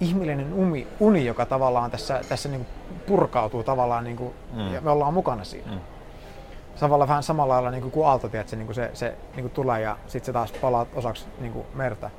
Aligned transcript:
ihmeellinen 0.00 0.52
uni, 0.52 0.86
uni 1.00 1.26
joka 1.26 1.46
tavallaan 1.46 1.90
tässä, 1.90 2.20
tässä 2.28 2.48
niin 2.48 2.66
purkautuu 3.06 3.62
tavallaan 3.62 4.04
niin 4.04 4.16
kuin, 4.16 4.34
mm. 4.52 4.74
ja 4.74 4.80
me 4.80 4.90
ollaan 4.90 5.14
mukana 5.14 5.44
siinä. 5.44 5.72
Mm. 5.72 5.80
Samalla 6.76 7.08
vähän 7.08 7.22
samalla 7.22 7.54
lailla 7.54 7.70
niin 7.70 7.90
kuin 7.90 8.06
aalto, 8.06 8.26
että 8.26 8.50
se, 8.50 8.56
niin 8.56 8.66
kuin 8.66 8.74
se, 8.74 8.90
se 8.94 9.14
niin 9.34 9.44
kuin 9.44 9.52
tulee 9.52 9.80
ja 9.80 9.96
sitten 10.06 10.26
se 10.26 10.32
taas 10.32 10.52
palaa 10.52 10.86
osaksi 10.94 11.26
niin 11.40 11.52
kuin 11.52 11.66
merta. 11.74 12.10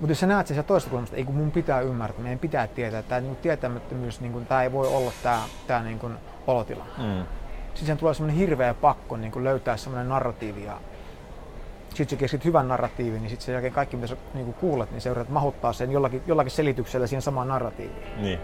Mutta 0.00 0.10
jos 0.10 0.20
sä 0.20 0.26
näet 0.26 0.46
sen 0.46 0.64
toista 0.64 0.90
kulmasta, 0.90 1.16
ei 1.16 1.24
kun 1.24 1.34
mun 1.34 1.50
pitää 1.50 1.80
ymmärtää, 1.80 2.22
meidän 2.22 2.38
pitää 2.38 2.66
tietää, 2.66 3.00
että 3.00 3.08
tämä 3.08 3.20
niin 3.20 3.36
tietämättömyys, 3.36 4.20
niin 4.20 4.32
kuin, 4.32 4.46
tämä 4.46 4.62
ei 4.62 4.72
voi 4.72 4.88
olla 4.88 5.12
tämä, 5.22 5.40
tämä 5.66 5.82
niin 5.82 5.98
kuin 5.98 6.14
olotila. 6.46 6.86
Mm. 6.98 7.24
Sitten 7.74 7.96
tulee 7.96 8.14
semmoinen 8.14 8.38
hirveä 8.38 8.74
pakko 8.74 9.16
niin 9.16 9.32
kuin 9.32 9.44
löytää 9.44 9.76
semmoinen 9.76 10.08
narratiivi 10.08 10.64
ja 10.64 10.78
sitten 11.94 12.08
sä 12.08 12.16
keksit 12.16 12.44
hyvän 12.44 12.68
narratiivin, 12.68 13.22
niin 13.22 13.30
sitten 13.30 13.46
sen 13.46 13.52
jälkeen 13.52 13.72
kaikki, 13.72 13.96
mitä 13.96 14.06
sä 14.06 14.16
niin 14.34 14.54
kuulet, 14.54 14.90
niin 14.90 15.02
yrität 15.10 15.28
mahuttaa 15.28 15.72
sen 15.72 15.92
jollakin, 15.92 16.22
jollakin 16.26 16.50
selityksellä 16.50 17.06
siihen 17.06 17.22
samaan 17.22 17.48
narratiiviin. 17.48 18.22
Niin. 18.22 18.38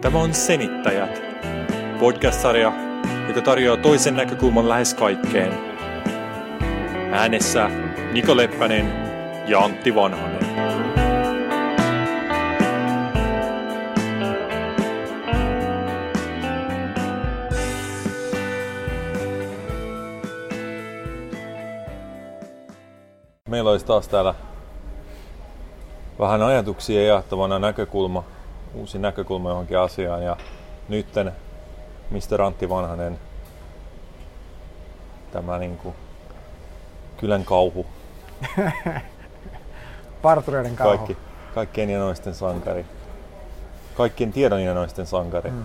Tämä 0.00 0.18
on 0.18 0.34
Senittäjät, 0.34 1.22
podcast-sarja, 2.00 2.72
joka 3.28 3.40
tarjoaa 3.40 3.76
toisen 3.76 4.16
näkökulman 4.16 4.68
lähes 4.68 4.94
kaikkeen. 4.94 5.52
Äänessä 7.12 7.70
Niko 8.12 8.36
Leppänen 8.36 8.92
ja 9.48 9.60
Antti 9.60 9.94
Vanhanen. 9.94 10.31
Meillä 23.62 23.72
olisi 23.72 23.86
taas 23.86 24.08
täällä 24.08 24.34
vähän 26.18 26.42
ajatuksia 26.42 27.06
jaettavana 27.06 27.58
näkökulma, 27.58 28.24
uusi 28.74 28.98
näkökulma 28.98 29.48
johonkin 29.48 29.78
asiaan. 29.78 30.22
Ja 30.22 30.36
nytten 30.88 31.32
Mr. 32.10 32.42
Antti 32.42 32.68
Vanhanen, 32.68 33.18
tämä 35.32 35.58
niin 35.58 35.76
kuin 35.76 35.94
kylän 37.16 37.44
kauhu. 37.44 37.86
Partureiden 40.22 40.76
kauhu. 40.76 40.96
Kaikki, 40.96 41.16
kaikkien 41.54 41.90
janoisten 41.90 42.34
sankari. 42.34 42.86
Kaikkien 43.96 44.32
tiedon 44.32 44.62
janoisten 44.62 45.06
sankari. 45.06 45.50
Mm. 45.50 45.64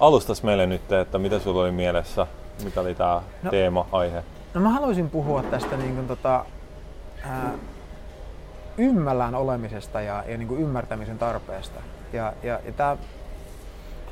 Alustas 0.00 0.42
meille 0.42 0.66
nyt, 0.66 0.92
että 0.92 1.18
mitä 1.18 1.38
sulla 1.38 1.62
oli 1.62 1.72
mielessä, 1.72 2.26
mikä 2.64 2.80
oli 2.80 2.94
tämä 2.94 3.22
no, 3.42 3.50
teema, 3.50 3.86
aihe? 3.92 4.24
No 4.54 4.60
mä 4.60 4.68
haluaisin 4.68 5.10
puhua 5.10 5.42
tästä 5.42 5.76
niin 5.76 5.94
kuin, 5.94 6.08
tota, 6.08 6.44
ää, 7.24 7.52
ymmällään 8.78 9.34
olemisesta 9.34 10.00
ja, 10.00 10.24
ja 10.28 10.38
niin 10.38 10.48
kuin 10.48 10.60
ymmärtämisen 10.60 11.18
tarpeesta. 11.18 11.80
Ja, 12.12 12.32
ja, 12.42 12.60
ja 12.64 12.72
tää, 12.72 12.96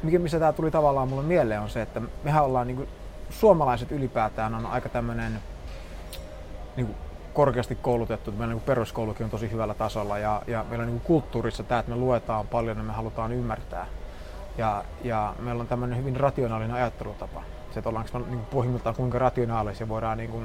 mikä, 0.03 0.19
missä 0.19 0.39
tämä 0.39 0.53
tuli 0.53 0.70
tavallaan 0.70 1.08
mulle 1.08 1.22
mieleen 1.22 1.61
on 1.61 1.70
se, 1.70 1.83
että 1.83 2.00
mehän 2.22 2.45
ollaan 2.45 2.67
niin 2.67 2.77
kuin, 2.77 2.89
suomalaiset 3.30 3.92
ylipäätään 3.92 4.55
on 4.55 4.67
aika 4.67 4.89
tämmöinen 4.89 5.41
niin 6.77 6.95
korkeasti 7.34 7.75
koulutettu, 7.75 8.33
meillä 8.33 8.55
niin 8.55 8.62
peruskoulukin 8.62 9.25
on 9.25 9.30
tosi 9.30 9.50
hyvällä 9.50 9.75
tasolla 9.75 10.19
ja, 10.19 10.42
ja 10.47 10.64
meillä 10.69 10.83
on 10.83 10.89
niin 10.89 11.00
kulttuurissa 11.00 11.62
tämä, 11.62 11.78
että 11.78 11.91
me 11.91 11.97
luetaan 11.97 12.48
paljon 12.48 12.77
ja 12.77 12.83
me 12.83 12.92
halutaan 12.92 13.33
ymmärtää. 13.33 13.86
Ja, 14.58 14.84
ja 15.05 15.34
meillä 15.39 15.61
on 15.61 15.69
tämmöinen 15.69 15.98
hyvin 15.98 16.17
rationaalinen 16.17 16.77
ajattelutapa. 16.77 17.42
Se, 17.70 17.78
että 17.80 17.88
ollaanko 17.88 18.19
niin 18.19 18.41
pohjimmiltaan 18.41 18.97
kuinka 18.97 19.19
rationaalisia 19.19 19.88
voidaan 19.88 20.19
niin 20.19 20.30
kuin, 20.30 20.44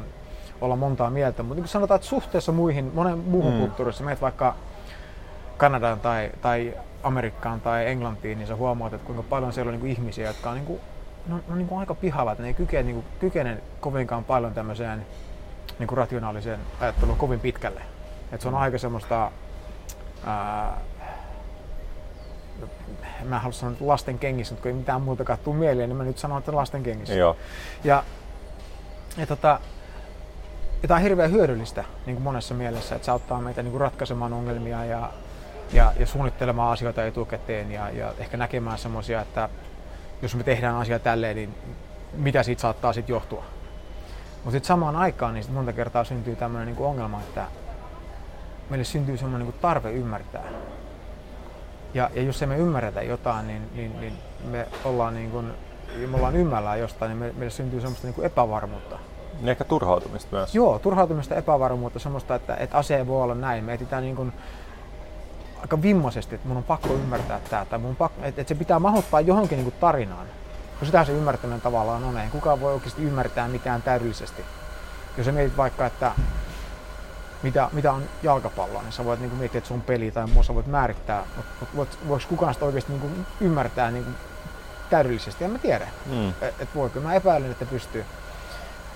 olla 0.61 0.75
montaa 0.75 1.09
mieltä, 1.09 1.43
mutta 1.43 1.61
niin 1.61 1.69
sanotaan, 1.69 1.95
että 1.95 2.07
suhteessa 2.07 2.52
muihin, 2.52 2.91
monen 2.93 3.17
muuhun 3.17 3.53
mm. 3.53 3.59
kulttuurissa, 3.59 4.03
meet 4.03 4.21
vaikka 4.21 4.55
Kanadaan 5.57 5.99
tai, 5.99 6.31
tai 6.41 6.73
Amerikkaan 7.03 7.61
tai 7.61 7.88
Englantiin, 7.88 8.38
niin 8.38 8.47
sä 8.47 8.56
huomaat, 8.56 8.94
että 8.94 9.06
kuinka 9.06 9.23
paljon 9.23 9.53
siellä 9.53 9.69
on 9.69 9.73
niin 9.73 9.81
kuin 9.81 9.91
ihmisiä, 9.91 10.28
jotka 10.28 10.50
on, 10.50 10.56
niin 10.56 10.66
kuin, 10.66 10.79
no, 11.28 11.39
no 11.47 11.56
niin 11.56 11.67
kuin 11.67 11.79
aika 11.79 11.95
pihalla, 11.95 12.31
että 12.31 12.41
ne 12.41 12.47
ei 12.47 12.53
kykene, 12.53 12.84
niin 12.84 12.95
kuin, 12.95 13.06
kykene 13.19 13.57
kovinkaan 13.79 14.23
paljon 14.23 14.53
tämmöiseen 14.53 15.05
niin 15.79 15.88
kuin 15.88 15.97
rationaaliseen 15.97 16.59
ajatteluun 16.79 17.17
kovin 17.17 17.40
pitkälle. 17.40 17.81
Että 18.31 18.41
se 18.41 18.47
on 18.47 18.55
aika 18.55 18.78
semmoista, 18.78 19.31
ää, 20.25 20.78
mä 23.23 23.35
en 23.35 23.41
halua 23.41 23.53
sanoa 23.53 23.78
lasten 23.81 24.19
kengissä, 24.19 24.53
mutta 24.53 24.61
kun 24.61 24.72
ei 24.72 24.78
mitään 24.78 25.01
muuta 25.01 25.38
tuu 25.38 25.53
mieleen, 25.53 25.89
niin 25.89 25.97
mä 25.97 26.03
nyt 26.03 26.17
sanon, 26.17 26.39
että 26.39 26.56
lasten 26.56 26.84
kengissä. 26.84 27.13
Joo. 27.13 27.38
Ja, 27.84 28.03
ja 29.17 29.28
tota, 29.28 29.59
ja 30.81 30.88
tämä 30.88 30.95
on 30.95 31.03
hirveän 31.03 31.31
hyödyllistä 31.31 31.84
niin 32.06 32.16
kuin 32.16 32.23
monessa 32.23 32.53
mielessä, 32.53 32.95
että 32.95 33.06
se 33.06 33.11
auttaa 33.11 33.41
meitä 33.41 33.63
niin 33.63 33.72
kuin 33.72 33.81
ratkaisemaan 33.81 34.34
ongelmia 34.34 34.85
ja, 34.85 35.09
ja, 35.73 35.94
ja 36.00 36.07
suunnittelemaan 36.07 36.72
asioita 36.72 37.06
etukäteen 37.06 37.72
ja, 37.72 37.89
ja 37.89 38.13
ehkä 38.17 38.38
näkemään 38.38 38.78
semmoisia, 38.78 39.22
että 39.22 39.50
jos 40.22 40.35
me 40.35 40.44
tehdään 40.44 40.75
asia 40.75 41.00
tälleen, 41.00 41.35
niin 41.35 41.55
mitä 42.13 42.44
siitä 42.44 42.61
saattaa 42.61 42.94
sitten 42.94 43.13
johtua. 43.13 43.44
Mutta 44.35 44.51
sitten 44.51 44.67
samaan 44.67 44.95
aikaan 44.95 45.34
niin 45.34 45.44
sit 45.44 45.53
monta 45.53 45.73
kertaa 45.73 46.03
syntyy 46.03 46.35
tämmöinen 46.35 46.75
niin 46.75 46.85
ongelma, 46.85 47.19
että 47.19 47.45
meille 48.69 48.84
syntyy 48.84 49.17
semmoinen 49.17 49.47
niin 49.47 49.61
tarve 49.61 49.91
ymmärtää. 49.91 50.44
Ja, 51.93 52.09
ja 52.13 52.21
jos 52.21 52.41
emme 52.41 52.57
ymmärretä 52.57 53.01
jotain, 53.01 53.47
niin, 53.47 53.69
niin, 53.75 53.99
niin 54.01 54.13
me 54.51 54.67
ollaan 54.83 55.13
niin 55.13 55.31
kuin, 55.31 55.53
me 56.07 56.17
ollaan 56.17 56.35
ymmällään 56.35 56.79
jostain, 56.79 57.09
niin 57.09 57.17
me, 57.17 57.33
meille 57.37 57.49
syntyy 57.49 57.81
semmoista 57.81 58.07
niin 58.07 58.15
kuin 58.15 58.25
epävarmuutta. 58.25 58.99
Niin 59.33 59.49
ehkä 59.49 59.63
turhautumista 59.63 60.35
myös. 60.35 60.55
Joo, 60.55 60.79
turhautumista, 60.79 61.35
epävarmuutta, 61.35 61.99
semmoista, 61.99 62.35
että, 62.35 62.55
että 62.55 62.77
ase 62.77 63.07
voi 63.07 63.23
olla 63.23 63.35
näin. 63.35 63.63
Me 63.63 63.73
etsitään 63.73 64.03
niin 64.03 64.15
kuin 64.15 64.33
aika 65.61 65.81
vimmaisesti, 65.81 66.35
että 66.35 66.47
mun 66.47 66.57
on 66.57 66.63
pakko 66.63 66.93
ymmärtää 66.93 67.39
tämä, 67.49 67.65
tai 67.65 67.79
mun 67.79 67.95
pakko, 67.95 68.21
että, 68.23 68.41
että 68.41 68.49
se 68.49 68.55
pitää 68.55 68.79
mahottaa 68.79 69.21
johonkin 69.21 69.55
niin 69.55 69.71
kuin 69.71 69.79
tarinaan. 69.79 70.27
Kun 70.79 70.85
sitä 70.85 71.05
se 71.05 71.11
ymmärtäminen 71.11 71.61
tavallaan 71.61 72.03
on, 72.03 72.17
ei 72.17 72.29
kukaan 72.29 72.61
voi 72.61 72.73
oikeasti 72.73 73.03
ymmärtää 73.03 73.47
mitään 73.47 73.81
täydellisesti. 73.81 74.45
Jos 75.17 75.25
sä 75.25 75.31
mietit 75.31 75.57
vaikka, 75.57 75.85
että 75.85 76.11
mitä, 77.43 77.69
mitä 77.73 77.93
on 77.93 78.03
jalkapalloa, 78.23 78.81
niin 78.81 78.91
sä 78.91 79.05
voit 79.05 79.19
niin 79.19 79.29
kuin 79.29 79.39
miettiä, 79.39 79.57
että 79.57 79.67
se 79.67 79.73
on 79.73 79.81
peli 79.81 80.11
tai 80.11 80.27
muu, 80.27 80.43
sä 80.43 80.55
voit 80.55 80.67
määrittää, 80.67 81.23
mutta 81.73 81.97
voiko 82.07 82.25
kukaan 82.29 82.53
sitä 82.53 82.65
oikeasti 82.65 82.91
niin 82.91 83.01
kuin 83.01 83.25
ymmärtää 83.41 83.91
niin 83.91 84.03
kuin 84.03 84.15
täydellisesti, 84.89 85.43
en 85.43 85.51
mä 85.51 85.57
tiedä. 85.57 85.87
Mm. 86.05 86.29
Et, 86.29 86.55
et 86.59 86.69
voiko, 86.75 86.99
mä 86.99 87.13
epäilen, 87.13 87.51
että 87.51 87.65
pystyy. 87.65 88.05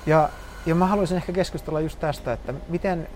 Ja, 0.05 0.29
ja 0.65 0.75
mä 0.75 0.87
haluaisin 0.87 1.17
ehkä 1.17 1.31
keskustella 1.31 1.79
just 1.79 1.99
tästä, 1.99 2.33
että 2.33 2.53
miten, 2.69 3.07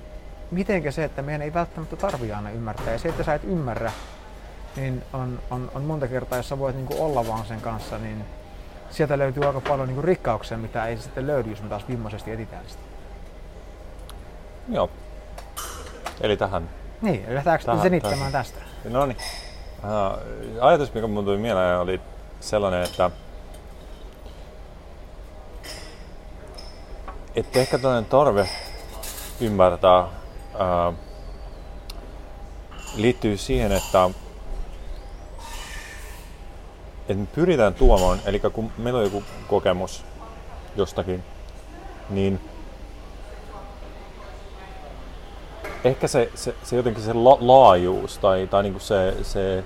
mitenkä 0.51 0.91
se, 0.91 1.03
että 1.03 1.21
meidän 1.21 1.41
ei 1.41 1.53
välttämättä 1.53 1.95
tarvitse 1.95 2.35
aina 2.35 2.49
ymmärtää. 2.49 2.93
Ja 2.93 2.99
se, 2.99 3.09
että 3.09 3.23
sä 3.23 3.33
et 3.33 3.43
ymmärrä, 3.43 3.91
niin 4.75 5.03
on, 5.13 5.39
on, 5.49 5.71
on 5.75 5.81
monta 5.81 6.07
kertaa, 6.07 6.39
jos 6.39 6.49
sä 6.49 6.59
voit 6.59 6.75
niin 6.75 6.87
olla 6.99 7.27
vaan 7.27 7.45
sen 7.45 7.61
kanssa, 7.61 7.97
niin 7.97 8.25
sieltä 8.89 9.17
löytyy 9.17 9.45
aika 9.45 9.61
paljon 9.61 9.87
niin 9.87 10.03
rikkauksia, 10.03 10.57
mitä 10.57 10.85
ei 10.85 10.97
sitten 10.97 11.27
löydy, 11.27 11.49
jos 11.49 11.61
me 11.61 11.69
taas 11.69 11.87
vimmaisesti 11.87 12.31
etitään 12.31 12.63
sitä. 12.67 12.83
Joo. 14.69 14.89
Eli 16.21 16.37
tähän. 16.37 16.69
Niin, 17.01 17.25
lähdetäänkö 17.27 17.81
senittämään 17.81 18.31
tästä? 18.31 18.59
No 18.89 19.05
niin. 19.05 19.17
Ajatus, 20.61 20.93
mikä 20.93 21.07
mun 21.07 21.25
tuli 21.25 21.37
mieleen, 21.37 21.79
oli 21.79 22.01
sellainen, 22.39 22.83
että 22.83 23.11
että 27.35 27.59
ehkä 27.59 27.77
tällainen 27.77 28.09
tarve 28.09 28.49
ymmärtää 29.41 30.07
ää, 30.59 30.93
liittyy 32.95 33.37
siihen, 33.37 33.71
että, 33.71 34.09
että 37.01 37.13
me 37.13 37.25
pyritään 37.35 37.73
tuomaan, 37.73 38.19
eli 38.25 38.39
kun 38.39 38.71
meillä 38.77 38.97
on 38.99 39.05
joku 39.05 39.23
kokemus 39.47 40.05
jostakin, 40.75 41.23
niin 42.09 42.50
ehkä 45.83 46.07
se, 46.07 46.29
se, 46.35 46.55
se 46.63 46.75
jotenkin 46.75 47.03
se 47.03 47.13
la, 47.13 47.37
laajuus 47.39 48.17
tai, 48.17 48.47
tai 48.47 48.63
niinku 48.63 48.79
se, 48.79 49.15
se, 49.21 49.63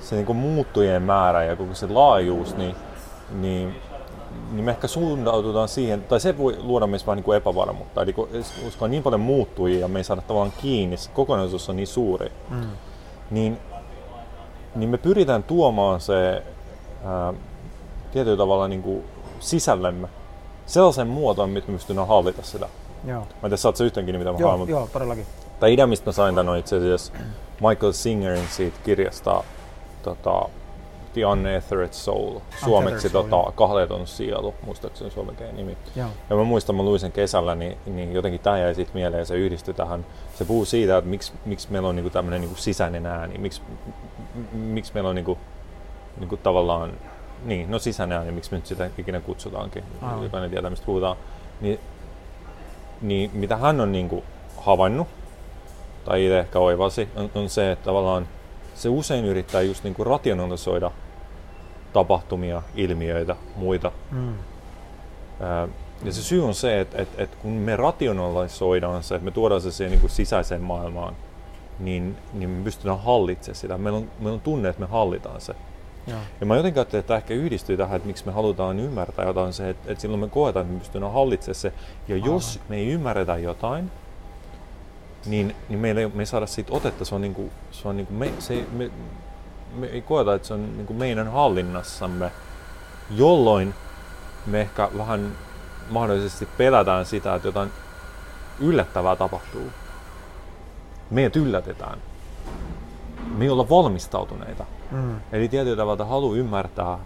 se 0.00 0.16
niinku 0.16 0.34
muuttujien 0.34 1.02
määrä 1.02 1.44
ja 1.44 1.56
koko 1.56 1.74
se 1.74 1.86
laajuus, 1.86 2.56
niin, 2.56 2.76
niin 3.30 3.74
niin 4.50 4.64
me 4.64 4.70
ehkä 4.70 4.86
suuntaututaan 4.86 5.68
siihen, 5.68 6.02
tai 6.02 6.20
se 6.20 6.38
voi 6.38 6.56
luoda 6.62 6.86
meissä 6.86 7.06
vähän 7.06 7.16
niin 7.16 7.24
kuin 7.24 7.36
epävarmuutta. 7.36 8.02
Eli 8.02 8.12
koska 8.12 8.84
on 8.84 8.90
niin 8.90 9.02
paljon 9.02 9.20
muuttujia 9.20 9.80
ja 9.80 9.88
me 9.88 9.98
ei 9.98 10.04
saada 10.04 10.22
tavallaan 10.22 10.52
kiinni, 10.62 10.96
se 10.96 11.10
kokonaisuus 11.10 11.68
on 11.68 11.76
niin 11.76 11.86
suuri, 11.86 12.32
mm. 12.50 12.70
niin, 13.30 13.58
niin 14.74 14.88
me 14.88 14.98
pyritään 14.98 15.42
tuomaan 15.42 16.00
se 16.00 16.42
ää, 17.04 17.34
tietyllä 18.12 18.36
tavalla 18.36 18.68
niin 18.68 18.82
kuin 18.82 19.04
sisällemme 19.40 20.08
sellaisen 20.66 21.06
muotoon, 21.06 21.50
miten 21.50 21.70
me 21.70 21.76
pystytään 21.76 22.08
hallita 22.08 22.42
sitä. 22.42 22.68
Joo. 23.04 23.20
Mä 23.20 23.26
en 23.26 23.40
tiedä, 23.40 23.56
saat 23.56 23.80
yhtään 23.80 24.06
kiinni, 24.06 24.18
mitä 24.18 24.32
mä 24.32 24.38
joo, 24.38 24.56
mutta... 24.56 24.70
Joo, 24.70 24.88
todellakin. 24.92 25.26
Tai 25.60 25.72
idea, 25.72 25.86
mistä 25.86 26.08
mä 26.08 26.12
sain 26.12 26.34
tämän, 26.34 26.48
on 26.48 26.58
itse 26.58 26.76
asiassa 26.76 27.12
Michael 27.68 27.92
Singerin 27.92 28.48
siitä 28.48 28.76
kirjasta 28.84 29.44
tota, 30.02 30.48
The 31.12 31.26
Unethered 31.26 31.92
Soul, 31.92 32.40
suomeksi 32.64 33.08
Soul, 33.08 33.22
tota, 33.22 33.52
kahleton 33.52 34.06
sielu, 34.06 34.54
muistaakseni 34.66 35.10
suomen 35.10 35.36
nimi. 35.52 35.76
Joo. 35.96 36.08
Ja 36.30 36.36
mä 36.36 36.44
muistan, 36.44 36.76
mä 36.76 36.82
luin 36.82 37.00
sen 37.00 37.12
kesällä, 37.12 37.54
niin, 37.54 37.78
niin 37.86 38.12
jotenkin 38.12 38.40
tämä 38.40 38.58
jäi 38.58 38.74
siitä 38.74 38.90
mieleen 38.94 39.18
ja 39.18 39.24
se 39.24 39.34
yhdistyi 39.34 39.74
tähän. 39.74 40.06
Se 40.34 40.44
puhuu 40.44 40.64
siitä, 40.64 40.98
että 40.98 41.10
miksi, 41.10 41.32
miksi 41.44 41.68
meillä 41.70 41.88
on 41.88 41.96
niinku 41.96 42.10
tämmöinen 42.10 42.40
niinku 42.40 42.56
sisäinen 42.56 43.06
ääni, 43.06 43.38
miksi, 43.38 43.62
miksi 44.52 44.94
meillä 44.94 45.10
on 45.10 45.14
niinku, 45.16 45.38
niinku 46.18 46.36
tavallaan, 46.36 46.92
niin, 47.44 47.70
no 47.70 47.78
sisäinen 47.78 48.18
ääni, 48.18 48.32
miksi 48.32 48.50
me 48.50 48.58
nyt 48.58 48.66
sitä 48.66 48.90
ikinä 48.98 49.20
kutsutaankin, 49.20 49.84
Aivan. 50.02 50.24
jokainen 50.24 50.50
tietää 50.50 50.70
mistä 50.70 50.86
puhutaan. 50.86 51.16
Niin, 51.60 51.80
niin 53.00 53.30
mitä 53.34 53.56
hän 53.56 53.80
on 53.80 53.92
niinku 53.92 54.24
havainnut, 54.56 55.08
tai 56.06 56.24
itse 56.24 56.38
ehkä 56.38 56.58
oivasi, 56.58 57.08
on, 57.16 57.30
on 57.34 57.48
se, 57.48 57.72
että 57.72 57.84
tavallaan 57.84 58.28
se 58.74 58.88
usein 58.88 59.24
yrittää 59.24 59.62
just 59.62 59.84
niinku 59.84 60.04
rationalisoida 60.04 60.90
tapahtumia, 61.92 62.62
ilmiöitä, 62.74 63.36
muita 63.56 63.92
Mm. 64.10 64.34
Ää, 65.40 65.68
Ja 66.04 66.12
se 66.12 66.22
syy 66.22 66.44
on 66.44 66.54
se, 66.54 66.80
että, 66.80 67.02
että, 67.02 67.22
että 67.22 67.36
kun 67.42 67.50
me 67.52 67.76
rationalisoidaan 67.76 69.02
se, 69.02 69.14
että 69.14 69.24
me 69.24 69.30
tuodaan 69.30 69.60
se 69.60 69.70
siihen 69.70 69.90
niin 69.90 70.00
kuin 70.00 70.10
sisäiseen 70.10 70.62
maailmaan, 70.62 71.16
niin, 71.78 72.16
niin 72.32 72.50
me 72.50 72.64
pystytään 72.64 73.00
hallitsemaan 73.00 73.56
sitä. 73.56 73.78
Meillä 73.78 73.98
on, 73.98 74.10
meillä 74.18 74.34
on 74.34 74.40
tunne, 74.40 74.68
että 74.68 74.80
me 74.80 74.86
hallitaan 74.86 75.40
se. 75.40 75.54
Joo. 76.06 76.18
Ja 76.40 76.46
mä 76.46 76.56
jotenkin 76.56 76.80
ajattelin, 76.80 77.00
että 77.00 77.08
tämä 77.08 77.18
ehkä 77.18 77.34
yhdistyy 77.34 77.76
tähän, 77.76 77.96
että 77.96 78.06
miksi 78.06 78.26
me 78.26 78.32
halutaan 78.32 78.80
ymmärtää 78.80 79.24
jotain, 79.24 79.52
se, 79.52 79.70
että, 79.70 79.92
että 79.92 80.02
silloin 80.02 80.20
me 80.20 80.28
koetaan, 80.28 80.62
että 80.62 80.72
me 80.74 80.78
pystytään 80.78 81.12
hallitsemaan 81.12 81.54
se. 81.54 81.72
Ja 82.08 82.16
jos 82.16 82.60
me 82.68 82.76
ei 82.76 82.88
ymmärretä 82.88 83.36
jotain, 83.36 83.90
niin, 85.26 85.56
niin 85.68 85.78
meillä 85.78 86.00
ei, 86.00 86.08
me 86.14 86.22
ei 86.22 86.26
saada 86.26 86.46
siitä 86.46 86.72
otetta. 86.72 87.04
Se 87.04 87.14
on, 87.14 87.20
niin 87.20 87.34
kuin, 87.34 87.50
se 87.70 87.88
on 87.88 87.96
niin 87.96 88.06
kuin 88.06 88.16
me, 88.16 88.32
se, 88.38 88.64
me, 88.72 88.90
me 89.74 89.86
ei 89.86 90.02
koeta, 90.02 90.34
että 90.34 90.48
se 90.48 90.54
on 90.54 90.76
niin 90.76 90.86
kuin 90.86 90.96
meidän 90.96 91.32
hallinnassamme, 91.32 92.32
jolloin 93.10 93.74
me 94.46 94.60
ehkä 94.60 94.90
vähän 94.98 95.32
mahdollisesti 95.90 96.48
pelätään 96.56 97.06
sitä, 97.06 97.34
että 97.34 97.48
jotain 97.48 97.70
yllättävää 98.60 99.16
tapahtuu. 99.16 99.70
Meidät 101.10 101.36
yllätetään. 101.36 101.98
Me 103.36 103.44
ei 103.44 103.50
olla 103.50 103.68
valmistautuneita. 103.68 104.64
Mm. 104.90 105.20
Eli 105.32 105.48
tietyllä 105.48 105.76
tavalla 105.76 106.04
halu 106.04 106.34
ymmärtää 106.34 106.98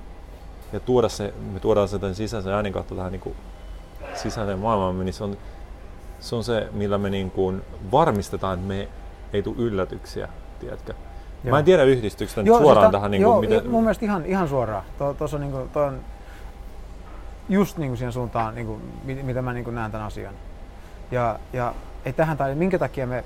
ja 0.72 0.80
tuoda 0.80 1.08
se, 1.08 1.34
me 1.52 1.60
tuodaan 1.60 1.88
se 1.88 1.98
tämän 1.98 2.14
sisäisen 2.14 2.52
äänen 2.52 2.72
kautta 2.72 2.94
tähän 2.94 3.12
niin 3.12 3.20
kuin 3.20 3.36
sisäiseen 4.14 4.58
maailmaan, 4.58 5.04
niin 5.04 5.14
se 5.14 5.24
on, 5.24 5.36
se 6.20 6.36
on 6.36 6.44
se, 6.44 6.68
millä 6.72 6.98
me 6.98 7.10
niin 7.10 7.30
kuin 7.30 7.62
varmistetaan, 7.92 8.54
että 8.58 8.68
me 8.68 8.88
ei 9.32 9.42
tule 9.42 9.56
yllätyksiä, 9.58 10.28
tiedätkö? 10.60 10.94
Joo. 11.44 11.50
Mä 11.50 11.58
en 11.58 11.64
tiedä 11.64 11.82
yhdistyykö 11.82 12.32
tämä 12.34 12.46
Joo, 12.46 12.58
suoraan 12.58 12.86
sitä- 12.86 12.92
tähän, 12.98 13.10
niin 13.10 13.22
joo, 13.22 13.32
kuin, 13.34 13.50
miten, 13.50 13.70
mun 13.70 13.82
mielestä 13.82 14.04
ihan, 14.04 14.26
ihan 14.26 14.48
suoraan. 14.48 14.84
Tuo, 14.98 15.14
tuossa 15.14 15.36
on, 15.36 15.40
niinku, 15.40 15.68
toi 15.72 15.84
on 15.84 16.00
just 17.48 17.76
niinku 17.76 17.96
siihen 17.96 18.12
suuntaan, 18.12 18.54
niinku, 18.54 18.80
mi- 19.04 19.22
mitä 19.22 19.42
mä 19.42 19.52
niinku 19.52 19.70
näen 19.70 19.90
tämän 19.92 20.06
asian. 20.06 20.34
Ja, 21.10 21.38
ja 21.52 21.74
ei 22.04 22.12
tähän 22.12 22.36
tai 22.36 22.54
minkä 22.54 22.78
takia 22.78 23.06
me 23.06 23.24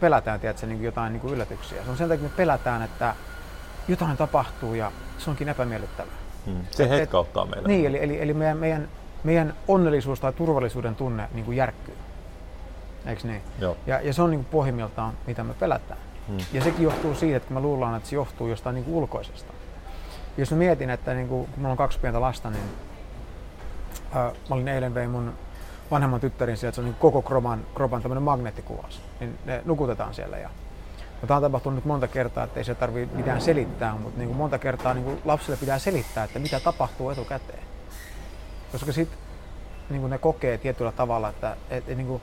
pelätään 0.00 0.40
tiedätkö, 0.40 0.66
niinku 0.66 0.84
jotain 0.84 1.12
niinku 1.12 1.28
yllätyksiä. 1.28 1.84
Se 1.84 1.90
on 1.90 1.96
sen 1.96 2.08
takia, 2.08 2.26
että 2.26 2.34
me 2.34 2.36
pelätään, 2.36 2.82
että 2.82 3.14
jotain 3.88 4.16
tapahtuu 4.16 4.74
ja 4.74 4.92
se 5.18 5.30
onkin 5.30 5.48
epämiellyttävää. 5.48 6.12
mm, 6.46 6.52
se 6.70 6.84
et- 6.84 6.90
hetkauttaa 6.90 7.44
meitä. 7.46 7.68
Niin, 7.68 7.86
eli, 7.86 8.02
eli, 8.02 8.22
eli 8.22 8.34
meidän, 8.34 8.56
meidän, 8.56 8.88
meidän 9.24 9.54
onnellisuus 9.68 10.20
tai 10.20 10.32
turvallisuuden 10.32 10.94
tunne 10.94 11.28
niin 11.34 11.44
kuin 11.44 11.56
järkkyy. 11.56 11.94
Eikö 13.06 13.28
niin? 13.28 13.42
Joo. 13.58 13.76
Ja, 13.86 14.00
ja 14.00 14.12
se 14.12 14.22
on 14.22 14.30
niin 14.30 14.44
kuin 14.44 14.50
pohjimmiltaan, 14.50 15.14
mitä 15.26 15.44
me 15.44 15.54
pelätään. 15.54 16.00
Mm. 16.28 16.38
Ja 16.52 16.64
sekin 16.64 16.82
johtuu 16.82 17.14
siitä, 17.14 17.36
että 17.36 17.54
me 17.54 17.60
luullaan, 17.60 17.96
että 17.96 18.08
se 18.08 18.16
johtuu 18.16 18.48
jostain 18.48 18.74
niin 18.74 18.84
kuin 18.84 18.94
ulkoisesta. 18.94 19.52
Jos 20.36 20.50
mä 20.50 20.56
mietin, 20.56 20.90
että 20.90 21.14
niin 21.14 21.28
kuin, 21.28 21.46
kun 21.46 21.54
mulla 21.56 21.70
on 21.70 21.76
kaksi 21.76 21.98
pientä 21.98 22.20
lasta, 22.20 22.50
niin 22.50 22.64
ää, 24.14 24.32
mä 24.48 24.54
olin 24.54 24.68
eilen 24.68 24.94
vein 24.94 25.10
mun 25.10 25.32
vanhemman 25.90 26.20
tyttärin 26.20 26.56
sieltä, 26.56 26.74
se 26.74 26.80
on 26.80 26.84
niin 26.84 26.94
koko 26.94 27.22
kropan, 27.22 27.60
kropan 27.74 28.02
tämmöinen 28.02 28.22
magneettikuvaus. 28.22 29.00
Niin 29.20 29.38
ne 29.44 29.62
nukutetaan 29.64 30.14
siellä. 30.14 30.36
Ja, 30.36 30.50
ja 31.22 31.26
tämä 31.26 31.36
on 31.36 31.42
tapahtunut 31.42 31.76
nyt 31.76 31.84
monta 31.84 32.08
kertaa, 32.08 32.44
että 32.44 32.60
ei 32.60 32.64
se 32.64 32.74
tarvitse 32.74 33.16
mitään 33.16 33.40
selittää, 33.40 33.94
mutta 33.94 34.18
niin 34.18 34.28
kuin 34.28 34.38
monta 34.38 34.58
kertaa 34.58 34.94
niin 34.94 35.04
kuin 35.04 35.20
lapsille 35.24 35.56
pitää 35.56 35.78
selittää, 35.78 36.24
että 36.24 36.38
mitä 36.38 36.60
tapahtuu 36.60 37.10
etukäteen. 37.10 37.62
Koska 38.72 38.92
sitten 38.92 39.18
niin 39.90 40.00
kuin 40.00 40.10
ne 40.10 40.18
kokee 40.18 40.58
tietyllä 40.58 40.92
tavalla, 40.92 41.28
että 41.28 41.56
et, 41.70 41.88
et, 41.88 41.96
niin 41.96 42.06
kuin, 42.06 42.22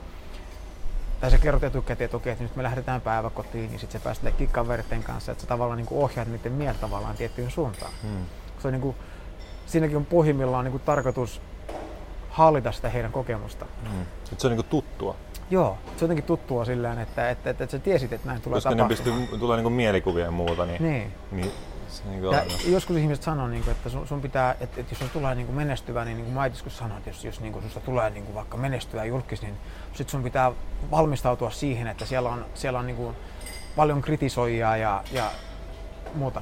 tai 1.22 1.32
sä 1.32 1.38
kerrot 1.38 1.64
etukäteen, 1.64 2.06
että 2.06 2.18
okei, 2.18 2.32
että 2.32 2.44
nyt 2.44 2.56
me 2.56 2.64
lähdetään 2.64 3.02
päiväkotiin, 3.02 3.70
niin 3.70 3.80
sitten 3.80 4.02
sä 4.02 4.04
pääset 4.04 4.24
leikkiin 4.24 4.50
kaveritten 4.50 5.04
kanssa, 5.04 5.32
että 5.32 5.42
sä 5.42 5.48
tavallaan 5.48 5.78
niin 5.78 5.88
ohjaat 5.92 6.28
niiden 6.28 6.52
mieltä 6.52 6.80
tavallaan 6.80 7.16
tiettyyn 7.18 7.52
suuntaan. 7.52 7.92
Mm. 8.04 8.26
Se 8.60 8.68
on 8.68 8.72
niin 8.72 8.82
kuin, 8.82 8.96
siinäkin 9.66 9.98
on 9.98 10.06
pohjimmillaan 10.06 10.66
niin 10.66 10.72
kuin 10.72 10.84
tarkoitus 10.86 11.42
hallita 12.30 12.72
sitä 12.72 12.90
heidän 12.90 13.12
kokemusta. 13.12 13.66
Mm. 13.84 14.02
Et 14.32 14.40
se 14.40 14.48
on 14.48 14.52
niin 14.52 14.64
kuin 14.64 14.70
tuttua, 14.70 15.16
Joo, 15.50 15.78
se 15.86 15.92
on 15.92 16.02
jotenkin 16.02 16.26
tuttua 16.26 16.66
sillä 16.66 16.92
että, 16.92 17.30
että, 17.30 17.50
että, 17.50 17.64
että 17.64 17.72
sä 17.72 17.80
tiesit, 17.80 18.14
että 18.14 18.28
näin 18.28 18.42
tulee 18.42 18.58
koska 18.58 18.70
ne 18.70 18.76
tapahtumaan. 18.76 19.18
pystyy, 19.28 19.40
tulee 19.40 19.58
niin 19.58 19.64
kuin 19.64 19.74
mielikuvia 19.74 20.26
ja 20.26 20.32
muuta, 20.32 20.66
niin, 20.66 20.84
Niin. 20.84 21.14
niin 21.32 21.52
se 21.90 22.04
niin 22.10 22.24
Ja 22.24 22.30
aina. 22.30 22.54
joskus 22.68 22.98
ihmiset 22.98 23.24
sanoo, 23.24 23.48
niin 23.48 23.64
kuin, 23.64 23.72
että 23.72 23.90
sun, 23.90 24.08
sun 24.08 24.22
pitää, 24.22 24.52
että, 24.52 24.82
että 24.82 24.92
jos 24.92 25.00
sun 25.00 25.10
tulee 25.10 25.36
niin 25.36 25.46
kuin 25.46 25.56
menestyvä, 25.56 26.06
niin, 26.06 26.18
niin 26.18 26.26
kuin 26.26 26.34
mä 26.34 26.48
joskus 26.48 26.78
sanoin, 26.78 26.98
että 26.98 27.10
jos, 27.10 27.26
jos 27.26 27.42
niin 27.42 27.54
kuin 27.54 27.64
susta 27.64 27.80
tulee 27.80 28.10
niin 28.10 28.24
kuin 28.24 28.36
vaikka 28.36 28.58
menestyvä 28.58 29.06
julkis, 29.06 29.42
niin 29.42 29.58
sit 29.94 30.10
sun 30.10 30.24
pitää 30.24 30.52
valmistautua 30.92 31.50
siihen, 31.50 31.88
että 31.88 32.06
siellä 32.06 32.30
on, 32.30 32.46
siellä 32.54 32.80
on 32.80 32.88
niin 32.88 32.98
kuin 32.98 33.16
paljon 33.76 34.02
kritisoijaa 34.02 34.78
ja, 34.78 35.04
ja 35.12 35.32
muuta. 36.16 36.42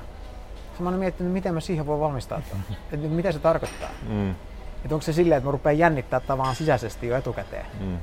Sitten 0.67 0.83
mä 0.83 0.89
oon 0.89 0.99
miettinyt, 0.99 1.33
miten 1.33 1.53
mä 1.53 1.59
siihen 1.59 1.85
voi 1.85 1.99
valmistautua. 1.99 2.55
että 2.91 3.07
mitä 3.07 3.31
se 3.31 3.39
tarkoittaa. 3.39 3.89
Mm. 4.09 4.31
Että 4.31 4.95
onko 4.95 5.01
se 5.01 5.13
silleen, 5.13 5.37
että 5.37 5.47
mä 5.47 5.51
rupean 5.51 5.77
jännittää 5.77 6.19
tavallaan 6.19 6.55
sisäisesti 6.55 7.07
jo 7.07 7.17
etukäteen. 7.17 7.65
Mm. 7.79 7.97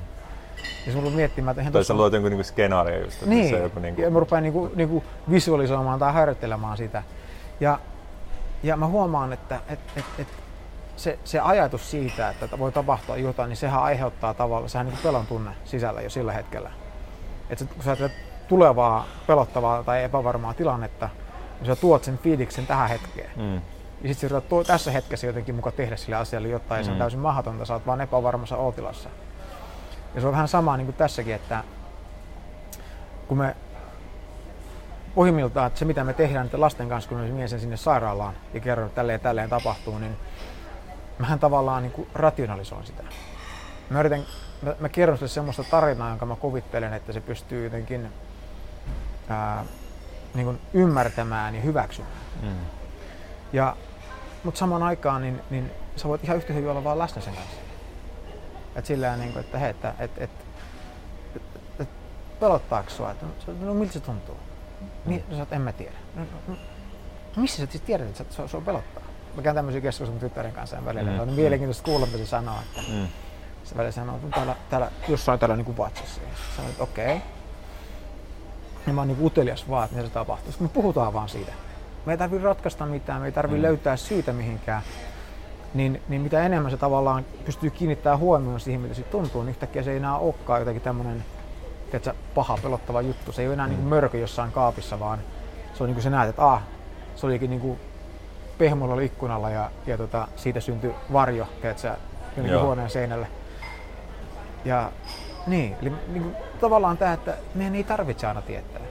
Ja 0.87 0.93
sun 0.93 1.13
miettimään, 1.13 1.59
että 1.59 1.71
Tai 1.71 1.85
sä 1.85 1.95
luot 1.95 2.13
jonkun 2.13 2.31
niinku 2.31 2.45
skenaario 2.45 3.01
just, 3.05 3.15
että 3.15 3.27
niin, 3.27 3.49
se 3.49 3.57
on 3.57 3.63
joku 3.63 3.81
niinku, 3.81 4.01
ja 4.01 4.11
mä 4.11 4.21
rupean 4.21 4.43
niinku, 4.43 4.73
niinku 4.75 5.05
visualisoimaan 5.31 5.99
tai 5.99 6.13
harjoittelemaan 6.13 6.77
sitä. 6.77 7.03
Ja, 7.63 7.79
ja 8.63 8.77
mä 8.77 8.87
huomaan, 8.87 9.33
että 9.33 9.61
et, 9.69 9.79
et, 9.97 10.05
et 10.19 10.29
se, 10.97 11.19
se 11.25 11.41
ajatus 11.41 11.91
siitä, 11.91 12.29
että 12.31 12.59
voi 12.59 12.73
tapahtua 12.73 13.17
jotain, 13.17 13.49
niin 13.49 13.57
sehän 13.57 13.83
aiheuttaa 13.83 14.35
tavallaan, 14.35 14.71
sehän 14.71 14.87
niin 14.87 14.99
pelon 15.03 15.27
tunne 15.27 15.51
sisällä 15.65 16.01
jo 16.01 16.11
sillä 16.11 16.33
hetkellä. 16.33 16.71
Että 17.51 17.65
kun 17.65 17.83
sä 17.85 17.97
tulevaa 18.49 19.05
pelottavaa 19.27 19.83
tai 19.83 20.05
epävarmaa 20.05 20.55
tilannetta, 20.55 21.09
niin 21.61 21.67
sä 21.67 21.77
tuot 21.77 22.05
sen 22.05 22.19
fiiliksen 22.19 22.67
tähän 22.67 22.89
hetkeen. 22.89 23.31
mm. 23.37 23.55
Ja 24.03 24.09
sitten 24.09 24.31
sä 24.31 24.41
tuo, 24.41 24.65
tässä 24.65 24.91
hetkessä 24.91 25.27
jotenkin 25.27 25.55
muka 25.55 25.73
tehdä 25.73 25.97
sille 25.97 26.17
asialle 26.17 26.49
jotain, 26.49 26.79
ja 26.79 26.85
se 26.85 26.91
on 26.91 26.97
Mm. 26.97 26.99
täysin 26.99 27.21
mahdotonta, 27.21 27.65
sä 27.65 27.75
oot 27.75 27.87
vaan 27.87 28.01
epävarmassa 28.01 28.57
oltilassa. 28.57 29.09
Ja 30.15 30.21
se 30.21 30.27
on 30.27 30.33
vähän 30.33 30.49
sama 30.49 30.77
niin 30.77 30.87
kuin 30.87 30.97
tässäkin, 30.97 31.35
että 31.35 31.65
kun 33.29 33.39
me 33.39 33.57
pohjimmiltaan, 35.15 35.67
että 35.67 35.79
se 35.79 35.85
mitä 35.85 36.05
me 36.05 36.13
tehdään 36.13 36.47
niiden 36.47 36.61
lasten 36.61 36.89
kanssa, 36.89 37.09
kun 37.09 37.37
vien 37.37 37.49
sen 37.49 37.61
sinne 37.61 37.77
sairaalaan 37.77 38.35
ja 38.55 38.61
kerron, 38.61 38.87
että 38.87 38.97
tälleen 38.97 39.21
tälleen 39.21 39.51
tapahtuu, 39.51 39.99
niin 39.99 40.17
mähän 41.19 41.39
tavallaan 41.39 41.83
niin 41.83 41.93
kuin 41.93 42.09
rationalisoin 42.15 42.87
sitä. 42.87 43.03
Mä, 43.91 44.01
yritän, 44.01 44.27
mä, 44.63 44.75
mä 44.81 44.89
kerron 44.89 45.19
sille 45.19 45.29
semmoista 45.29 45.65
tarinaa, 45.65 46.09
jonka 46.09 46.27
mä 46.27 46.37
kuvittelen, 46.37 46.93
että 46.93 47.13
se 47.13 47.21
pystyy 47.21 47.65
jotenkin 47.65 48.09
ää, 49.29 49.65
niin 50.35 50.45
kuin 50.45 50.61
ymmärtämään 50.73 51.55
ja 51.55 51.61
hyväksymään. 51.61 52.15
Mm. 52.43 52.57
Ja, 53.53 53.77
mutta 54.45 54.59
samaan 54.59 54.83
aikaan 54.83 55.23
niin, 55.23 55.41
niin 55.51 55.71
sä 55.97 56.09
voit 56.09 56.25
ihan 56.25 56.37
yhtä 56.37 56.53
hyvin 56.53 56.71
olla 56.71 56.85
vaan 56.85 56.99
läsnä 56.99 57.23
sen 57.23 57.35
kanssa. 57.35 57.57
Et 58.77 58.87
sillä 58.87 59.17
niin 59.17 59.33
kuin, 59.33 59.41
että 59.41 59.59
hei, 59.59 59.71
että 59.71 59.95
et, 59.99 60.11
et, 60.19 60.31
et, 61.37 61.43
et, 61.81 61.89
pelottaako 62.41 62.91
sua? 62.91 63.11
Että, 63.11 63.27
no, 63.47 63.67
no 63.67 63.75
miltä 63.75 63.93
se 63.93 64.01
tuntuu? 64.01 64.37
Niin, 65.07 65.25
no, 65.29 65.35
sä 65.37 65.43
oot, 65.43 65.53
en 65.53 65.61
mä 65.61 65.73
tiedä. 65.73 65.97
No, 66.17 66.23
no, 66.23 66.55
no, 67.37 67.43
missä 67.43 67.57
sä 67.67 67.71
siis 67.73 67.83
tiedät, 67.83 68.21
että 68.21 68.35
sua, 68.35 68.49
sua 68.49 68.61
pelottaa? 68.61 69.03
Mä 69.37 69.43
käyn 69.43 69.57
tämmöisiä 69.57 69.81
keskusteluja 69.81 70.13
mun 70.13 70.21
tyttären 70.31 70.53
kanssa 70.53 70.77
ja 70.77 70.85
välillä. 70.85 71.11
Mm. 71.11 71.21
On 71.21 71.33
mielenkiintoista 71.33 71.85
kuulla, 71.85 72.07
mitä 72.07 72.19
se 72.19 72.27
sanoo. 72.27 72.57
Että 72.61 72.81
Mm. 72.93 73.09
se 73.65 73.77
välillä 73.77 73.93
sanoo, 73.93 74.17
että 74.17 74.29
täällä, 74.35 74.55
täällä 74.71 74.91
jossain 75.09 75.39
täällä 75.39 75.57
niin 75.57 75.77
vatsassa. 75.77 76.21
Ja 76.21 76.29
sanoin, 76.57 76.71
että 76.73 76.83
okei. 76.83 77.23
Ja 78.87 78.93
mä 78.93 79.01
oon 79.01 79.09
niin 79.09 79.19
utelias 79.27 79.69
vaan, 79.71 79.85
että 79.85 79.97
mitä 79.97 80.09
se 80.09 80.15
tapahtuu. 80.15 80.53
Sitten 80.53 80.65
me 80.69 80.71
puhutaan 80.75 81.13
vaan 81.13 81.29
siitä. 81.29 81.53
Me 82.07 82.13
ei 82.13 82.19
tarvi 82.19 82.39
ratkaista 82.39 82.87
mitään, 82.87 83.21
me 83.21 83.27
ei 83.27 83.33
tarvi 83.33 83.57
Mm. 83.57 83.63
löytää 83.63 83.97
syytä 83.97 84.33
mihinkään. 84.33 84.83
Niin, 85.75 86.03
niin 86.09 86.23
mitä 86.23 86.43
enemmän 86.47 86.71
se 86.71 86.77
tavallaan 86.77 87.25
pystyy 87.45 87.71
kiinnittämään 87.71 88.19
huomioon 88.19 88.61
siihen, 88.61 88.81
mitä 88.81 88.95
siitä 88.95 89.11
tuntuu, 89.11 89.43
niin 89.43 89.51
yhtäkkiä 89.51 89.83
se 89.83 89.91
ei 89.91 89.97
enää 89.97 90.17
olekaan 90.19 90.61
jotenkin 90.61 90.83
tämmöinen 90.83 91.25
tiedätkö, 92.01 92.23
paha, 92.35 92.59
pelottava 92.63 93.01
juttu. 93.01 93.33
Se 93.33 93.43
ei 93.43 93.49
ole 93.49 93.55
enää 93.55 93.67
mm. 93.67 93.73
niin 93.73 93.85
mörkö 93.85 94.19
jossain 94.19 94.53
kaapissa, 94.53 95.01
vaan 95.01 95.19
se 95.75 95.83
on 95.83 95.87
niin 95.89 95.95
kuin 95.95 96.03
sä 96.03 96.11
näet, 96.11 96.31
että 96.31 96.47
ah, 96.47 96.63
se 97.17 97.27
olikin 97.27 97.51
niin 97.51 97.61
kuin 97.61 97.81
pehmolla 98.59 98.95
oli 98.95 99.05
ikkunalla 99.05 99.51
ja, 99.51 99.71
ja 99.87 99.99
tota, 99.99 100.29
siitä 100.37 100.61
syntyi 100.61 100.95
varjo, 101.13 101.49
tiedätkö, 101.61 101.89
jonnekin 102.37 102.53
Joo. 102.53 102.65
huoneen 102.65 102.91
seinälle. 102.91 103.27
Ja 104.65 104.93
niin, 105.47 105.77
eli 105.83 105.93
niin 106.09 106.23
kuin, 106.23 106.37
tavallaan 106.61 106.99
tämä, 106.99 107.13
että 107.13 107.35
meidän 107.55 107.75
ei 107.75 107.85
tarvitse 107.85 108.27
aina 108.27 108.43
tietää. 108.43 108.83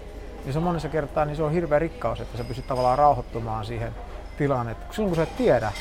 Ja 0.45 0.53
se 0.53 0.59
on 0.59 0.63
monessa 0.63 0.89
kertaa, 0.89 1.25
niin 1.25 1.35
se 1.35 1.43
on 1.43 1.51
hirveä 1.51 1.79
rikkaus, 1.79 2.21
että 2.21 2.37
sä 2.37 2.43
pystyt 2.43 2.67
tavallaan 2.67 2.97
rauhoittumaan 2.97 3.65
siihen 3.65 3.95
tilanne. 4.37 4.75
Silloin 4.91 5.09
kun 5.09 5.15
sä 5.15 5.23
et 5.23 5.37
tiedä, 5.37 5.71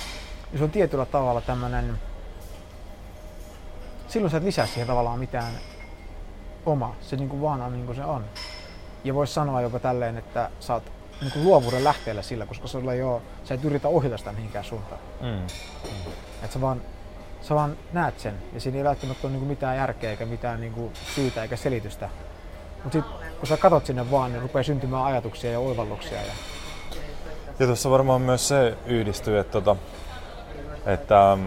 niin 0.50 0.58
se 0.58 0.64
on 0.64 0.70
tietyllä 0.70 1.06
tavalla 1.06 1.40
tämmönen, 1.40 1.98
silloin 4.08 4.30
sä 4.30 4.36
et 4.36 4.44
lisää 4.44 4.66
siihen 4.66 4.86
tavallaan 4.86 5.18
mitään 5.18 5.52
oma. 6.66 6.94
Se 7.00 7.16
niin 7.16 7.28
kuin 7.28 7.42
vaan 7.42 7.60
on 7.60 7.72
niin 7.72 7.86
kuin 7.86 7.96
se 7.96 8.04
on. 8.04 8.24
Ja 9.04 9.14
voisi 9.14 9.32
sanoa 9.32 9.60
jopa 9.60 9.78
tälleen, 9.78 10.18
että 10.18 10.50
sä 10.60 10.74
oot 10.74 10.92
niin 11.20 11.32
kuin 11.32 11.44
luovuuden 11.44 11.84
lähteellä 11.84 12.22
sillä, 12.22 12.46
koska 12.46 12.68
sulla 12.68 12.92
ei 12.92 13.02
ole, 13.02 13.22
sä 13.44 13.54
et 13.54 13.64
yritä 13.64 13.88
ohjata 13.88 14.18
sitä 14.18 14.32
mihinkään 14.32 14.64
suuntaan. 14.64 15.00
Mm. 15.20 15.28
Mm. 15.28 16.12
Et 16.44 16.52
sä 16.52 16.60
vaan, 16.60 16.82
sä 17.42 17.54
vaan 17.54 17.76
näet 17.92 18.20
sen 18.20 18.34
ja 18.52 18.60
siinä 18.60 18.78
ei 18.78 18.84
välttämättä 18.84 19.26
ole 19.26 19.32
niin 19.32 19.40
kuin 19.40 19.48
mitään 19.48 19.76
järkeä 19.76 20.10
eikä 20.10 20.26
mitään 20.26 20.60
niin 20.60 20.72
kuin 20.72 20.92
syytä 21.14 21.42
eikä 21.42 21.56
selitystä. 21.56 22.08
Mutta 22.84 22.98
sitten 22.98 23.28
kun 23.38 23.46
sä 23.46 23.56
katot 23.56 23.86
sinne 23.86 24.10
vaan, 24.10 24.32
niin 24.32 24.42
rupeaa 24.42 24.62
syntymään 24.62 25.04
ajatuksia 25.04 25.50
ja 25.50 25.58
oivalluksia. 25.58 26.18
Ja, 26.18 26.32
ja 27.58 27.66
tuossa 27.66 27.90
varmaan 27.90 28.20
myös 28.20 28.48
se 28.48 28.76
yhdistyy, 28.86 29.38
että, 29.38 29.52
tota, 29.52 29.76
että 30.86 31.38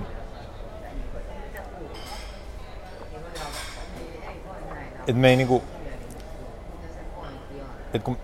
että 5.08 5.22
me 5.22 5.30
ei 5.30 5.36
niinku, 5.36 5.64
että 7.94 8.06
kun 8.06 8.18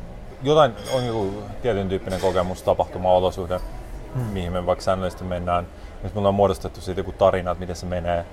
jotain 0.43 0.73
on 0.93 1.05
joku 1.05 1.33
tietyn 1.61 1.89
tyyppinen 1.89 2.19
kokemus, 2.19 2.61
tapahtuma, 2.61 3.11
olosuhde, 3.11 3.59
hmm. 4.13 4.21
mihin 4.21 4.51
me 4.51 4.65
vaikka 4.65 4.83
säännöllisesti 4.83 5.23
mennään, 5.23 5.67
jos 6.03 6.13
me 6.13 6.19
ollaan 6.19 6.35
muodostettu 6.35 6.81
siitä 6.81 6.99
joku 6.99 7.11
tarina, 7.11 7.51
että 7.51 7.59
miten 7.59 7.75
se 7.75 7.85
menee, 7.85 8.25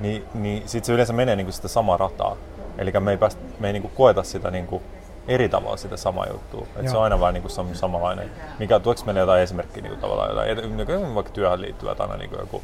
niin, 0.00 0.24
niin 0.34 0.68
sitten 0.68 0.86
se 0.86 0.92
yleensä 0.92 1.12
menee 1.12 1.36
niinku 1.36 1.52
sitä 1.52 1.68
samaa 1.68 1.96
rataa. 1.96 2.36
Eli 2.78 2.92
me 3.00 3.10
ei, 3.10 3.16
päästä, 3.16 3.42
me 3.60 3.66
ei 3.66 3.72
niinku 3.72 3.88
koeta 3.88 4.22
sitä 4.22 4.50
niinku 4.50 4.82
eri 5.28 5.48
tavalla 5.48 5.76
sitä 5.76 5.96
samaa 5.96 6.26
juttua. 6.26 6.66
Et 6.76 6.88
se 6.88 6.96
on 6.96 7.04
aina 7.04 7.20
vain 7.20 7.34
niinku 7.34 7.48
samanlainen. 7.72 8.30
Mikä, 8.58 8.80
tuoksi 8.80 9.04
meille 9.04 9.20
jotain 9.20 9.42
esimerkkiä 9.42 9.82
niinku 9.82 10.00
tavallaan 10.00 10.48
jotain, 10.48 10.76
niinku 10.76 11.14
vaikka 11.14 11.32
työhön 11.32 11.60
liittyvät 11.60 12.00
aina 12.00 12.16
niinku 12.16 12.36
joku 12.38 12.62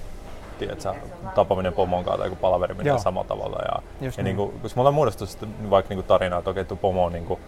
tiedätkö, 0.58 0.94
tapaaminen 1.34 1.72
pomon 1.72 2.04
kanssa 2.04 2.22
tai 2.22 2.36
palaveri 2.36 2.74
menee 2.74 2.98
samalla 2.98 3.28
tavalla. 3.28 3.58
Ja, 3.62 3.82
ja 4.00 4.12
niin. 4.16 4.24
niinku, 4.24 4.54
koska 4.62 4.78
me 4.78 4.80
ollaan 4.80 4.94
muodostunut 4.94 5.70
vaikka 5.70 5.88
niinku 5.88 6.02
tarinaa, 6.08 6.38
että 6.38 6.50
okei, 6.50 6.62
okay, 6.62 6.76
pomo 6.76 7.04
on 7.04 7.12
niinku, 7.12 7.38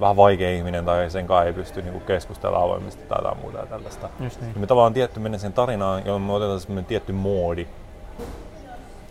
vähän 0.00 0.16
vaikea 0.16 0.50
ihminen 0.50 0.84
tai 0.84 1.10
sen 1.10 1.26
kanssa 1.26 1.44
ei 1.44 1.52
pysty 1.52 1.82
niinku 1.82 2.00
keskustella 2.00 2.62
avoimesti 2.62 3.04
tai 3.08 3.18
jotain 3.18 3.38
muuta 3.38 3.58
ja 3.58 3.66
tällaista. 3.66 4.08
Just 4.20 4.40
niin. 4.40 4.54
Ja 4.54 4.60
me 4.60 4.66
tavallaan 4.66 4.94
tietty 4.94 5.20
mennä 5.20 5.38
sen 5.38 5.52
tarinaan, 5.52 6.02
jolloin 6.04 6.22
me 6.22 6.32
otetaan 6.32 6.60
semmoinen 6.60 6.84
tietty 6.84 7.12
moodi. 7.12 7.66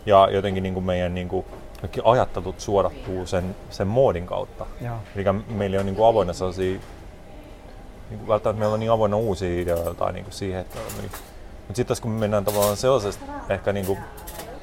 Ja 0.06 0.28
jotenkin 0.30 0.62
niinku 0.62 0.80
meidän 0.80 1.14
niinku, 1.14 1.44
kaikki 1.80 2.00
ajattelut 2.04 2.60
suodattuu 2.60 3.26
sen, 3.26 3.56
sen 3.70 3.86
moodin 3.86 4.26
kautta. 4.26 4.66
Eli 5.16 5.24
meillä 5.48 5.80
on 5.80 5.86
niinku 5.86 6.04
avoinna 6.04 6.32
sellaisia, 6.32 6.78
niinku 8.10 8.28
välttämättä 8.28 8.58
meillä 8.58 8.74
on 8.74 8.80
niin 8.80 8.92
avoinna 8.92 9.16
uusia 9.16 9.62
ideoita 9.62 9.94
tai 9.94 10.12
niinku 10.12 10.30
siihen, 10.30 10.60
että 10.60 10.78
niin 11.00 11.10
mutta 11.66 11.76
sitten 11.76 11.96
kun 12.02 12.10
me 12.10 12.20
mennään 12.20 12.44
tavallaan 12.44 12.76
sellaisesta, 12.76 13.24
ehkä 13.48 13.72
niin 13.72 13.86
kuin, 13.86 13.98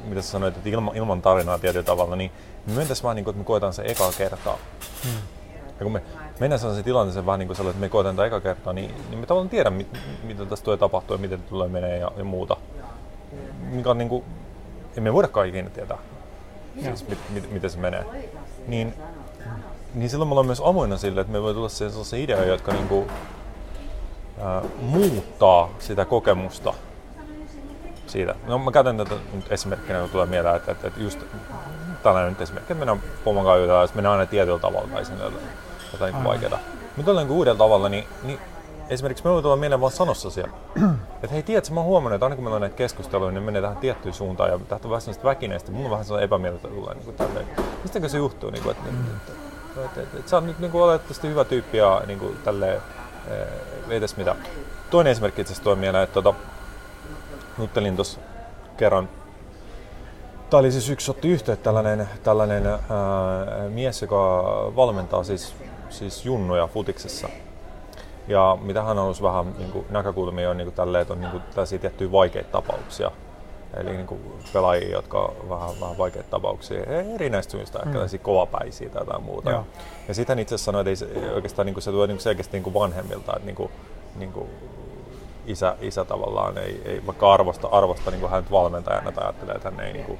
mitä 0.03 0.21
sä 0.21 0.31
sanoit, 0.31 0.57
että 0.57 0.69
ilman, 0.69 0.95
ilman 0.95 1.21
tarinaa 1.21 1.59
tietyllä 1.59 1.85
tavalla, 1.85 2.15
niin 2.15 2.31
me 2.67 2.73
mentäisiin 2.73 3.03
vaan 3.03 3.15
niin 3.15 3.23
kuin, 3.23 3.31
että 3.31 3.39
me 3.39 3.45
koetaan 3.45 3.73
se 3.73 3.83
ekaa 3.85 4.11
kertaa. 4.17 4.57
Hmm. 5.03 5.19
Ja 5.79 5.83
kun 5.83 5.91
me 5.91 6.01
mennään 6.39 6.59
sellaiseen 6.59 6.85
tilanteeseen 6.85 7.25
vähän 7.25 7.39
niin 7.39 7.47
kuin 7.47 7.57
sellainen, 7.57 7.77
että 7.77 7.85
me 7.85 7.89
koetaan 7.89 8.15
tätä 8.15 8.25
eka 8.25 8.41
kertaa, 8.41 8.73
niin, 8.73 8.95
niin 9.09 9.19
me 9.19 9.25
tavallaan 9.25 9.49
tiedämme, 9.49 9.77
mit, 9.77 9.87
mitä 10.23 10.45
tässä 10.45 10.65
tulee 10.65 10.77
tapahtua 10.77 11.15
ja 11.15 11.21
miten 11.21 11.43
tulee 11.43 11.67
menee 11.67 11.97
ja, 11.97 12.11
ja 12.17 12.23
muuta. 12.23 12.57
Mikä 13.59 13.89
on 13.89 13.97
niin 13.97 14.09
kuin, 14.09 14.23
emme 14.97 15.13
voida 15.13 15.43
ikinä 15.47 15.69
tietää, 15.69 15.97
siis, 16.81 17.07
mit, 17.07 17.19
mit, 17.29 17.51
miten 17.51 17.69
se 17.69 17.77
menee. 17.77 18.05
Niin, 18.67 18.93
niin 19.93 20.09
silloin 20.09 20.27
me 20.27 20.31
ollaan 20.31 20.45
myös 20.45 20.61
avoinna 20.65 20.97
sille, 20.97 21.21
että 21.21 21.33
me 21.33 21.41
voi 21.41 21.53
tulla 21.53 21.69
sellaisia 21.69 22.19
ideoita, 22.19 22.45
jotka 22.45 22.71
niin 22.71 22.87
kuin, 22.87 23.07
ää, 24.41 24.61
muuttaa 24.81 25.69
sitä 25.79 26.05
kokemusta 26.05 26.73
siitä. 28.07 28.35
No 28.47 28.57
mä 28.57 28.71
käytän 28.71 28.97
tätä 28.97 29.15
nyt 29.33 29.51
esimerkkinä, 29.51 29.99
kun 29.99 30.09
tulee 30.09 30.25
mieleen, 30.25 30.55
että, 30.55 30.71
että, 30.71 30.87
että 30.87 30.99
just 30.99 31.19
tällainen 32.03 32.29
nyt 32.29 32.41
esimerkki, 32.41 32.73
että 32.73 32.85
mennään 32.85 33.03
pomon 33.23 33.45
kanssa 33.45 33.83
että 33.83 33.95
mennään 33.95 34.19
aina 34.19 34.25
tietyllä 34.25 34.59
tavalla 34.59 34.87
tai 34.93 35.05
sinne 35.05 35.23
jotain 35.93 36.13
niin 36.13 36.23
vaikeaa. 36.23 36.59
Mutta 36.95 37.09
tällä 37.09 37.21
niin 37.21 37.31
uudella 37.31 37.57
tavalla, 37.57 37.89
niin, 37.89 38.07
niin 38.23 38.39
esimerkiksi 38.89 39.23
me 39.23 39.31
voi 39.31 39.41
tulla 39.41 39.55
mieleen 39.55 39.81
vaan 39.81 39.91
sanossa 39.91 40.29
siellä. 40.29 40.53
että 41.23 41.33
hei, 41.33 41.43
tiedätkö, 41.43 41.73
mä 41.73 41.79
oon 41.79 41.87
huomannut, 41.87 42.15
että 42.15 42.25
aina 42.25 42.35
kun 42.35 42.43
meillä 42.43 42.55
on 42.55 42.61
näitä 42.61 42.75
keskusteluja, 42.75 43.31
niin 43.31 43.43
menee 43.43 43.61
tähän 43.61 43.77
tiettyyn 43.77 44.13
suuntaan 44.13 44.49
ja 44.49 44.59
tähän 44.59 44.81
on 44.83 44.89
vähän 44.89 45.01
sellaista 45.01 45.27
väkineistä. 45.27 45.71
Mulla 45.71 45.85
on 45.85 45.91
vähän 45.91 46.05
sellainen 46.05 46.25
epämieltä 46.25 46.67
tulee 46.67 46.93
niin 46.93 47.05
kuin 47.05 47.17
tälleen. 47.17 47.47
Mistäkö 47.83 48.09
se 48.09 48.17
johtuu? 48.17 48.49
Niin 48.49 48.63
kuin, 48.63 48.71
että, 48.77 48.91
mm. 48.91 48.97
että, 48.99 49.31
että, 49.75 49.85
että, 49.85 50.01
että, 50.01 50.17
että, 50.17 50.29
sä 50.29 50.37
oot 50.37 50.45
nyt 50.45 50.59
niin 50.59 50.71
kuin, 50.71 50.83
oletettavasti 50.83 51.27
hyvä 51.27 51.45
tyyppi 51.45 51.77
ja 51.77 52.01
niin 52.07 52.19
kuin, 52.19 52.37
tälleen, 52.43 52.81
ei 53.89 53.99
tässä 53.99 54.17
mitä. 54.17 54.35
Toinen 54.89 55.11
esimerkki 55.11 55.41
itse 55.41 55.53
asiassa 55.53 55.63
tuo 55.63 55.75
mieleen, 55.75 56.03
että 56.03 56.21
tota, 56.21 56.39
juttelin 57.59 57.95
tuossa 57.95 58.19
kerran 58.77 59.09
Tämä 60.53 60.59
oli 60.59 60.71
siis 60.71 60.89
yksi 60.89 61.11
otti 61.11 61.27
yhteyttä 61.27 61.63
tällainen, 61.63 62.09
tällainen 62.23 62.67
ää, 62.67 62.79
mies, 63.69 64.01
joka 64.01 64.43
valmentaa 64.75 65.23
siis, 65.23 65.55
siis 65.89 66.25
junnuja 66.25 66.67
futiksessa. 66.67 67.29
Ja 68.27 68.57
mitä 68.61 68.83
hän 68.83 68.97
on 68.97 69.03
ollut 69.03 69.21
vähän 69.21 69.53
niin 69.57 69.71
kuin, 69.71 69.85
näkökulmia 69.89 70.49
on 70.49 70.57
niin 70.57 70.65
kuin, 70.65 70.75
tälleen, 70.75 71.01
että 71.01 71.13
on 71.13 71.21
niin 71.21 71.31
kuin, 71.31 71.43
tällaisia 71.43 71.79
tiettyjä 71.79 72.11
vaikeita 72.11 72.51
tapauksia. 72.51 73.11
Eli 73.77 73.91
niin 73.91 74.07
kuin, 74.07 74.21
pelaajia, 74.53 74.91
jotka 74.91 75.19
on 75.19 75.49
vähän, 75.49 75.69
vähän 75.81 75.97
vaikeita 75.97 76.29
tapauksia, 76.29 76.83
erinäistä 77.15 77.51
syistä, 77.51 77.79
ehkä 77.79 77.89
mm. 77.89 77.93
tällaisia 77.93 78.19
kovapäisiä 78.19 78.89
tai 78.89 79.01
jotain 79.01 79.23
muuta. 79.23 79.51
Joo. 79.51 79.65
Ja 80.07 80.13
sitten 80.13 80.35
hän 80.35 80.41
itse 80.41 80.57
sanoi, 80.57 80.81
että 80.81 80.89
ei 80.89 80.95
se, 80.95 81.07
oikeastaan 81.35 81.65
niin 81.65 81.73
kuin, 81.73 81.83
se 81.83 81.91
tulee 81.91 82.07
niin 82.07 82.17
kuin 82.17 82.23
selkeästi 82.23 82.57
niin 82.57 82.63
kuin 82.63 82.73
vanhemmilta, 82.73 83.33
että 83.35 83.45
niin 83.45 83.55
kuin, 83.55 83.71
niin 84.15 84.31
kuin, 84.31 84.49
isä, 85.45 85.75
isä 85.81 86.05
tavallaan 86.05 86.57
ei, 86.57 86.81
ei 86.85 87.01
vaikka 87.05 87.33
arvosta, 87.33 87.67
arvosta 87.67 88.11
niin 88.11 88.21
kuin 88.21 88.31
hän 88.31 88.45
valmentajana 88.51 89.11
tai 89.11 89.23
ajattelee, 89.23 89.55
että 89.55 89.71
hän 89.71 89.79
ei 89.79 89.93
niin 89.93 90.05
kuin, 90.05 90.19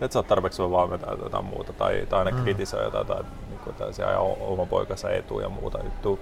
että 0.00 0.12
sä 0.12 0.18
oot 0.18 0.26
tarpeeksi 0.26 0.62
hyvä 0.62 0.70
valmentaja 0.70 1.16
tai 1.16 1.24
jotain 1.24 1.44
muuta, 1.44 1.72
tai, 1.72 2.06
tai 2.08 2.18
aina 2.18 2.30
mm. 2.30 2.42
kritisoi 2.42 2.84
jotain, 2.84 3.06
tai 3.06 3.22
niin 3.48 3.60
kuin, 3.64 3.76
tällaisia 3.76 4.08
ajaa 4.08 4.20
oma 4.20 4.66
poikansa 4.66 5.10
etuja 5.10 5.46
ja 5.46 5.48
muuta 5.48 5.78
juttua. 5.84 6.18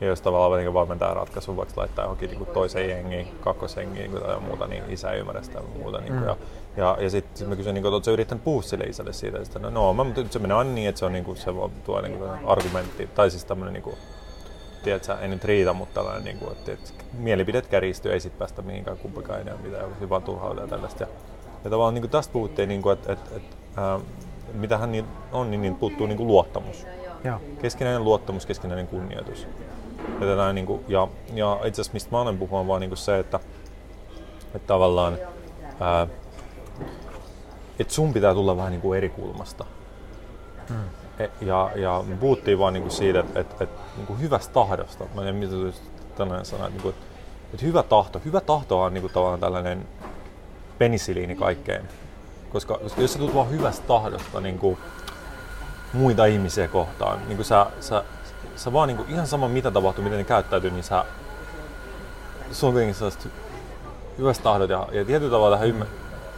Ja 0.00 0.08
jos 0.08 0.20
tavallaan 0.20 0.62
niin 0.62 0.74
valmentaja 0.74 1.14
ratkaisu 1.14 1.56
vaikka 1.56 1.74
laittaa 1.76 2.04
johonkin 2.04 2.30
niin 2.30 2.46
toiseen 2.46 2.90
jengiin, 2.90 3.28
kakkosjengiin 3.40 4.12
niin 4.12 4.22
tai 4.22 4.40
muuta, 4.40 4.66
niin 4.66 4.84
isä 4.88 5.10
ei 5.10 5.20
ymmärrä 5.20 5.42
sitä 5.42 5.60
muuta. 5.78 6.00
Niin 6.00 6.12
kuin, 6.12 6.20
mm. 6.20 6.26
ja, 6.26 6.36
ja, 6.76 6.96
ja 7.00 7.10
sitten 7.10 7.36
sit 7.36 7.48
mä 7.48 7.56
kysyin, 7.56 7.74
niin 7.74 7.82
kuin, 7.82 7.94
että 7.94 8.10
yrittänyt 8.10 8.44
puhua 8.44 8.62
sille 8.62 8.84
isälle 8.84 9.12
siitä. 9.12 9.38
Ja 9.38 9.44
sitten, 9.44 9.62
no, 9.62 9.70
no 9.70 9.94
mä, 9.94 10.04
mutta 10.04 10.20
se 10.30 10.38
menee 10.38 10.56
aina 10.56 10.70
niin, 10.70 10.88
että 10.88 10.98
se 10.98 11.04
on 11.04 11.12
niin 11.12 11.24
kuin, 11.24 11.36
se 11.36 11.50
tuo 11.84 12.00
niin 12.00 12.18
kuin, 12.18 12.30
argumentti, 12.46 13.06
tai 13.06 13.30
siis 13.30 13.44
tämmöinen 13.44 13.72
niin 13.72 13.82
kuin, 13.82 13.96
tiedätkö, 14.82 15.14
ei 15.14 15.28
nyt 15.28 15.44
riitä, 15.44 15.72
mutta 15.72 15.94
tällainen, 15.94 16.24
niin 16.24 16.38
kuin, 16.38 16.52
että, 16.52 16.72
että 16.72 16.90
mielipidet 17.12 17.66
kärjistyy, 17.66 18.12
ei 18.12 18.20
sitten 18.20 18.38
päästä 18.38 18.62
mihinkään 18.62 18.98
kumpikaan 18.98 19.40
enää 19.40 19.56
mitään, 19.56 20.10
vaan 20.10 20.22
turhauta 20.22 20.60
ja 20.60 20.66
tällaista. 20.66 21.02
Ja, 21.02 21.08
ja 21.64 21.70
tavallaan 21.70 21.94
niin 21.94 22.02
kuin 22.02 22.10
tästä 22.10 22.32
puhuttiin, 22.32 22.68
niin 22.68 22.82
kuin, 22.82 22.92
että, 22.92 23.12
että, 23.12 23.36
että 23.36 23.56
ää, 23.76 24.00
mitähän 24.54 24.92
niin 24.92 25.04
on, 25.32 25.50
niin, 25.50 25.62
niin 25.62 25.74
puuttuu 25.74 26.06
niin 26.06 26.16
kuin 26.16 26.26
luottamus. 26.26 26.86
Ja. 27.24 27.40
Keskinäinen 27.62 28.04
luottamus, 28.04 28.46
keskinäinen 28.46 28.86
kunnioitus. 28.86 29.46
Ja, 30.20 30.26
tätä, 30.26 30.52
niin 30.52 30.66
kuin, 30.66 30.84
ja, 30.88 31.08
ja 31.34 31.60
itse 31.64 31.80
asiassa 31.80 31.92
mistä 31.92 32.10
mä 32.10 32.20
olen 32.20 32.38
puhua 32.38 32.60
on 32.60 32.66
vaan 32.66 32.80
niin 32.80 32.90
kuin 32.90 32.98
se, 32.98 33.18
että, 33.18 33.40
että 34.54 34.66
tavallaan 34.66 35.18
ää, 35.80 36.06
että 37.78 37.94
sun 37.94 38.12
pitää 38.12 38.34
tulla 38.34 38.56
vähän 38.56 38.72
niin 38.72 38.80
kuin 38.80 38.98
eri 38.98 39.08
kulmasta. 39.08 39.64
Hmm. 40.68 41.01
E, 41.22 41.30
ja, 41.40 41.70
ja 41.74 42.04
puhuttiin 42.20 42.58
vaan 42.58 42.72
niin 42.72 42.82
kuin 42.82 42.92
siitä, 42.92 43.20
että, 43.20 43.40
että, 43.40 43.64
että 43.64 43.80
niin 43.96 44.06
kuin 44.06 44.20
hyvästä 44.20 44.52
tahdosta. 44.52 45.04
Mä 45.14 45.28
en 45.28 45.40
tiedä, 45.40 45.60
mitä 45.62 45.78
tänään 46.16 46.44
sanoa, 46.44 46.66
että, 46.66 46.88
että, 46.88 47.04
että 47.54 47.66
hyvä 47.66 47.82
tahto. 47.82 48.20
Hyvä 48.24 48.40
tahto 48.40 48.80
on 48.80 48.94
niin 48.94 49.02
kuin 49.02 49.12
tavallaan 49.12 49.40
tällainen 49.40 49.88
penisiliini 50.78 51.36
kaikkeen. 51.36 51.88
Koska, 52.52 52.78
koska 52.78 53.00
jos 53.00 53.12
sä 53.12 53.18
tulet 53.18 53.34
vaan 53.34 53.50
hyvästä 53.50 53.86
tahdosta 53.86 54.40
niin 54.40 54.58
kuin 54.58 54.78
muita 55.92 56.24
ihmisiä 56.24 56.68
kohtaan, 56.68 57.18
niin 57.28 57.44
sä, 57.44 57.66
sä, 57.80 58.04
sä 58.56 58.72
vaan 58.72 58.88
niin 58.88 58.96
kuin, 58.96 59.08
ihan 59.10 59.26
sama 59.26 59.48
mitä 59.48 59.70
tapahtuu, 59.70 60.04
miten 60.04 60.18
ne 60.18 60.24
käyttäytyy, 60.24 60.70
niin 60.70 60.84
sä, 60.84 61.04
se 62.50 62.66
on 62.66 62.72
kuitenkin 62.72 62.94
sellaista 62.94 63.28
hyvästä 64.18 64.44
tahdot 64.44 64.70
ja, 64.70 64.88
ja 64.92 65.04
tietyllä 65.04 65.30
tavalla 65.30 65.56
tähän, 65.56 65.68
ymmär, 65.68 65.88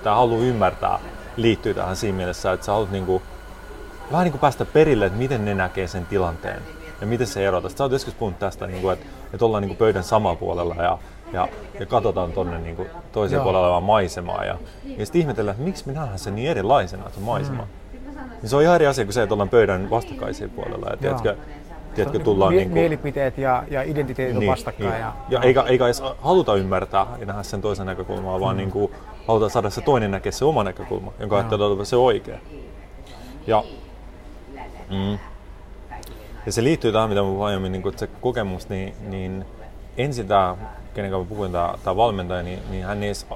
tähän 0.03 0.19
halu 0.19 0.41
ymmärtää 0.41 0.99
liittyy 1.37 1.75
tähän 1.75 1.97
siinä 1.97 2.17
mielessä, 2.17 2.53
että 2.53 2.67
sä 2.67 2.73
haluat 2.73 2.91
niin 2.91 3.07
kuin, 3.07 3.23
vähän 4.13 4.25
niin 4.25 4.33
kuin 4.33 4.41
päästä 4.41 4.65
perille, 4.65 5.07
että 5.07 5.19
miten 5.19 5.45
ne 5.45 5.55
näkee 5.55 5.87
sen 5.87 6.07
tilanteen 6.07 6.63
ja 7.01 7.07
miten 7.07 7.27
se 7.27 7.47
eroaa. 7.47 7.69
Sä 7.69 7.85
oot 7.85 7.93
joskus 7.93 8.15
puhunut 8.15 8.39
tästä, 8.39 8.67
niin 8.67 8.83
kuin, 8.83 8.93
että, 8.93 9.07
että 9.33 9.45
ollaan 9.45 9.61
niin 9.61 9.69
kuin 9.69 9.79
pöydän 9.79 10.05
samalla 10.05 10.37
puolella 10.37 10.75
ja 10.75 10.99
ja, 11.33 11.49
ja 11.81 11.87
katsotaan 11.87 12.33
tuonne 12.33 12.59
niin 12.59 12.87
toiseen 13.13 13.43
puolelle 13.43 13.67
olevaa 13.67 13.81
maisemaa. 13.81 14.45
Ja, 14.45 14.59
ja 14.99 15.07
sitten 15.07 15.21
ihmetellään, 15.21 15.55
että 15.55 15.65
miksi 15.65 15.87
me 15.87 15.93
nähdään 15.93 16.19
se 16.19 16.31
niin 16.31 16.51
erilaisena, 16.51 17.11
se 17.11 17.21
maisema. 17.21 17.63
Mm. 17.63 18.29
Niin 18.43 18.51
se 18.51 18.57
on 18.57 18.63
ihan 18.63 18.75
eri 18.75 18.87
asia 18.87 19.05
kuin 19.05 19.13
se, 19.13 19.23
että 19.23 19.35
ollaan 19.35 19.49
pöydän 19.49 19.91
vastakkaisen 19.91 20.51
puolella. 20.51 20.91
Ja, 20.91 20.97
tiedätkö, 20.97 21.37
tiedätkö, 21.95 22.19
tullaan 22.19 22.53
Mie- 22.53 22.59
niin 22.59 22.71
kuin, 22.71 22.81
Mielipiteet 22.81 23.39
ja, 23.39 23.65
ja 23.71 23.83
identiteetit 23.83 24.39
niin, 24.39 24.49
on 24.49 24.53
vastakkain. 24.53 24.91
Niin. 24.91 25.01
Ja, 25.01 25.13
ja 25.29 25.41
eikä, 25.41 25.63
eikä 25.63 25.85
edes 25.85 26.03
haluta 26.19 26.55
ymmärtää 26.55 27.07
ja 27.19 27.27
nähdä 27.27 27.43
sen 27.43 27.63
toisen 27.63 27.87
näkökulmaa, 27.87 28.41
vaan 28.41 28.57
mm. 28.57 28.59
niin 28.59 28.71
kuin, 28.71 28.93
halutaan 29.29 29.51
saada 29.51 29.71
se 29.71 29.81
toinen 29.81 30.11
näkeä 30.11 30.33
se 30.33 30.45
oma 30.45 30.65
näkökulma, 30.65 31.13
jonka 31.21 31.37
ajattelee 31.37 31.67
olevan 31.67 31.87
se 31.87 31.97
oikea. 31.97 32.39
Ja, 33.47 33.65
mm, 34.95 35.19
ja 36.47 36.53
se 36.53 36.65
liittyy 36.65 36.93
tähän, 36.93 37.09
mitä 37.09 37.23
mä 37.23 37.45
aiemmin, 37.47 37.73
niin 37.73 37.99
se 37.99 38.07
kokemus, 38.07 38.69
niin, 38.69 38.95
niin 39.01 39.45
ensin 39.97 40.29
tämä, 40.29 40.57
kenen 40.95 41.11
kanssa 41.11 41.29
puhuin, 41.29 41.53
tämä, 41.53 41.75
tämä 41.85 41.97
valmentaja, 41.97 42.43
niin, 42.43 42.59
niin 42.71 42.85
hän 42.85 43.03
ei 43.03 43.09
edes, 43.09 43.27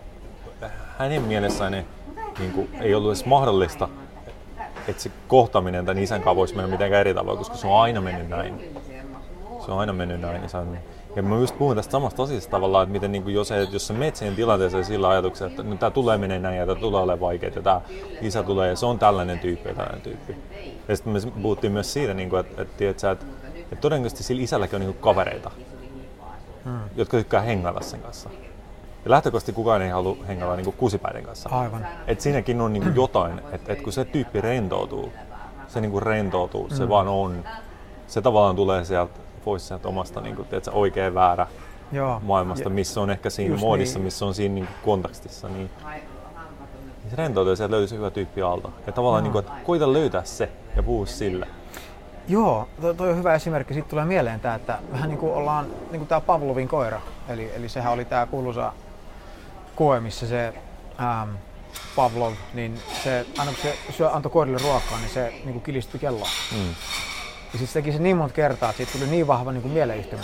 hänen 0.99 1.23
mielessään 1.23 1.73
ne, 1.73 1.85
niin 2.39 2.53
kuin, 2.53 2.69
ei 2.81 2.95
ollut 2.95 3.11
edes 3.11 3.25
mahdollista, 3.25 3.89
että 4.89 5.03
se 5.03 5.11
kohtaaminen 5.29 5.87
tämän 5.87 6.03
isän 6.03 6.21
kanssa 6.21 6.37
voisi 6.37 6.55
mennä 6.55 6.71
mitenkään 6.71 7.01
eri 7.01 7.15
tavalla, 7.15 7.39
koska 7.39 7.57
se 7.57 7.67
on 7.67 7.81
aina 7.81 8.01
mennyt 8.01 8.29
näin. 8.29 8.77
Se 9.65 9.73
on 9.73 9.79
aina 9.79 9.93
mennyt 9.93 10.21
näin. 10.21 10.43
Ja, 10.43 10.59
on, 10.61 10.79
ja 11.17 11.23
mä 11.23 11.37
just 11.37 11.59
puhun 11.59 11.77
tästä 11.77 11.93
samasta 11.93 12.23
asiasta 12.23 12.51
tavallaan, 12.51 12.83
että 12.83 12.93
miten 12.93 13.13
niin 13.13 13.23
kuin 13.23 13.35
jos, 13.35 13.53
jos 13.73 13.87
sä 13.87 13.95
menet 13.95 14.17
siihen 14.17 14.37
tilanteeseen 14.37 14.85
sillä 14.85 15.09
ajatuksella, 15.09 15.51
että 15.51 15.63
no, 15.63 15.77
tämä 15.77 15.91
tulee 15.91 16.19
menee 16.19 16.39
näin 16.39 16.59
ja 16.59 16.67
tämä 16.67 16.81
tulee 16.81 17.01
olemaan 17.01 17.21
vaikeaa 17.21 17.53
ja 17.57 17.63
tämä 17.63 17.81
isä 18.21 18.43
tulee 18.43 18.69
ja 18.69 18.77
se 18.77 18.87
on 18.87 18.99
tällainen 18.99 19.39
tyyppi 19.39 19.69
ja 19.69 19.75
tällainen 19.75 20.01
tyyppi. 20.01 20.37
Ja 20.89 20.97
sitten 20.97 21.13
me 21.13 21.43
puhuttiin 21.43 21.73
myös 21.73 21.93
siitä, 21.93 22.15
niin 22.15 22.31
kuin, 22.31 22.41
että, 22.41 22.63
että, 22.63 22.91
että, 22.91 23.11
että, 23.11 23.27
että 23.57 23.77
todennäköisesti 23.77 24.23
sillä 24.23 24.43
isälläkin 24.43 24.77
on 24.77 24.81
niin 24.81 24.93
kuin 24.93 25.03
kavereita, 25.03 25.51
hmm. 26.65 26.81
jotka 26.97 27.17
tykkää 27.17 27.41
hengata 27.41 27.81
sen 27.81 28.01
kanssa. 28.01 28.31
Ja 29.05 29.11
lähtökohtaisesti 29.11 29.53
kukaan 29.53 29.83
ei 29.83 29.91
halua 29.91 30.17
hengata 30.29 30.57
niin 30.57 30.73
kusipäiden 30.73 31.25
kanssa. 31.25 31.49
Aivan. 31.49 31.87
Et 32.07 32.21
siinäkin 32.21 32.61
on 32.61 32.73
niin 32.73 32.83
kuin 32.83 32.97
jotain, 32.97 33.41
että 33.53 33.73
et 33.73 33.83
kun 33.83 33.93
se 33.93 34.05
tyyppi 34.05 34.41
rentoutuu, 34.41 35.13
se 35.69 35.81
niin 35.81 35.91
kuin 35.91 36.03
rentoutuu, 36.03 36.69
se 36.71 36.83
mm. 36.83 36.89
vaan 36.89 37.09
on. 37.09 37.45
Se 38.07 38.23
tavallaan 38.23 38.57
tulee 38.57 38.85
sieltä 38.85 39.21
pois 39.49 39.69
sieltä 39.69 39.89
omasta 39.89 40.21
niin 40.21 40.37
kuin, 40.37 40.49
tiedätkö, 40.49 40.71
oikea 40.71 41.15
väärä 41.15 41.47
Joo. 41.93 42.21
maailmasta, 42.23 42.69
missä 42.69 43.01
on 43.01 43.11
ehkä 43.11 43.31
siinä 43.31 43.55
Just 43.55 43.61
muodissa, 43.61 43.99
niin. 43.99 44.05
missä 44.05 44.27
on 44.27 44.35
siinä 44.35 44.55
niin 44.55 44.67
kuin 44.67 44.77
kontekstissa. 44.85 45.49
Niin, 45.49 45.71
niin 47.03 47.11
se 47.11 47.17
rentoutuu 47.17 47.53
ja 47.53 47.57
sieltä 47.57 47.77
löytyy 47.77 47.99
hyvä 47.99 48.11
tyyppi 48.11 48.43
alta. 48.43 48.69
Ja 48.87 48.93
tavallaan, 48.93 49.25
no. 49.25 49.25
niin 49.25 49.33
kuin, 49.33 49.45
että 49.45 49.65
koita 49.65 49.93
löytää 49.93 50.25
se 50.25 50.51
ja 50.77 50.83
puhu 50.83 51.07
sille. 51.07 51.47
Joo, 52.29 52.69
toi, 52.81 52.95
toi 52.95 53.11
on 53.11 53.17
hyvä 53.17 53.35
esimerkki. 53.35 53.75
Sitten 53.75 53.91
tulee 53.91 54.05
mieleen 54.05 54.41
tämä, 54.41 54.55
että 54.55 54.79
vähän 54.93 55.09
niin 55.09 55.19
kuin 55.19 55.33
ollaan 55.33 55.67
niin 55.67 56.01
kuin 56.01 56.09
tämä 56.09 56.21
Pavlovin 56.21 56.69
koira. 56.69 57.01
Eli, 57.29 57.51
eli 57.55 57.69
sehän 57.69 57.93
oli 57.93 58.05
tämä 58.05 58.27
kuuluisa 58.27 58.73
koe, 59.77 60.01
missä 60.01 60.27
se 60.27 60.55
ähm, 61.01 61.31
Pavlov, 61.97 62.33
niin 62.55 62.81
se, 63.05 63.27
aina 63.39 63.53
kun 63.53 63.63
se 63.63 63.79
syö, 63.93 64.11
antoi 64.11 64.33
koirille 64.33 64.59
ruokaa, 64.63 64.99
niin 64.99 65.11
se 65.11 65.29
niin 65.31 65.53
kuin 65.53 65.63
kilistyi 65.63 66.01
kelloa. 66.01 66.29
Mm. 66.53 66.75
Ja 67.53 67.59
se 67.59 67.73
teki 67.73 67.93
se 67.93 67.99
niin 67.99 68.17
monta 68.17 68.35
kertaa, 68.35 68.71
että 68.71 68.77
siitä 68.77 68.99
tuli 68.99 69.11
niin 69.11 69.27
vahva 69.27 69.53
niin 69.53 69.63
kuin 69.63 69.73
mieleyhtymä, 69.73 70.23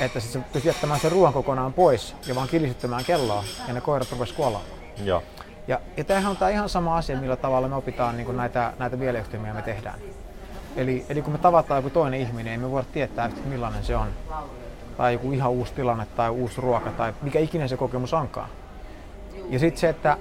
että 0.00 0.20
sitten 0.20 0.42
se 0.42 0.48
pystyi 0.52 0.68
jättämään 0.68 1.00
sen 1.00 1.12
ruoan 1.12 1.32
kokonaan 1.32 1.72
pois 1.72 2.16
ja 2.26 2.34
vaan 2.34 2.48
kilisyttämään 2.48 3.04
kelloa 3.04 3.44
ja 3.68 3.74
ne 3.74 3.80
koirat 3.80 4.12
rupesivat 4.12 4.36
kuolemaan. 4.36 4.66
Joo. 5.04 5.22
Ja, 5.68 5.80
ja 5.96 6.04
tämähän 6.04 6.30
on 6.30 6.36
tämä 6.36 6.50
ihan 6.50 6.68
sama 6.68 6.96
asia, 6.96 7.20
millä 7.20 7.36
tavalla 7.36 7.68
me 7.68 7.74
opitaan 7.74 8.16
niin 8.16 8.26
kuin 8.26 8.36
näitä, 8.36 8.72
näitä 8.78 8.96
mieleyhtymiä 8.96 9.54
me 9.54 9.62
tehdään. 9.62 9.98
Eli, 10.76 11.06
eli 11.08 11.22
kun 11.22 11.32
me 11.32 11.38
tavataan 11.38 11.78
joku 11.78 11.90
toinen 11.90 12.20
ihminen, 12.20 12.44
niin 12.44 12.60
me 12.60 12.70
voida 12.70 12.86
tietää 12.92 13.26
että 13.26 13.40
millainen 13.48 13.84
se 13.84 13.96
on. 13.96 14.08
Tai 14.96 15.12
joku 15.12 15.32
ihan 15.32 15.50
uusi 15.50 15.72
tilanne 15.72 16.06
tai 16.16 16.30
uusi 16.30 16.60
ruoka 16.60 16.90
tai 16.90 17.14
mikä 17.22 17.38
ikinä 17.38 17.68
se 17.68 17.76
kokemus 17.76 18.14
onkaan. 18.14 18.48
Ja 19.48 19.58
sitten 19.58 19.80
se, 19.80 19.88
että 19.88 20.16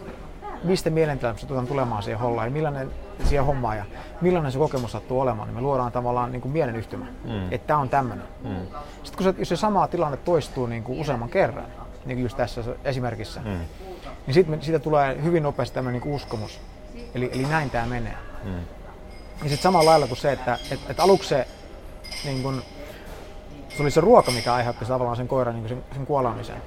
mistä 0.64 0.90
mielentilasta 0.90 1.48
tuotaan 1.48 1.68
tulemaan 1.68 2.04
siihen 2.04 2.20
hollaan 2.20 2.48
ja 2.48 2.52
millainen 2.52 2.92
siihen 3.24 3.46
hommaan 3.46 3.78
ja 3.78 3.86
millainen 4.22 4.52
se 4.52 4.58
kokemus 4.58 4.92
sattuu 4.92 5.20
olemaan, 5.20 5.48
niin 5.48 5.56
me 5.56 5.62
luodaan 5.62 5.92
tavallaan 5.92 6.32
niin 6.32 6.42
kuin 6.42 6.52
mielen 6.52 6.76
yhtymä, 6.76 7.06
mm. 7.24 7.52
että 7.52 7.68
tämä 7.68 7.80
on 7.80 7.90
tämmöinen. 7.90 8.26
Mm. 8.44 8.56
Sitten 9.04 9.18
kun 9.18 9.34
se, 9.34 9.40
jos 9.40 9.50
se 9.50 9.56
sama 9.56 9.88
tilanne 9.88 10.18
toistuu 10.18 10.66
niin 10.66 10.84
kuin 10.84 11.00
useamman 11.00 11.30
kerran, 11.30 11.66
niin 12.06 12.18
kuin 12.18 12.24
just 12.24 12.38
tässä 12.38 12.64
esimerkissä, 12.84 13.40
mm. 13.40 13.60
niin 14.28 14.34
sitten 14.34 14.62
siitä 14.62 14.80
tulee 14.80 15.24
hyvin 15.24 15.44
nopeasti 15.44 15.76
tämmöinen 15.76 16.02
niin 16.02 16.14
uskomus. 16.14 16.62
Eli, 17.16 17.30
eli 17.34 17.44
näin 17.44 17.70
tämä 17.70 17.86
menee. 17.86 18.18
Mm. 18.44 18.56
Ja 19.44 19.50
sitten 19.50 19.58
samalla 19.58 19.92
lailla 19.92 20.08
kuin 20.08 20.18
se, 20.18 20.32
että 20.32 20.58
et, 20.72 20.80
et 20.90 21.00
aluksi 21.00 21.30
se, 21.30 21.48
niin 22.26 22.44
kun, 22.44 22.62
se 23.70 23.84
oli 23.84 23.92
se 23.92 24.02
ruoka, 24.02 24.32
mikä 24.32 24.54
aiheutti 24.54 24.86
tavallaan 24.86 25.18
sen 25.18 25.28
koiran 25.28 25.56
niin 25.56 25.70
sen, 25.70 25.84
sen 25.94 26.06
kuolemisen. 26.06 26.62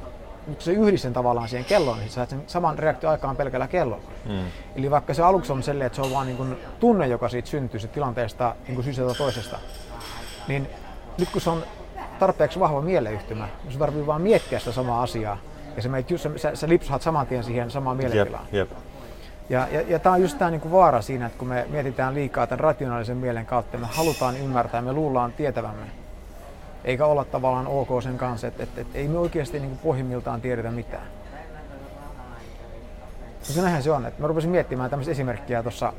Mutta 0.50 0.64
se 0.64 0.72
yhdisti 0.72 1.02
sen 1.02 1.12
tavallaan 1.12 1.48
siihen 1.48 1.64
kelloon, 1.64 1.98
niin 1.98 2.08
sä 2.08 2.14
saat 2.14 2.30
sen 2.30 2.42
saman 2.46 2.78
reaktio 2.78 3.10
aikaan 3.10 3.36
pelkällä 3.36 3.68
kellolla. 3.68 4.02
Mm. 4.28 4.44
Eli 4.76 4.90
vaikka 4.90 5.14
se 5.14 5.22
aluksi 5.22 5.52
on 5.52 5.62
sellainen, 5.62 5.86
että 5.86 5.96
se 5.96 6.02
on 6.02 6.12
vaan 6.12 6.26
niin 6.26 6.36
kun 6.36 6.56
tunne, 6.80 7.06
joka 7.06 7.28
siitä 7.28 7.48
syntyy, 7.48 7.80
se 7.80 7.88
tilanteesta 7.88 8.54
niin 8.68 8.84
syystä 8.84 9.04
tai 9.04 9.14
toisesta, 9.14 9.58
niin 10.48 10.66
nyt 11.18 11.28
kun 11.30 11.40
se 11.40 11.50
on 11.50 11.62
tarpeeksi 12.18 12.60
vahva 12.60 12.80
mieleyhtymä, 12.80 13.48
niin 13.62 13.72
sun 13.72 13.78
tarvii 13.78 14.06
vaan 14.06 14.22
miettiä 14.22 14.58
sitä 14.58 14.72
samaa 14.72 15.02
asiaa, 15.02 15.38
ja 15.76 15.82
se 15.82 15.88
meitä, 15.88 16.18
sä, 16.18 16.30
sä, 16.36 16.54
sä 16.54 16.68
lipsahat 16.68 17.02
saman 17.02 17.26
tien 17.26 17.44
siihen 17.44 17.70
samaan 17.70 17.96
mielentilaan. 17.96 18.44
Jep, 18.52 18.70
jep. 18.70 18.78
Ja, 19.50 19.68
ja, 19.72 19.80
ja 19.88 19.98
tämä 19.98 20.14
on 20.14 20.22
just 20.22 20.38
tämä 20.38 20.50
niinku 20.50 20.70
vaara 20.70 21.02
siinä, 21.02 21.26
että 21.26 21.38
kun 21.38 21.48
me 21.48 21.66
mietitään 21.70 22.14
liikaa 22.14 22.46
tämän 22.46 22.60
rationaalisen 22.60 23.16
mielen 23.16 23.46
kautta, 23.46 23.78
me 23.78 23.86
halutaan 23.90 24.36
ymmärtää, 24.36 24.82
me 24.82 24.92
luullaan 24.92 25.32
tietävämme. 25.32 25.99
Eikä 26.84 27.06
olla 27.06 27.24
tavallaan 27.24 27.66
ok 27.66 27.88
sen 28.02 28.18
kanssa, 28.18 28.46
että, 28.46 28.62
että, 28.62 28.80
että 28.80 28.98
ei 28.98 29.08
me 29.08 29.18
oikeasti 29.18 29.60
niinku 29.60 29.76
pohjimmiltaan 29.82 30.40
tiedetä 30.40 30.70
mitään. 30.70 31.06
Koska 33.46 33.62
näinhän 33.62 33.82
se 33.82 33.90
on. 33.90 34.06
Että 34.06 34.20
mä 34.20 34.26
rupesin 34.26 34.50
miettimään 34.50 34.90
tämmöistä 34.90 35.10
esimerkkiä 35.10 35.62
tuossa 35.62 35.92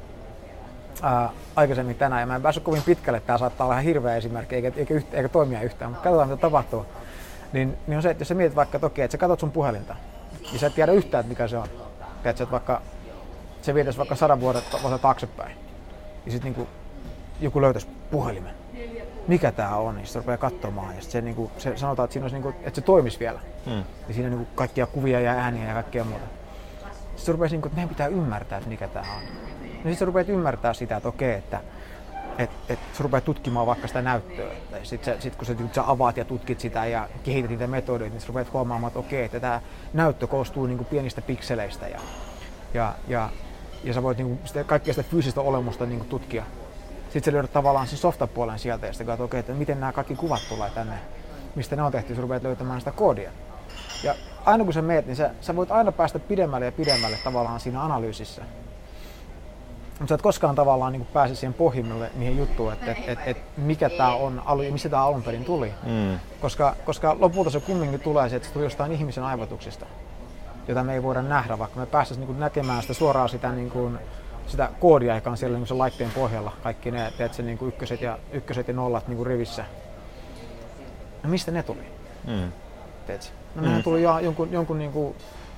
aikaisemmin 1.56 1.96
tänään, 1.96 2.22
ja 2.22 2.26
mä 2.26 2.36
en 2.36 2.41
päässyt 2.41 2.63
kovin 2.63 2.84
pitkälle, 2.84 3.20
tämä 3.20 3.38
saattaa 3.38 3.65
olla 3.65 3.74
ihan 3.74 3.86
hirveä 3.86 4.15
esimerkki, 4.15 4.56
eikä, 4.56 4.72
eikä, 4.76 4.94
yhtä, 4.94 5.17
eikä 5.17 5.30
toimia 5.30 5.62
yhtään, 5.62 5.91
mutta 5.91 6.04
katsotaan 6.04 6.30
mitä 6.30 6.41
tapahtuu. 6.41 6.86
Niin, 7.54 7.78
niin 7.88 7.98
on 7.98 8.04
se, 8.04 8.10
että 8.10 8.22
jos 8.22 8.28
sä 8.28 8.36
mietit 8.36 8.56
vaikka 8.56 8.80
toki, 8.80 9.02
että 9.02 9.12
sä 9.12 9.17
katsot 9.17 9.39
sun 9.39 9.52
puhelinta, 9.52 9.96
niin 10.41 10.60
sä 10.60 10.67
et 10.67 10.76
tiedä 10.76 10.91
yhtään, 10.91 11.20
että 11.20 11.30
mikä 11.30 11.48
se 11.48 11.58
on. 11.58 11.67
Tiedätkö, 12.24 12.44
että 12.44 12.52
vaikka 12.52 12.82
se 13.62 13.74
vietäisi 13.74 14.00
vaikka 14.00 14.15
sadan 14.15 14.41
vuoden 14.41 14.62
taaksepäin. 15.02 15.58
Ja 16.26 16.32
sitten 16.32 16.54
niinku 16.54 16.67
joku 17.41 17.62
löytäisi 17.62 17.88
puhelimen. 18.12 18.61
Mikä 19.28 19.52
tämä 19.52 19.76
on? 19.76 19.96
Niin 19.96 20.06
sitten 20.06 20.22
rupeaa 20.22 20.38
katsomaan. 20.38 20.96
Ja 20.96 21.02
se, 21.02 21.22
niinku, 21.22 21.52
se 21.58 21.78
sanotaan, 21.78 22.06
että, 22.06 22.14
siinä 22.14 22.24
olisi, 22.24 22.36
niinku, 22.36 22.50
että 22.50 22.76
se 22.76 22.82
toimisi 22.82 23.20
vielä. 23.20 23.40
Hmm. 23.66 23.84
Ja 24.08 24.14
siinä 24.14 24.30
niinku 24.30 24.48
kaikkia 24.56 24.86
kuvia 24.86 25.20
ja 25.20 25.32
ääniä 25.32 25.68
ja 25.68 25.74
kaikkea 25.74 26.04
muuta. 26.04 26.26
Sitten 26.82 27.26
se 27.26 27.32
rupeaa, 27.32 27.50
niinku, 27.50 27.68
että 27.68 27.76
meidän 27.76 27.90
pitää 27.90 28.08
ymmärtää, 28.08 28.58
että 28.58 28.70
mikä 28.70 28.88
tämä 28.88 29.06
on. 29.16 29.24
No 29.62 29.74
sitten 29.74 29.96
sä 29.96 30.06
rupeat 30.06 30.30
ymmärtää 30.30 30.74
sitä, 30.74 30.98
että 30.98 31.10
okei, 31.10 31.34
että 31.34 31.60
et, 32.38 32.50
et 32.70 32.80
sä 32.94 33.04
rupeat 33.04 33.26
tutkimaan 33.26 33.68
vaikka 33.68 33.88
sitä 33.88 34.02
näyttöä. 34.02 34.52
Sitten 34.84 35.22
sit 35.22 35.36
kun 35.36 35.46
sä, 35.46 35.56
sä 35.72 35.84
avaat 35.88 36.18
ja 36.18 36.26
tutkit 36.26 36.60
sitä 36.60 36.86
ja 36.86 37.10
kehität 37.24 37.50
niitä 37.50 37.68
metodeita, 37.68 38.14
niin 38.14 38.22
sä 38.22 38.28
rupeat 38.28 38.54
huomaamaan, 38.54 38.90
että 38.90 39.00
okei, 39.00 39.26
että 39.26 39.40
tämä 39.40 39.62
näyttö 39.94 40.28
koostuu 40.28 40.66
niinku 40.66 40.84
pienistä 40.84 41.22
pikseleistä 41.22 41.88
ja, 41.88 42.00
ja, 42.74 42.94
ja 43.08 43.30
ja 43.84 43.94
sä 43.94 44.04
voit 44.04 44.18
niinku 44.18 44.40
sitä, 44.46 44.64
kaikkea 44.64 44.94
sitä 44.94 45.10
fyysistä 45.10 45.42
olemusta 45.42 45.86
niinku 45.86 46.06
tutkia. 46.06 46.44
Sitten 47.13 47.24
sä 47.24 47.32
löydät 47.32 47.54
tavallaan 47.54 47.88
sen 47.88 47.97
softapuolen 47.97 48.60
sieltä 48.60 48.88
ja 48.88 48.93
sitten 48.93 49.08
katsot, 49.08 49.26
okay, 49.26 49.39
että 49.39 49.54
miten 49.54 49.80
nämä 49.80 49.91
kaikki 49.91 50.15
kuvat 50.15 50.41
tulee 50.50 50.69
tänne, 50.69 50.95
mistä 51.56 51.76
ne 51.76 51.84
on 51.84 51.91
tehty, 51.91 52.15
sä 52.15 52.21
rupeat 52.21 52.43
löytämään 52.43 52.82
sitä 52.82 52.91
koodia. 52.91 53.32
Ja 54.04 54.15
aina 54.45 54.63
kun 54.63 54.74
sä 54.74 54.82
meet, 54.82 55.06
niin 55.06 55.15
sä, 55.15 55.30
sä 55.41 55.56
voit 55.56 55.71
aina 55.71 55.91
päästä 55.91 56.19
pidemmälle 56.19 56.65
ja 56.65 56.71
pidemmälle 56.71 57.17
tavallaan 57.24 57.60
siinä 57.60 57.84
analyysissä. 57.84 58.41
Mutta 60.00 60.08
sä 60.08 60.15
et 60.15 60.21
koskaan 60.21 60.56
tavallaan 60.56 60.93
niin 60.93 61.08
pääse 61.13 61.36
siihen 61.36 61.54
pohjimmille 61.54 62.12
niihin 62.15 62.38
juttuun, 62.38 62.74
että 62.74 62.91
et, 62.91 62.97
et, 63.08 63.19
et 63.26 63.38
mikä 63.58 63.89
tämä 63.89 64.15
on 64.15 64.41
missä 64.71 64.89
tämä 64.89 65.04
alun 65.04 65.24
perin 65.24 65.45
tuli. 65.45 65.74
Mm. 65.84 66.19
Koska, 66.41 66.76
koska 66.86 67.17
lopulta 67.19 67.50
se 67.50 67.60
kumminkin 67.60 68.00
tulee 68.00 68.30
se, 68.30 68.36
että 68.36 68.47
se 68.47 68.54
tuli 68.54 68.65
jostain 68.65 68.91
ihmisen 68.91 69.24
aivotuksista 69.24 69.86
jota 70.67 70.84
me 70.84 70.93
ei 70.93 71.04
voida 71.04 71.21
nähdä, 71.21 71.60
vaikka 71.60 71.80
me 71.80 71.86
päästäisiin 71.86 72.28
niin 72.28 72.39
näkemään 72.39 72.82
sitä 72.82 72.93
suoraan 72.93 73.30
sitä, 73.30 73.52
niin 73.52 73.69
kuin, 73.69 74.00
sitä 74.47 74.69
koodia, 74.80 75.15
joka 75.15 75.30
on 75.30 75.38
siellä 75.38 75.58
niin 75.58 75.67
sen 75.67 75.77
laitteen 75.77 76.12
pohjalla. 76.12 76.51
Kaikki 76.63 76.91
ne 76.91 77.13
teet 77.17 77.34
sen, 77.34 77.45
niin 77.45 77.58
kuin 77.58 77.69
ykköset, 77.69 78.01
ja, 78.01 78.17
ykköset 78.32 78.67
ja 78.67 78.73
nollat 78.73 79.08
niin 79.08 79.17
kuin 79.17 79.27
rivissä. 79.27 79.65
No 81.23 81.30
mistä 81.30 81.51
ne 81.51 81.63
tuli? 81.63 81.84
Mm. 82.27 82.51
Teet? 83.08 83.34
No 83.56 83.62
mm. 83.62 83.69
ne 83.69 83.84
tuli 83.84 84.04
jo, 84.04 84.19
jonkun, 84.19 84.51
jonkun 84.51 84.80
niin 84.80 84.91
kuin 84.91 85.15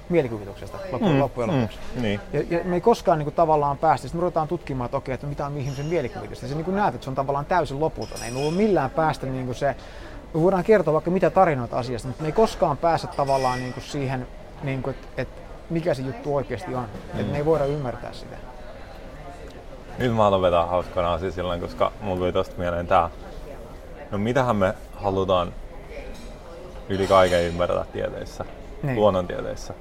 mielikuvituksesta 0.10 0.78
loppujen, 0.92 1.16
mm. 1.16 1.22
loppujen 1.22 1.50
mm. 1.50 1.56
lopuksi. 1.56 1.80
Mm. 1.96 2.02
Niin. 2.02 2.20
Ja, 2.34 2.44
ja, 2.50 2.64
me 2.64 2.76
ei 2.76 2.82
koskaan 2.82 3.18
niin 3.18 3.26
kuin, 3.26 3.36
tavallaan 3.36 3.78
päästä, 3.78 4.08
sitten 4.08 4.20
me 4.20 4.22
ruvetaan 4.22 4.48
tutkimaan, 4.48 4.86
että 4.86 4.98
okei, 4.98 5.14
että 5.14 5.28
mitä 5.28 5.46
on 5.46 5.58
ihmisen 5.58 5.86
mielikuvitus. 5.86 6.42
Ja 6.42 6.48
se 6.48 6.56
niin 6.56 6.66
kuin 6.66 6.76
näet, 6.76 6.96
että 6.96 7.04
se 7.04 7.10
on 7.10 7.16
tavallaan 7.16 7.46
täysin 7.46 7.80
loputon. 7.80 8.24
Ei 8.24 8.32
me 8.32 8.40
voi 8.40 8.52
millään 8.52 8.90
päästä 8.90 9.26
niin 9.26 9.46
kuin 9.46 9.56
se, 9.56 9.76
me 10.34 10.42
voidaan 10.42 10.64
kertoa 10.64 10.94
vaikka 10.94 11.12
mitä 11.12 11.30
tarinoita 11.30 11.78
asiasta, 11.78 12.08
mutta 12.08 12.22
me 12.22 12.28
ei 12.28 12.34
koskaan 12.34 12.78
pääse 12.78 13.08
tavallaan 13.08 13.60
niin 13.60 13.74
kuin 13.74 13.84
siihen 13.84 14.28
niin 14.64 14.84
kuin, 14.84 14.96
että, 14.96 15.22
että 15.22 15.42
mikä 15.70 15.94
se 15.94 16.02
juttu 16.02 16.36
oikeasti 16.36 16.76
on. 16.76 16.84
Mm. 17.14 17.20
Että 17.20 17.32
me 17.32 17.38
ei 17.38 17.46
voida 17.46 17.66
ymmärtää 17.66 18.14
sitä. 18.14 18.36
Nyt 19.98 20.16
mä 20.16 20.24
haluan 20.24 20.42
vetää 20.42 20.66
hauskana 20.66 21.14
asia 21.14 21.32
silloin, 21.32 21.62
koska 21.62 21.92
mulla 22.02 22.18
tuli 22.18 22.32
tosta 22.32 22.56
mieleen 22.58 22.88
tää. 22.88 23.10
No 24.12 24.18
mitähän 24.18 24.56
me 24.56 24.74
halutaan 24.96 25.54
yli 26.90 27.08
kaiken 27.08 27.44
ymmärtää 27.44 27.86
tieteissä, 27.94 28.46
niin. 28.84 28.96
luonnontieteissä? 28.96 29.74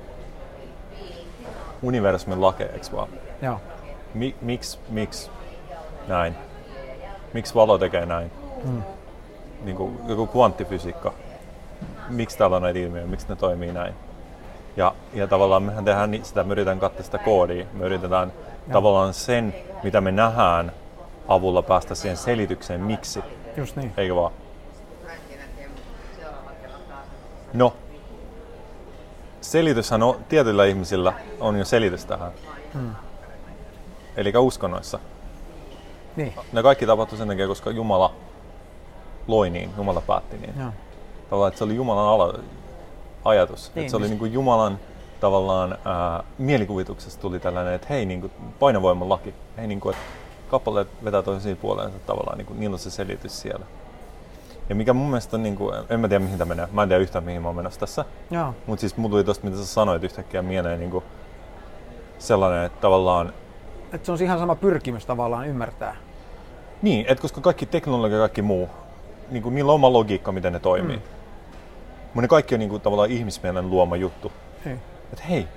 Universumin 1.82 2.40
lakeeksi 2.40 2.92
vaan? 2.92 3.08
Joo. 3.42 3.60
Mi- 4.14 4.36
miksi, 4.40 4.78
miksi 4.88 5.30
näin? 6.08 6.36
Miksi 7.32 7.54
valo 7.54 7.78
tekee 7.78 8.06
näin? 8.06 8.30
Mm. 8.64 8.82
Niin 9.62 9.76
kuin 9.76 9.98
joku 10.06 10.26
kvanttifysiikka. 10.26 11.12
Miksi 12.08 12.38
täällä 12.38 12.56
on 12.56 12.62
näitä 12.62 12.78
ilmiöitä? 12.78 13.10
Miksi 13.10 13.28
ne 13.28 13.36
toimii 13.36 13.72
näin? 13.72 13.94
Ja, 14.76 14.94
ja 15.14 15.26
tavallaan 15.26 15.62
mehän 15.62 15.84
tehdään 15.84 16.20
sitä, 16.22 16.44
me 16.44 16.52
yritetään 16.52 16.80
katsoa 16.80 17.02
sitä 17.02 17.18
koodia, 17.18 17.66
me 17.72 17.84
yritetään 17.84 18.32
tavallaan 18.72 19.14
sen, 19.14 19.54
mitä 19.82 20.00
me 20.00 20.12
nähdään 20.12 20.72
avulla 21.28 21.62
päästä 21.62 21.94
siihen 21.94 22.16
selitykseen, 22.16 22.80
miksi. 22.80 23.22
Just 23.56 23.76
niin. 23.76 23.92
Eikö 23.96 24.14
vaan? 24.14 24.32
No, 27.52 27.74
selityshän 29.40 30.02
on, 30.02 30.16
tietyillä 30.28 30.64
ihmisillä 30.64 31.12
on 31.40 31.58
jo 31.58 31.64
selitys 31.64 32.04
tähän. 32.04 32.32
Hmm. 32.74 32.94
Eli 34.16 34.32
uskonnoissa. 34.38 34.98
Niin. 36.16 36.34
Ne 36.52 36.62
kaikki 36.62 36.86
tapahtui 36.86 37.18
sen 37.18 37.28
takia, 37.28 37.46
koska 37.46 37.70
Jumala 37.70 38.14
loi 39.26 39.50
niin, 39.50 39.70
Jumala 39.76 40.00
päätti 40.00 40.38
niin. 40.38 40.54
Joo. 40.58 40.70
Tavallaan, 41.30 41.48
että 41.48 41.58
se 41.58 41.64
oli 41.64 41.74
Jumalan 41.74 42.06
ala, 42.06 42.38
ajatus. 43.24 43.72
Niin, 43.74 43.80
että 43.80 43.90
se 43.90 43.96
oli 43.96 44.02
niin. 44.02 44.10
niin 44.10 44.18
kuin 44.18 44.32
Jumalan 44.32 44.78
tavallaan 45.22 45.78
ää, 45.84 46.24
mielikuvituksesta 46.38 47.20
tuli 47.20 47.40
tällainen, 47.40 47.74
että 47.74 47.86
hei, 47.90 48.06
niin 48.06 48.20
kuin 48.20 48.32
painovoiman 48.58 49.08
laki. 49.08 49.34
Hei, 49.56 49.66
niin 49.66 49.80
kuin, 49.80 49.94
että 49.94 50.06
kappaleet 50.50 50.88
vetää 51.04 51.22
toisiin 51.22 51.56
puoleensa 51.56 51.98
tavallaan, 52.06 52.38
niin 52.38 52.46
kuin, 52.46 52.60
niillä 52.60 52.74
on 52.74 52.78
se 52.78 52.90
selitys 52.90 53.40
siellä. 53.40 53.66
Ja 54.68 54.74
mikä 54.74 54.92
mun 54.92 55.06
mielestä 55.06 55.36
on, 55.36 55.42
niin 55.42 55.56
kuin, 55.56 55.74
en 55.88 56.00
mä 56.00 56.08
tiedä 56.08 56.24
mihin 56.24 56.38
tämä 56.38 56.48
menee, 56.48 56.68
mä 56.72 56.82
en 56.82 56.88
tiedä 56.88 57.02
yhtään 57.02 57.24
mihin 57.24 57.42
mä 57.42 57.48
oon 57.48 57.56
menossa 57.56 57.80
tässä. 57.80 58.04
Joo. 58.30 58.54
Mutta 58.66 58.80
siis 58.80 58.96
mulla 58.96 59.10
tuli 59.10 59.24
tosta, 59.24 59.44
mitä 59.44 59.56
sä 59.56 59.66
sanoit 59.66 60.04
yhtäkkiä 60.04 60.42
mieleen 60.42 60.80
niin 60.80 60.90
kuin 60.90 61.04
sellainen, 62.18 62.64
että 62.64 62.80
tavallaan 62.80 63.32
Et 63.92 64.04
se 64.04 64.12
on 64.12 64.18
ihan 64.22 64.38
sama 64.38 64.54
pyrkimys 64.54 65.06
tavallaan 65.06 65.48
ymmärtää. 65.48 65.96
Niin, 66.82 67.06
että 67.08 67.22
koska 67.22 67.40
kaikki 67.40 67.66
teknologia 67.66 68.16
ja 68.16 68.22
kaikki 68.22 68.42
muu, 68.42 68.68
niin 69.30 69.42
kuin, 69.42 69.54
niillä 69.54 69.72
on 69.72 69.74
oma 69.74 69.92
logiikka, 69.92 70.32
miten 70.32 70.52
ne 70.52 70.60
toimii. 70.60 70.96
Mm. 70.96 71.02
Mutta 72.04 72.20
ne 72.20 72.28
kaikki 72.28 72.54
on 72.54 72.58
niin 72.58 72.70
kuin, 72.70 72.82
tavallaan 72.82 73.10
ihmismielen 73.10 73.70
luoma 73.70 73.96
juttu. 73.96 74.32
Niin. 74.64 74.80
Että 75.12 75.24
hei, 75.24 75.48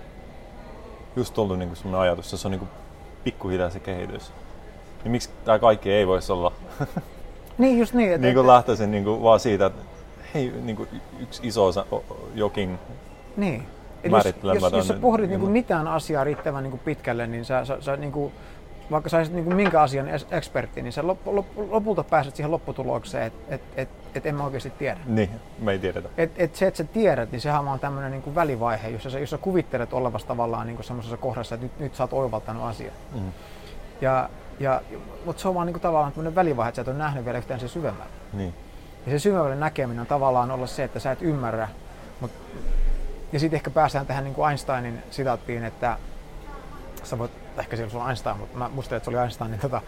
just 1.15 1.37
ollut 1.37 1.59
niin 1.59 1.69
kuin 1.69 1.77
sellainen 1.77 2.01
ajatus, 2.01 2.25
että 2.25 2.37
se 2.37 2.47
on 2.47 2.51
niin 2.51 2.59
kuin, 2.59 2.69
pikkuhiljaa 3.23 3.69
se 3.69 3.79
kehitys. 3.79 4.31
Niin 5.03 5.11
miksi 5.11 5.29
tämä 5.45 5.59
kaikki 5.59 5.91
ei 5.91 6.07
voisi 6.07 6.31
olla 6.31 6.51
Niin 7.57 7.79
just 7.79 7.93
niin. 7.93 8.13
Et, 8.13 8.21
niin 8.21 8.35
kuin 8.35 8.47
lähtöisin 8.47 8.91
niin 8.91 9.03
kuin, 9.03 9.23
vaan 9.23 9.39
siitä, 9.39 9.65
että 9.65 9.81
hei, 10.33 10.53
niin 10.61 10.75
kuin, 10.75 10.89
yksi 11.19 11.47
iso 11.47 11.65
osa, 11.65 11.85
jokin 12.35 12.79
niin. 13.37 13.67
Et 14.03 14.11
jos, 14.11 14.25
jos, 14.25 14.73
jos 14.73 14.87
sä 14.87 14.93
pohdit 14.93 15.29
niin 15.29 15.51
mitään 15.51 15.87
asiaa 15.87 16.23
riittävän 16.23 16.63
niin 16.63 16.79
pitkälle, 16.79 17.27
niin 17.27 17.45
sä, 17.45 17.65
sä, 17.65 17.77
sä 17.81 17.97
niin 17.97 18.11
kuin, 18.11 18.33
vaikka 18.91 19.09
sä 19.09 19.17
olisit 19.17 19.35
niin 19.35 19.55
minkä 19.55 19.81
asian 19.81 20.07
ekspertti, 20.31 20.81
niin 20.81 20.93
sä 20.93 21.07
lop, 21.07 21.19
lop, 21.25 21.45
lopulta 21.69 22.03
pääset 22.03 22.35
siihen 22.35 22.51
lopputulokseen, 22.51 23.27
että 23.27 23.55
et, 23.55 23.61
et, 23.77 23.89
et 24.15 24.25
en 24.25 24.35
mä 24.35 24.43
oikeasti 24.43 24.69
tiedä. 24.69 24.99
Niin, 25.05 25.29
me 25.59 25.71
ei 25.71 25.79
tiedetä. 25.79 26.09
Et, 26.17 26.31
et 26.37 26.55
se, 26.55 26.67
että 26.67 26.77
sä 26.77 26.83
tiedät, 26.83 27.31
niin 27.31 27.41
sehän 27.41 27.67
on 27.67 27.79
tämmöinen 27.79 28.11
niin 28.11 28.35
välivaihe, 28.35 28.89
jossa 28.89 29.09
sä, 29.09 29.19
jos 29.19 29.29
sä 29.29 29.37
kuvittelet 29.37 29.93
olevas 29.93 30.25
tavallaan 30.25 30.67
niin 30.67 30.83
semmoisessa 30.83 31.17
kohdassa, 31.17 31.55
että 31.55 31.65
nyt, 31.65 31.79
nyt 31.79 31.95
sä 31.95 32.03
oot 32.03 32.13
oivaltanut 32.13 32.63
asian. 32.63 32.93
Mm. 33.13 33.31
Ja, 34.01 34.29
ja, 34.59 34.81
mutta 35.25 35.41
se 35.41 35.47
on 35.47 35.55
vaan 35.55 35.67
niin 35.67 35.73
kuin 35.73 35.81
tavallaan 35.81 36.11
tämmöinen 36.11 36.35
välivaihe, 36.35 36.69
että 36.69 36.75
sä 36.75 36.81
et 36.81 36.87
ole 36.87 36.97
nähnyt 36.97 37.25
vielä 37.25 37.37
yhtään 37.37 37.59
sen 37.59 37.69
syvemmälle. 37.69 38.11
Niin. 38.33 38.53
Ja 39.05 39.11
se 39.11 39.19
syvemmälle 39.19 39.55
näkeminen 39.55 40.01
on 40.01 40.07
tavallaan 40.07 40.51
olla 40.51 40.67
se, 40.67 40.83
että 40.83 40.99
sä 40.99 41.11
et 41.11 41.21
ymmärrä. 41.21 41.67
Mut, 42.19 42.31
ja 43.33 43.39
sitten 43.39 43.57
ehkä 43.57 43.69
päästään 43.69 44.05
tähän 44.05 44.23
niin 44.23 44.33
kuin 44.33 44.49
Einsteinin 44.49 45.03
sitaattiin, 45.09 45.63
että 45.63 45.97
sä 47.03 47.17
voit, 47.17 47.31
ehkä 47.61 47.75
se 47.75 47.87
on 47.93 48.07
Einstein, 48.07 48.37
mutta 48.37 48.57
mä 48.57 48.69
muistelin, 48.69 48.97
että 48.97 49.05
se 49.11 49.17
oli 49.17 49.23
Einstein, 49.23 49.51
niin 49.51 49.61
tota, 49.61 49.81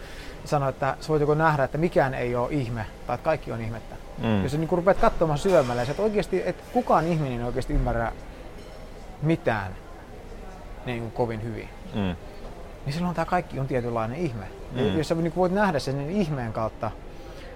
sanoi, 0.44 0.68
että 0.68 0.96
sä 1.00 1.08
voit 1.08 1.20
joko 1.20 1.34
nähdä, 1.34 1.64
että 1.64 1.78
mikään 1.78 2.14
ei 2.14 2.36
ole 2.36 2.48
ihme, 2.52 2.86
tai 3.06 3.14
että 3.14 3.24
kaikki 3.24 3.52
on 3.52 3.60
ihmettä. 3.60 3.94
Mm. 4.18 4.42
Jos 4.42 4.52
sä 4.52 4.58
niin 4.58 4.68
rupeat 4.72 4.98
katsomaan 4.98 5.38
syvemmälle, 5.38 5.82
että 5.82 6.02
oikeasti, 6.02 6.42
että 6.48 6.62
kukaan 6.72 7.06
ihminen 7.06 7.40
ei 7.40 7.46
oikeasti 7.46 7.72
ymmärrä 7.72 8.12
mitään 9.22 9.72
niin 10.86 11.00
kuin 11.00 11.12
kovin 11.12 11.42
hyvin, 11.42 11.68
Mm. 11.94 12.16
niin 12.84 12.92
silloin 12.92 13.14
tämä 13.14 13.24
kaikki 13.24 13.60
on 13.60 13.66
tietynlainen 13.66 14.18
ihme. 14.18 14.44
Mm. 14.72 14.98
Jos 14.98 15.08
sä 15.08 15.14
niin 15.14 15.32
voit 15.36 15.52
nähdä 15.52 15.78
sen 15.78 15.98
niin 15.98 16.10
ihmeen 16.10 16.52
kautta, 16.52 16.90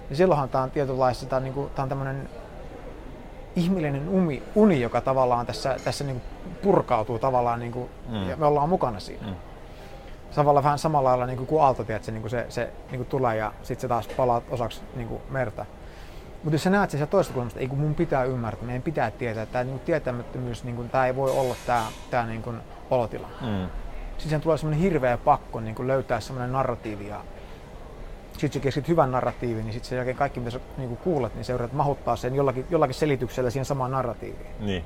niin 0.09 0.17
silloinhan 0.17 0.49
tämä 0.49 0.63
on 0.63 0.71
tietynlaista, 0.71 1.25
tämä 1.25 1.37
on, 1.37 1.43
niin 1.43 1.53
kuin, 1.53 1.69
tää 1.69 1.83
on 1.83 1.89
tämmöinen 1.89 2.29
ihmeellinen 3.55 4.09
uni, 4.09 4.43
uni, 4.55 4.81
joka 4.81 5.01
tavallaan 5.01 5.45
tässä, 5.45 5.77
tässä 5.83 6.03
niin 6.03 6.21
kuin 6.21 6.55
purkautuu 6.61 7.19
tavallaan, 7.19 7.59
niin 7.59 7.71
kuin, 7.71 7.89
mm. 8.09 8.29
ja 8.29 8.37
me 8.37 8.45
ollaan 8.45 8.69
mukana 8.69 8.99
siinä. 8.99 9.27
Mm. 9.27 9.35
Samalla 10.35 10.63
vähän 10.63 10.79
samalla 10.79 11.09
lailla 11.09 11.25
niin 11.25 11.45
kuin, 11.45 11.61
aalto, 11.61 11.83
tiedät, 11.83 12.03
se, 12.03 12.11
niin 12.11 12.21
kuin 12.21 12.31
se, 12.31 12.45
se 12.49 12.69
niin 12.91 12.99
kuin 12.99 13.07
tulee 13.07 13.37
ja 13.37 13.53
sitten 13.61 13.81
se 13.81 13.87
taas 13.87 14.07
palaa 14.07 14.41
osaksi 14.49 14.81
niin 14.95 15.07
kuin 15.07 15.21
merta. 15.29 15.65
Mutta 16.43 16.55
jos 16.55 16.63
sä 16.63 16.69
näet 16.69 16.89
sen 16.89 16.97
sieltä 16.97 17.11
toista 17.11 17.33
kulmasta, 17.33 17.59
ei 17.59 17.67
kun 17.67 17.79
mun 17.79 17.95
pitää 17.95 18.23
ymmärtää, 18.23 18.65
meidän 18.65 18.81
pitää 18.81 19.11
tietää, 19.11 19.43
että 19.43 19.53
tämä 19.53 19.63
niin 19.63 19.79
tietämättömyys, 19.79 20.63
niin 20.63 20.75
kuin, 20.75 20.89
tämä 20.89 21.07
ei 21.07 21.15
voi 21.15 21.31
olla 21.31 21.55
tämä, 21.65 21.83
tämä 22.11 22.25
niin 22.25 22.41
kuin, 22.41 22.57
olotila. 22.89 23.29
Mm. 23.41 23.69
Sitten 24.17 24.41
tulee 24.41 24.57
semmoinen 24.57 24.83
hirveä 24.83 25.17
pakko 25.17 25.59
niin 25.59 25.75
kuin 25.75 25.87
löytää 25.87 26.19
semmoinen 26.19 26.51
narratiivi 26.51 27.07
ja 27.07 27.21
sitten 28.33 28.53
sä 28.53 28.59
keksit 28.59 28.87
hyvän 28.87 29.11
narratiivin, 29.11 29.65
niin 29.65 29.73
sitten 29.73 29.89
sen 29.89 29.95
jälkeen 29.95 30.17
kaikki 30.17 30.39
mitä 30.39 30.51
sä 30.51 30.59
niin 30.77 30.89
kuin 30.89 30.97
kuulet, 30.97 31.35
niin 31.35 31.45
sä 31.45 31.53
yrität 31.53 31.73
mahuttaa 31.73 32.15
sen 32.15 32.35
jollakin, 32.35 32.65
jollakin 32.69 32.95
selityksellä 32.95 33.49
siihen 33.49 33.65
samaan 33.65 33.91
narratiiviin. 33.91 34.51
Niin. 34.59 34.85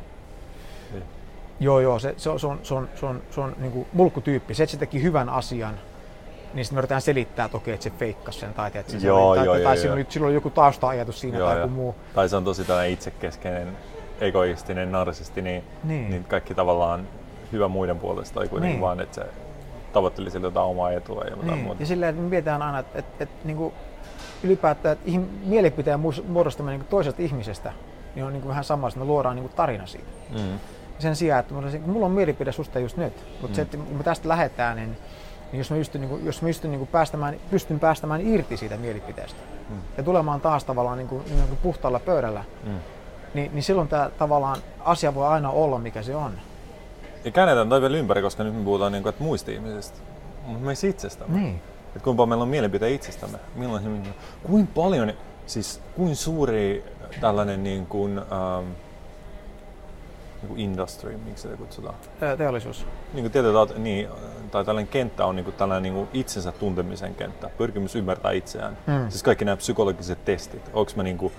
Joo, 1.60 1.80
joo, 1.80 2.00
se, 2.00 2.13
se 2.17 2.30
on, 2.30 2.39
se 2.39 2.48
on, 2.48 2.60
se 2.63 2.74
on, 2.76 2.89
se 2.96 3.06
on, 3.06 3.22
se 3.32 3.41
on 3.41 3.56
niin 3.58 3.72
kuin 3.72 3.88
mulkkutyyppi. 3.93 4.54
Se, 4.54 4.63
että 4.63 4.72
se 4.72 4.78
teki 4.78 5.04
hyvän 5.04 5.30
asian, 5.30 5.74
niin 6.54 6.65
sitten 6.65 6.76
me 6.76 6.80
yritetään 6.80 7.02
selittää 7.02 7.50
toki, 7.50 7.72
että 7.72 7.84
se 7.84 7.89
feikkasi 7.89 8.39
sen 8.39 8.54
tai, 8.54 8.72
että 8.74 8.91
se 8.91 9.08
Joo, 9.08 9.30
oli, 9.30 9.38
joo, 9.38 9.46
tai, 9.46 9.46
joo, 9.46 9.56
tai 9.56 9.76
joo. 9.76 9.82
sillä, 9.82 9.93
oli, 9.93 10.06
sillä 10.10 10.26
oli 10.28 10.34
joku 10.34 10.50
tausta-ajatus 10.50 11.20
siinä 11.20 11.38
Joo, 11.38 11.50
tai 11.50 11.58
joku 11.60 11.74
muu. 11.74 11.96
Tai 12.15 12.30
se 12.30 12.36
on 12.36 12.43
tosi 12.43 12.63
tällainen 12.63 12.93
itsekeskeinen, 12.93 13.78
egoistinen, 14.22 14.91
narsisti, 14.91 15.41
niin, 15.41 15.63
Niin. 15.84 16.10
niin 16.10 16.24
kaikki 16.24 16.54
tavallaan 16.56 17.08
hyvä 17.52 17.67
muiden 17.67 18.00
puolesta 18.00 18.39
oli 18.39 18.48
kuitenkin 18.48 18.74
Niin. 18.74 18.82
vaan, 18.82 19.00
että 19.00 19.15
se 19.15 19.26
tavoitteli 19.93 20.32
sillä 20.32 20.48
jotain 20.48 20.65
omaa 20.67 20.91
etua 20.91 21.24
ja 21.24 21.30
jotain 21.30 21.48
Niin. 21.48 21.60
muuta. 21.60 21.82
Ja 21.82 21.86
silleen, 21.86 22.10
että 22.10 22.22
me 22.22 22.30
mietitään 22.30 22.62
aina, 22.62 22.80
että, 22.80 23.00
että, 23.00 23.24
että 23.24 23.36
niin 23.48 23.58
kuin 23.58 23.74
ylipäätään 24.43 24.93
että 24.93 25.10
ihm- 25.12 25.46
mielipiteen 25.46 26.00
muodostaminen 26.28 26.80
niin 26.80 26.88
toisesta 26.89 27.22
ihmisestä 27.22 27.74
niin 28.15 28.26
on 28.26 28.34
niin 28.34 28.41
kuin 28.41 28.50
vähän 28.50 28.63
sama, 28.63 28.88
että 28.88 29.00
me 29.00 29.06
luodaan 29.06 29.36
niin 29.36 29.43
kuin 29.43 29.56
tarina 29.56 29.86
siitä. 29.86 30.08
Mm. 30.30 30.60
Sen 31.00 31.16
sijaan, 31.16 31.40
että 31.40 31.54
mulla 31.54 31.70
mulla 31.86 32.06
on 32.06 32.12
mielipide 32.12 32.52
susta 32.52 32.80
just 32.80 32.98
nyt, 32.98 33.14
mutta 33.32 33.48
Mm. 33.48 33.54
se, 33.54 33.62
että 33.62 33.78
kun 33.78 33.98
me 33.98 34.04
tästä 34.04 34.30
lähdetään, 34.30 34.76
niin, 34.78 34.98
niin 35.52 35.58
jos 35.58 35.72
mä 35.72 35.78
pystyn, 35.78 36.02
niin 36.02 36.10
kuin, 36.10 36.26
jos 36.26 36.42
mä 36.42 36.48
pystyn, 36.48 36.72
niin 36.72 36.80
kuin 36.80 36.90
päästämään, 36.90 37.36
pystyn 37.52 37.80
päästämään 37.80 38.22
irti 38.28 38.58
siitä 38.58 38.78
mielipiteestä 38.78 39.40
Mm. 39.70 39.76
ja 39.98 40.04
tulemaan 40.04 40.42
taas 40.42 40.64
tavallaan 40.64 40.98
niin 40.98 41.08
kuin, 41.08 41.24
niin 41.26 41.48
kuin 41.48 41.60
puhtaalla 41.64 42.00
pöydällä, 42.00 42.44
Mm. 42.64 42.72
niin, 43.34 43.52
niin 43.54 43.64
silloin 43.64 43.88
tämä 43.88 44.10
tavallaan 44.18 44.58
asia 44.80 45.16
voi 45.16 45.28
aina 45.28 45.50
olla 45.50 45.80
mikä 45.80 46.02
se 46.02 46.16
on. 46.16 46.32
Ja 47.24 47.32
käännetään 47.32 47.70
toi 47.70 47.82
vielä 47.82 47.98
ympäri, 47.98 48.22
koska 48.22 48.44
nyt 48.44 48.56
me 48.56 48.64
puhutaan 48.64 48.92
niin 48.92 49.04
kuin, 49.04 49.10
että 49.10 49.24
muista 49.24 49.52
ihmisistä, 49.52 49.98
mutta 50.46 50.66
meistä 50.66 50.88
itsestämme. 50.88 51.40
Niin. 51.40 51.62
Että 51.88 52.00
kuinka 52.00 52.26
meillä 52.26 52.42
on 52.42 52.48
mielipiteitä 52.50 52.96
itsestämme. 52.96 53.38
Milloin, 53.56 53.84
se- 53.84 54.10
kuinka 54.48 54.72
paljon, 54.76 55.14
siis 55.46 55.82
kuinka 55.96 56.16
suuri 56.16 56.86
tällainen 57.22 57.64
niin 57.64 57.86
kuin, 57.86 58.18
ähm, 58.18 58.66
niin 60.41 60.47
kuin 60.47 60.60
industry, 60.60 61.17
miksi 61.17 61.41
sitä 61.41 61.58
kutsutaan? 61.58 61.95
Ö, 62.21 62.38
Teollisuus. 62.38 62.86
Niin 63.13 63.23
kuin 63.23 63.32
tietyllä, 63.32 63.67
niin, 63.78 64.08
tai 64.52 64.65
tällainen 64.65 64.91
kenttä 64.91 65.26
on 65.26 65.36
niin 65.36 65.43
kuin 65.43 65.56
tällainen 65.56 65.84
niin 65.84 65.93
kuin 65.93 66.08
itsensä 66.13 66.52
tuntemisen 66.52 67.15
kenttä, 67.15 67.50
pyrkimys 67.58 67.95
ymmärtää 67.95 68.32
itseään. 68.32 68.78
Mm. 68.88 69.10
Siis 69.10 69.23
kaikki 69.23 69.45
nämä 69.45 69.58
psykologiset 69.58 70.26
testit, 70.26 70.69
onko 70.73 70.91
mä 70.95 71.04
niin 71.04 71.17
kuin 71.17 71.34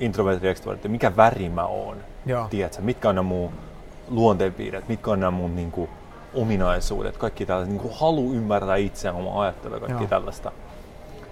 introvertti, 0.00 0.48
extrovertti, 0.48 0.88
mikä 0.88 1.16
väri 1.16 1.48
mä 1.48 1.64
oon, 1.64 1.96
Joo. 2.26 2.46
tiedätkö, 2.50 2.82
mitkä 2.82 3.08
on 3.08 3.14
nämä 3.14 3.28
mun 3.28 3.52
luonteenpiirteet, 4.08 4.88
mitkä 4.88 5.10
on 5.10 5.20
nämä 5.20 5.30
mun 5.30 5.56
niin 5.56 5.70
kuin, 5.70 5.90
ominaisuudet, 6.34 7.16
kaikki 7.16 7.46
tällaiset, 7.46 7.72
niin 7.72 7.82
kuin 7.82 7.94
halu 7.94 8.32
ymmärtää 8.32 8.76
itseään, 8.76 9.16
oma 9.16 9.42
ajattelu 9.42 9.74
ja 9.74 9.80
kaikki 9.80 10.02
Joo. 10.02 10.08
tällaista. 10.08 10.52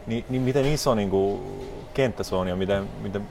Ni, 0.06 0.24
niin 0.28 0.42
miten 0.42 0.66
iso 0.66 0.94
niin 0.94 1.10
kuin, 1.10 1.40
kenttä 1.94 2.22
se 2.22 2.34
on 2.34 2.48
ja 2.48 2.56
miten, 2.56 2.88
miten 3.02 3.28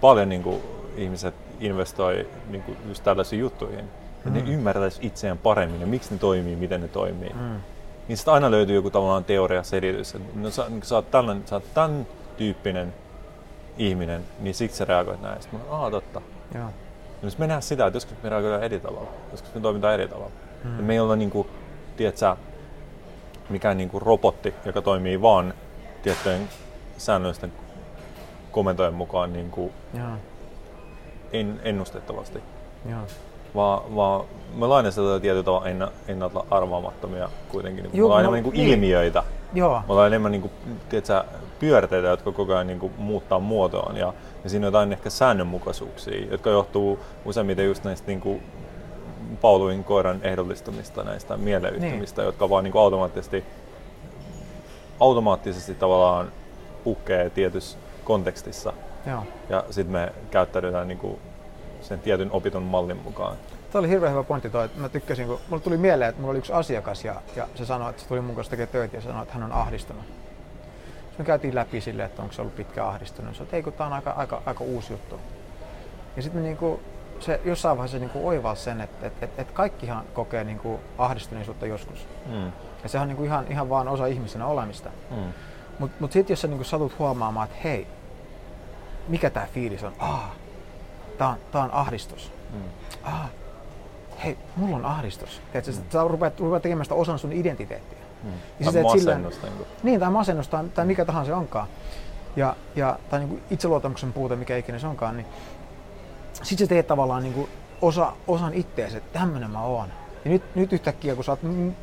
paljon 0.00 0.28
niin 0.28 0.42
kuin, 0.42 0.62
ihmiset 0.96 1.34
investoi 1.60 2.28
niin 2.50 2.62
kuin, 2.62 2.78
just 2.88 3.04
tällaisiin 3.04 3.40
juttuihin. 3.40 3.78
Että 3.80 4.28
Mm. 4.30 4.34
ne 4.34 4.52
ymmärtäisi 4.52 5.06
itseään 5.06 5.38
paremmin 5.38 5.80
ja 5.80 5.86
miksi 5.86 6.12
ne 6.14 6.18
toimii, 6.18 6.56
miten 6.56 6.80
ne 6.80 6.88
toimii. 6.88 7.32
Mm. 7.34 7.60
Niin 8.08 8.16
sitten 8.16 8.34
aina 8.34 8.50
löytyy 8.50 8.74
joku 8.74 8.90
tavallaan 8.90 9.24
teoria, 9.24 9.62
selitys. 9.62 10.14
että 10.14 10.28
No, 10.38 10.50
sä, 10.50 10.64
niin 10.68 10.82
sä, 10.82 10.94
oot 10.94 11.10
tällainen, 11.10 11.46
sä 11.48 11.56
oot 11.56 11.74
tämän 11.74 12.06
tyyppinen 12.36 12.94
ihminen, 13.78 14.24
niin 14.40 14.54
siksi 14.54 14.76
sä 14.76 14.84
reagoit 14.84 15.22
näin. 15.22 15.42
Sitten 15.42 15.60
mä, 15.60 15.66
aa 15.76 15.90
totta. 15.90 16.22
Joo. 16.54 16.64
No, 16.64 16.70
jos 17.22 17.38
me 17.38 17.46
nähdään 17.46 17.62
sitä, 17.62 17.86
että 17.86 17.96
joskus 17.96 18.16
me 18.22 18.28
reagoidaan 18.28 18.62
eri 18.62 18.80
tavalla, 18.80 19.08
joskus 19.32 19.54
me 19.54 19.60
toimitaan 19.60 19.94
eri 19.94 20.08
tavalla. 20.08 20.30
Mm. 20.64 20.70
Me 20.70 20.92
ei 20.92 21.00
olla 21.00 21.16
niinku, 21.16 21.46
tiedätkö, 21.96 22.36
mikään 23.48 23.76
niinku 23.76 23.98
robotti, 23.98 24.54
joka 24.64 24.82
toimii 24.82 25.22
vaan 25.22 25.54
tiettyjen 26.02 26.48
säännöllisten 26.98 27.52
komentojen 28.52 28.94
mukaan 28.94 29.32
niinku 29.32 29.72
Joo. 29.98 30.06
En, 31.32 31.60
ennustettavasti. 31.64 32.38
Joo. 32.90 33.00
Vaan, 33.54 33.96
vaan 33.96 34.24
me 34.54 34.66
lainestetaan 34.66 35.20
tietyllä 35.20 35.44
tavalla 35.44 35.68
enna, 35.68 35.90
ennalta 36.08 36.44
arvaamattomia 36.50 37.30
kuitenkin. 37.48 37.84
Niin 37.84 37.96
Joo, 37.96 38.08
me 38.08 38.14
ollaan 38.14 38.24
no, 38.24 38.30
enemmän 38.30 38.42
niinku 38.42 38.62
niin. 38.62 38.70
ilmiöitä. 38.70 39.22
Joo. 39.54 39.78
Me 39.78 39.84
ollaan 39.92 40.06
enemmän 40.06 40.32
niinku, 40.32 40.50
tiedätkö, 40.88 41.24
pyörteitä, 41.58 42.08
jotka 42.08 42.32
koko 42.32 42.54
ajan 42.54 42.66
niinku 42.66 42.90
muuttaa 42.98 43.38
muotoaan. 43.38 43.96
Ja, 43.96 44.12
ja 44.44 44.50
siinä 44.50 44.66
on 44.66 44.68
jotain 44.68 44.92
ehkä 44.92 45.10
säännönmukaisuuksia, 45.10 46.26
jotka 46.30 46.50
johtuu 46.50 46.98
useimmiten 47.24 47.66
just 47.66 47.84
näistä 47.84 48.06
niinku, 48.06 48.40
Pauluin 49.40 49.84
koiran 49.84 50.20
ehdollistumista, 50.22 51.04
näistä 51.04 51.36
mieleyhtymistä, 51.36 52.22
niin. 52.22 52.26
jotka 52.26 52.50
vaan 52.50 52.64
niinku 52.64 52.78
automaattisesti, 52.78 53.44
automaattisesti 55.00 55.74
tavallaan 55.74 56.32
pukkee 56.84 57.30
tietyssä 57.30 57.78
kontekstissa. 58.04 58.72
Joo. 59.06 59.22
Ja 59.48 59.64
sitten 59.70 59.92
me 59.92 60.12
käyttäydytään 60.30 60.88
niinku 60.88 61.18
sen 61.80 61.98
tietyn 61.98 62.30
opitun 62.30 62.62
mallin 62.62 62.96
mukaan. 62.96 63.36
Tämä 63.72 63.80
oli 63.80 63.88
hirveän 63.88 64.12
hyvä 64.12 64.22
pointti 64.22 64.50
toi, 64.50 64.64
että 64.64 64.80
mä 64.80 64.88
tykkäsin, 64.88 65.26
kun 65.26 65.40
mulle 65.48 65.62
tuli 65.62 65.76
mieleen, 65.76 66.08
että 66.08 66.20
mulla 66.20 66.30
oli 66.30 66.38
yksi 66.38 66.52
asiakas 66.52 67.04
ja, 67.04 67.22
ja 67.36 67.48
se 67.54 67.66
sanoi, 67.66 67.90
että 67.90 68.02
se 68.02 68.08
tuli 68.08 68.20
mun 68.20 68.34
kanssa 68.34 68.50
tekemään 68.50 68.72
töitä 68.72 68.96
ja 68.96 69.02
sanoi, 69.02 69.22
että 69.22 69.34
hän 69.34 69.42
on 69.42 69.52
ahdistunut. 69.52 70.04
Sitten 71.16 71.18
me 71.18 71.24
käytiin 71.24 71.54
läpi 71.54 71.80
sille, 71.80 72.04
että 72.04 72.22
onko 72.22 72.34
se 72.34 72.40
ollut 72.40 72.56
pitkä 72.56 72.86
ahdistunut. 72.86 73.36
Se 73.36 73.42
että 73.42 73.56
ei 73.56 73.62
kun 73.62 73.72
tää 73.72 73.86
on 73.86 73.92
aika, 73.92 74.10
aika, 74.10 74.42
aika 74.46 74.64
uusi 74.64 74.92
juttu. 74.92 75.20
Ja 76.16 76.22
sitten 76.22 76.42
niinku, 76.42 76.80
se 77.20 77.40
jossain 77.44 77.76
vaiheessa 77.76 77.98
niinku 77.98 78.28
oivalsi 78.28 78.62
sen, 78.62 78.80
että 78.80 79.06
et, 79.06 79.22
et, 79.22 79.30
et 79.38 79.50
kaikkihan 79.50 80.04
kokee 80.14 80.44
niinku 80.44 80.80
ahdistuneisuutta 80.98 81.66
joskus. 81.66 82.06
Mm. 82.26 82.52
Ja 82.82 82.88
sehän 82.88 83.02
on 83.02 83.08
niinku 83.08 83.24
ihan, 83.24 83.46
ihan 83.50 83.68
vaan 83.68 83.88
osa 83.88 84.06
ihmisenä 84.06 84.46
olemista. 84.46 84.90
Mm. 85.10 85.32
Mutta 85.78 85.96
mut 86.00 86.12
sitten 86.12 86.32
jos 86.32 86.40
sä 86.40 86.48
niinku 86.48 86.64
satut 86.64 86.98
huomaamaan, 86.98 87.48
että 87.48 87.58
hei, 87.64 87.86
mikä 89.08 89.30
tämä 89.30 89.46
fiilis 89.54 89.82
on? 89.84 89.92
Ah, 89.98 90.30
tää 91.18 91.28
on, 91.28 91.36
tää 91.52 91.62
on 91.62 91.70
ahdistus. 91.72 92.32
Mm. 92.52 92.60
Ah, 93.02 93.30
hei, 94.24 94.38
mulla 94.56 94.76
on 94.76 94.84
ahdistus. 94.84 95.42
Tiedätkö, 95.52 95.72
mm. 95.72 95.90
Sä 95.92 96.04
rupeat, 96.08 96.40
rupeat 96.40 96.62
tekemään 96.62 96.84
sitä 96.84 96.94
osan 96.94 97.18
sun 97.18 97.32
identiteettiä. 97.32 97.98
Mm. 98.22 98.30
Ja 98.30 98.64
Tai 98.64 98.66
sä 98.66 98.72
teet 98.72 98.90
silleen- 98.90 99.20
masennus, 99.20 99.42
niin 99.42 99.56
kuin. 99.56 99.66
Niin, 99.82 100.00
tai 100.00 100.10
masennus 100.10 100.48
tai, 100.48 100.64
tai 100.74 100.86
mikä 100.86 101.04
tahansa 101.04 101.30
se 101.30 101.34
onkaan. 101.34 101.66
Ja, 102.36 102.56
ja, 102.76 102.98
tai 103.10 103.20
niin 103.20 103.42
itseluottamuksen 103.50 104.12
puute, 104.12 104.36
mikä 104.36 104.56
ikinä 104.56 104.78
se 104.78 104.86
onkaan, 104.86 105.16
niin 105.16 105.26
sit 106.42 106.58
sä 106.58 106.66
teet 106.66 106.86
tavallaan 106.86 107.22
niin 107.22 107.34
kuin 107.34 107.48
osa, 107.82 108.12
osan 108.26 108.54
ittees, 108.54 108.94
että 108.94 109.18
tämmönen 109.18 109.50
mä 109.50 109.62
oon. 109.62 109.88
Ja 110.24 110.30
nyt, 110.30 110.42
nyt 110.54 110.72
yhtäkkiä, 110.72 111.14
kun 111.14 111.24
sä 111.24 111.32
oot 111.32 111.42
mm, 111.42 111.74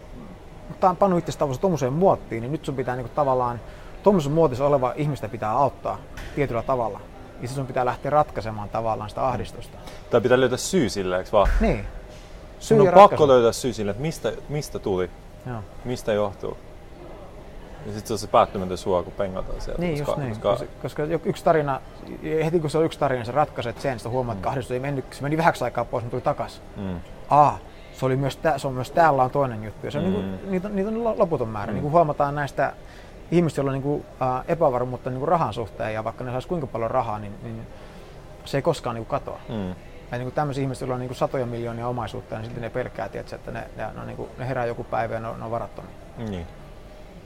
pannut 0.99 1.19
itsestä 1.19 1.39
tavallaan 1.39 1.61
tommoseen 1.61 1.93
muottiin, 1.93 2.41
niin 2.41 2.51
nyt 2.51 2.65
sun 2.65 2.75
pitää 2.75 2.95
niin 2.95 3.05
kuin 3.05 3.15
tavallaan 3.15 3.59
tuommoisessa 4.03 4.35
muotissa 4.35 4.65
oleva 4.65 4.93
ihmistä 4.95 5.29
pitää 5.29 5.51
auttaa 5.51 5.97
tietyllä 6.35 6.63
tavalla. 6.63 6.99
Sit 7.47 7.55
sun 7.55 7.67
pitää 7.67 7.85
lähteä 7.85 8.09
ratkaisemaan 8.11 8.69
tavallaan 8.69 9.09
sitä 9.09 9.27
ahdistusta. 9.27 9.77
Tai 10.11 10.21
pitää 10.21 10.39
löytää 10.39 10.57
syy 10.57 10.89
sille, 10.89 11.17
eikö 11.17 11.29
vaan? 11.31 11.47
Niin. 11.59 11.85
Sun 12.59 12.79
on 12.79 12.85
ja 12.85 12.91
pakko 12.91 13.01
ratkaisu. 13.01 13.27
löytää 13.27 13.51
syy 13.51 13.73
sille, 13.73 13.91
että 13.91 14.01
mistä, 14.01 14.31
mistä 14.49 14.79
tuli, 14.79 15.09
Joo. 15.47 15.59
mistä 15.85 16.13
johtuu. 16.13 16.57
Ja 17.85 17.91
sitten 17.93 18.07
se 18.07 18.13
on 18.13 18.17
se 18.19 18.27
päättymätön 18.27 18.77
sua, 18.77 19.03
kun 19.03 19.13
pengataan 19.13 19.61
sieltä. 19.61 19.81
Niin, 19.81 20.05
koska, 20.05 20.21
just 20.21 20.33
niin. 20.33 20.41
Koska, 20.41 20.65
Koska, 20.81 21.03
yksi 21.25 21.43
tarina, 21.43 21.81
heti 22.45 22.59
kun 22.59 22.69
se 22.69 22.77
on 22.77 22.85
yksi 22.85 22.99
tarina, 22.99 23.25
sä 23.25 23.31
ratkaiset 23.31 23.81
sen, 23.81 23.99
sitten 23.99 24.11
huomaat, 24.11 24.37
että 24.37 24.49
ahdistus 24.49 24.71
ei 24.71 24.79
mennyt, 24.79 25.05
se 25.13 25.21
meni 25.23 25.37
vähäksi 25.37 25.63
aikaa 25.63 25.85
pois, 25.85 26.03
mutta 26.03 26.11
tuli 26.11 26.21
takas. 26.21 26.61
mm, 26.77 26.99
Aa, 27.29 27.59
se, 27.93 28.05
oli 28.05 28.15
myös 28.15 28.39
se 28.57 28.67
on 28.67 28.73
myös 28.73 28.91
täällä 28.91 29.23
on 29.23 29.31
toinen 29.31 29.63
juttu. 29.63 29.87
Ja 29.87 29.91
se 29.91 29.97
on 29.97 30.03
Mm. 30.05 30.09
mm. 30.11 30.15
niinku, 30.21 30.49
niitä, 30.49 30.69
niitä 30.69 30.89
on 30.89 31.03
lo- 31.03 31.15
loputon 31.19 31.47
määrä. 31.49 31.71
Mm. 31.71 31.73
Niin 31.75 31.81
kuin 31.81 31.91
huomataan 31.91 32.35
näistä 32.35 32.73
ihmistä, 33.31 33.59
joilla 33.61 33.69
on 33.69 33.73
niinku, 33.73 34.05
äh, 34.21 34.43
epävarmuutta 34.47 35.09
niinku 35.09 35.25
rahan 35.25 35.53
suhteen, 35.53 35.93
ja 35.93 36.03
vaikka 36.03 36.23
ne 36.23 36.31
saisi 36.31 36.47
kuinka 36.47 36.67
paljon 36.67 36.91
rahaa, 36.91 37.19
niin, 37.19 37.33
niin 37.43 37.67
se 38.45 38.57
ei 38.57 38.61
koskaan 38.61 38.95
niinku 38.95 39.09
katoa. 39.09 39.39
mm, 39.49 39.69
Ja 40.11 40.17
niinku 40.17 40.31
tämmöisiä 40.31 40.61
ihmisiä, 40.61 40.85
joilla 40.85 40.93
on 40.93 40.99
niinku 40.99 41.15
satoja 41.15 41.45
miljoonia 41.45 41.87
omaisuutta, 41.87 42.35
niin 42.35 42.45
sitten 42.45 42.61
ne 42.63 42.69
pelkää, 42.69 43.09
tiedätkö, 43.09 43.35
että 43.35 43.51
ne, 43.51 43.59
ne, 43.77 43.83
ne, 43.93 43.99
on 44.01 44.07
niinku, 44.07 44.29
ne 44.37 44.47
herää 44.47 44.65
joku 44.65 44.83
päivä 44.83 45.13
ja 45.13 45.19
ne 45.19 45.27
ne 45.37 45.43
on 45.45 45.51
varattomia. 45.51 45.91
niin. 46.17 46.47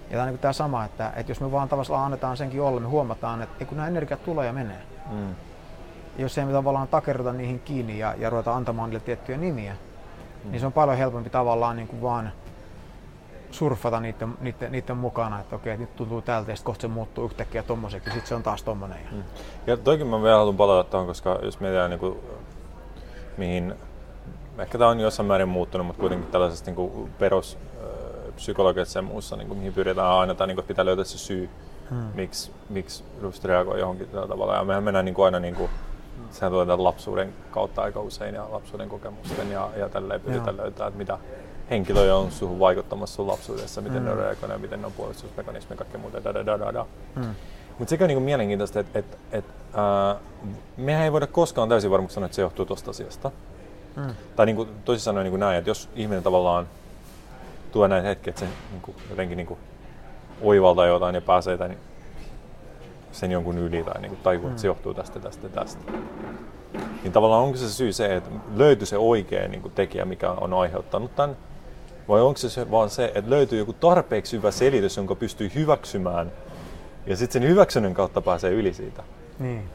Ja 0.10 0.12
tämä 0.12 0.22
on 0.22 0.28
niinku 0.28 0.42
tämä 0.42 0.54
sama, 0.54 0.86
että, 0.86 1.12
että 1.16 1.32
jos 1.32 1.42
me 1.42 1.52
vaan 1.52 1.70
tavallaan 1.70 2.06
annetaan 2.06 2.38
senkin 2.38 2.62
olla, 2.62 2.80
me 2.80 2.88
huomataan, 2.88 3.42
että 3.42 3.66
kun 3.66 3.78
nämä 3.78 3.88
energiat 3.88 4.24
tulee 4.24 4.48
ja 4.48 4.54
menee. 4.54 4.82
Mm, 5.12 5.36
jos 6.18 6.38
ei 6.38 6.46
me 6.46 6.52
tavallaan 6.52 6.88
takerruta 6.88 7.34
niihin 7.34 7.60
kiinni 7.60 8.00
ja, 8.00 8.16
ja 8.18 8.30
ruveta 8.30 8.56
antamaan 8.56 8.90
niille 8.90 9.06
tiettyjä 9.06 9.38
nimiä, 9.38 9.74
mm. 10.44 10.52
niin 10.52 10.60
se 10.60 10.66
on 10.66 10.74
paljon 10.74 10.98
helpompi 10.98 11.30
tavallaan 11.30 11.76
niin 11.76 11.88
kuin 11.88 12.02
vaan 12.02 12.32
surfata 13.52 14.00
niiden, 14.00 14.34
niiden, 14.42 14.72
niiden 14.72 14.98
mukana, 14.98 15.40
että 15.40 15.56
okei, 15.56 15.78
nyt 15.78 15.96
tuntuu 15.96 16.22
tältä 16.22 16.52
ja 16.52 16.56
sitten 16.56 16.66
kohta 16.66 16.82
se 16.82 16.88
muuttuu 16.88 17.26
yhtäkkiä 17.26 17.64
tommoseksi, 17.64 18.10
sitten 18.10 18.28
se 18.28 18.36
on 18.36 18.44
taas 18.44 18.64
tommonen. 18.64 18.98
Ja, 19.06 19.12
Mm. 19.12 19.24
Ja 19.68 19.78
toikin 19.78 20.08
mä 20.08 20.24
vielä 20.24 20.38
haluan 20.38 20.58
palata 20.58 20.90
tuohon, 20.90 21.08
koska 21.08 21.40
jos 21.42 21.60
mietitään 21.60 21.90
niin 21.90 22.00
kuin, 22.00 22.20
mihin, 23.38 23.76
ehkä 24.60 24.78
tämä 24.78 24.90
on 24.90 25.00
jossain 25.00 25.28
määrin 25.28 25.48
muuttunut, 25.50 25.88
mutta 25.88 26.00
kuitenkin 26.00 26.32
tällaisessa 26.32 26.66
niin 26.66 26.76
kuin 26.76 27.12
perus 27.20 27.58
ö, 27.82 28.32
psykologiassa 28.36 29.00
ja 29.00 29.04
muussa, 29.04 29.36
niin 29.36 29.48
kuin, 29.48 29.58
mihin 29.58 29.74
pyritään 29.74 30.08
aina, 30.12 30.36
tai 30.36 30.48
niin 30.48 30.56
kuin, 30.56 30.66
pitää 30.66 30.86
löytää 30.86 31.06
se 31.06 31.18
syy, 31.18 31.50
Hmm. 31.90 31.98
miksi, 32.14 32.52
miksi 32.70 33.04
just 33.22 33.46
reagoi 33.46 33.80
johonkin 33.80 34.08
tällä 34.08 34.28
tavalla. 34.28 34.56
Ja 34.56 34.64
mehän 34.64 34.84
mennään 34.84 35.06
niin 35.06 35.16
kuin 35.16 35.26
aina, 35.26 35.40
niin 35.40 35.56
kuin, 35.56 35.70
sehän 36.32 36.52
tulee 36.52 36.76
lapsuuden 36.76 37.34
kautta 37.52 37.82
aika 37.82 38.00
usein 38.00 38.36
ja 38.36 38.48
lapsuuden 38.52 38.90
kokemusten 38.90 39.52
ja, 39.52 39.70
ja 39.78 39.90
tälleen 39.90 40.22
pyritään 40.22 40.58
löytää, 40.58 40.88
että 40.88 40.98
mitä 40.98 41.18
henkilöjä 41.70 42.16
on 42.16 42.32
suhun 42.32 42.60
vaikuttamassa 42.60 43.16
sun 43.16 43.28
lapsuudessa, 43.28 43.82
miten 43.82 44.06
ne 44.06 44.12
Mm. 44.12 44.18
reagoi 44.20 44.50
ja 44.50 44.58
miten 44.58 44.82
ne 44.82 44.86
on 44.88 44.94
puolustusmekanismi 44.94 45.74
ja 45.74 45.78
kaikkea 45.78 46.00
muuta. 46.02 46.24
Da, 46.24 46.34
da, 46.34 46.46
da, 46.46 46.60
da, 46.60 46.74
da. 46.74 46.86
Hmm. 47.16 47.36
Mutta 47.80 47.90
sekä 47.90 48.04
on 48.04 48.08
niinku 48.08 48.24
mielenkiintoista, 48.24 48.80
että 48.80 49.00
et, 49.00 49.18
et, 49.32 49.46
ää, 49.74 50.16
mehän 50.78 51.04
ei 51.04 51.12
voida 51.12 51.28
koskaan 51.28 51.70
täysin 51.70 51.92
varmaksi 51.92 52.14
sanoa, 52.14 52.26
että 52.26 52.36
se 52.36 52.42
johtuu 52.42 52.66
tuosta 52.66 52.92
asiasta. 52.92 53.32
Hmm. 53.96 54.16
Tai 54.36 54.46
niinku, 54.46 54.68
toisin 54.86 55.04
sanoen 55.04 55.24
niinku 55.24 55.38
näin, 55.38 55.58
että 55.58 55.70
jos 55.70 55.90
ihminen 55.96 56.24
tavallaan 56.24 56.68
tuo 57.72 57.88
näitä 57.88 58.08
hetkiä, 58.08 58.30
että 58.32 58.40
se 58.40 58.48
niinku, 58.72 58.96
jotenkin 59.10 59.38
niinku, 59.38 59.58
oivaltaa 60.42 60.86
jotain 60.86 61.16
ja 61.16 61.22
pääsee 61.22 61.58
tai, 61.58 61.70
sen 63.12 63.32
jonkun 63.32 63.58
yli 63.58 63.84
tai 63.84 64.02
niinku, 64.02 64.18
tajuu, 64.24 64.48
että 64.48 64.62
se 64.62 64.68
Mm. 64.68 64.70
johtuu 64.70 64.94
tästä, 64.94 65.20
tästä, 65.20 65.50
tästä. 65.50 65.92
Niin 67.04 67.12
tavallaan 67.14 67.44
onko 67.44 67.58
se 67.58 67.70
syy 67.70 67.94
se, 67.94 68.16
että 68.16 68.30
löytyy 68.56 68.86
se 68.86 68.98
oikea 68.98 69.48
niinku, 69.48 69.70
tekijä, 69.70 70.06
mikä 70.06 70.32
on 70.32 70.54
aiheuttanut 70.54 71.16
tämän, 71.16 71.38
vai 72.08 72.22
onko 72.22 72.38
se, 72.38 72.72
vaan 72.72 72.90
se, 72.90 73.12
että 73.16 73.30
löytyy 73.30 73.60
joku 73.60 73.74
tarpeeksi 73.74 74.38
hyvä 74.38 74.52
selitys, 74.52 74.98
jonka 74.98 75.16
pystyy 75.16 75.52
hyväksymään 75.56 76.32
ja 77.06 77.18
sitten 77.18 77.42
sen 77.42 77.50
hyväksynnän 77.50 77.94
kautta 77.94 78.22
pääsee 78.22 78.52
yli 78.52 78.74
siitä. 78.74 79.04
Niin. 79.40 79.70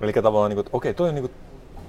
Eli 0.00 0.12
tavallaan, 0.12 0.50
niin 0.50 0.56
kuin, 0.56 0.66
että 0.66 0.76
okei, 0.76 0.94
toi, 0.94 1.08
on, 1.08 1.14
niin 1.14 1.22
kuin, 1.22 1.34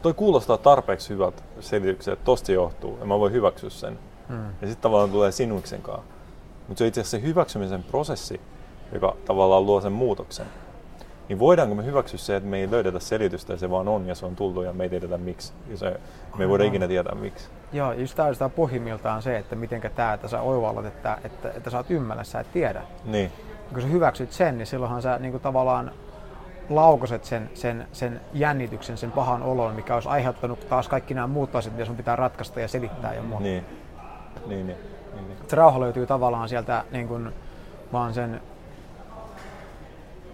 toi 0.02 0.14
kuulostaa 0.14 0.58
tarpeeksi 0.58 1.10
hyvät 1.10 1.44
selitykset, 1.60 2.14
että 2.14 2.26
tosta 2.26 2.52
johtuu, 2.52 2.98
ja 3.00 3.06
mä 3.06 3.20
voin 3.20 3.34
hyväksyä 3.34 3.70
sen. 3.70 4.00
Hmm. 4.28 4.46
Ja 4.46 4.68
sitten 4.68 4.82
tavallaan 4.82 5.12
tulee 5.12 5.32
sinuksen 5.32 5.82
kanssa. 5.82 6.14
Mutta 6.68 6.78
se 6.78 6.84
on 6.84 6.88
itse 6.88 7.02
asiassa 7.02 7.18
se 7.18 7.24
hyväksymisen 7.24 7.84
prosessi, 7.84 8.42
joka 8.94 9.16
tavallaan 9.26 9.66
luo 9.66 9.82
sen 9.82 9.92
muutoksen. 9.92 10.46
Niin 11.30 11.40
voidaanko 11.40 11.76
me 11.76 11.86
hyväksyä 11.86 12.18
se, 12.18 12.36
että 12.36 12.50
me 12.50 12.60
ei 12.60 12.72
löydetä 12.72 13.00
selitystä 13.00 13.54
ja 13.54 13.58
se 13.58 13.70
vaan 13.70 13.88
on 13.88 14.08
ja 14.08 14.16
se 14.16 14.26
on 14.26 14.36
tullut 14.36 14.66
ja 14.66 14.74
me 14.74 14.84
ei 14.84 14.90
tiedetä 14.90 15.18
miksi. 15.18 15.54
Ja 15.70 15.78
se, 15.78 16.00
me 16.38 16.44
ei 16.44 16.50
voida 16.50 16.64
ikinä 16.64 16.88
tietää 16.88 17.16
miksi. 17.16 17.48
Joo, 17.74 17.92
just 17.92 18.16
tämä 18.16 18.30
on 18.42 18.52
pohjimmiltaan 18.52 19.22
se, 19.22 19.38
että 19.38 19.56
miten 19.56 19.82
tämä, 19.96 20.14
että 20.14 20.28
sä 20.28 20.42
oivallat, 20.42 20.86
että, 20.86 21.18
että, 21.24 21.50
että 21.50 21.70
sä 21.70 21.78
oot 21.78 21.92
ymmällä, 21.92 22.24
sä 22.24 22.40
et 22.40 22.52
tiedä. 22.52 22.82
Niin, 23.06 23.32
kun 23.74 23.82
sä 23.82 23.88
hyväksyt 23.88 24.32
sen, 24.32 24.58
niin 24.58 24.68
silloinhan 24.68 25.02
sä 25.02 25.20
niin 25.20 25.32
kuin 25.32 25.42
tavallaan 25.42 25.92
laukoset 26.70 27.24
sen, 27.24 27.50
sen, 27.54 27.88
sen 27.92 28.22
jännityksen, 28.34 28.98
sen 28.98 29.12
pahan 29.12 29.44
olon, 29.44 29.76
mikä 29.76 29.94
olisi 29.94 30.10
aiheuttanut 30.10 30.70
taas 30.70 30.88
kaikki 30.88 31.14
nämä 31.14 31.28
muut 31.28 31.56
asiat, 31.56 31.74
mitä 31.74 31.86
sun 31.86 31.96
pitää 31.96 32.16
ratkaista 32.16 32.60
ja 32.60 32.68
selittää 32.68 33.14
ja 33.14 33.24
muuta. 33.24 33.44
niin, 33.44 33.66
niin, 34.46 34.68
niin, 34.68 34.78
niin, 35.16 35.28
niin. 35.28 35.38
Se 35.48 35.56
rauha 35.56 35.80
löytyy 35.80 36.06
tavallaan 36.06 36.50
sieltä 36.50 36.84
niin 36.92 37.08
kuin, 37.08 37.34
vaan 37.94 38.14
sen 38.14 38.42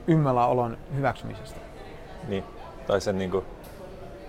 ymmällä 0.07 0.45
olon 0.45 0.77
hyväksymisestä. 0.95 1.59
Niin, 2.27 2.43
tai 2.87 3.01
sen 3.01 3.17
niinku, 3.17 3.43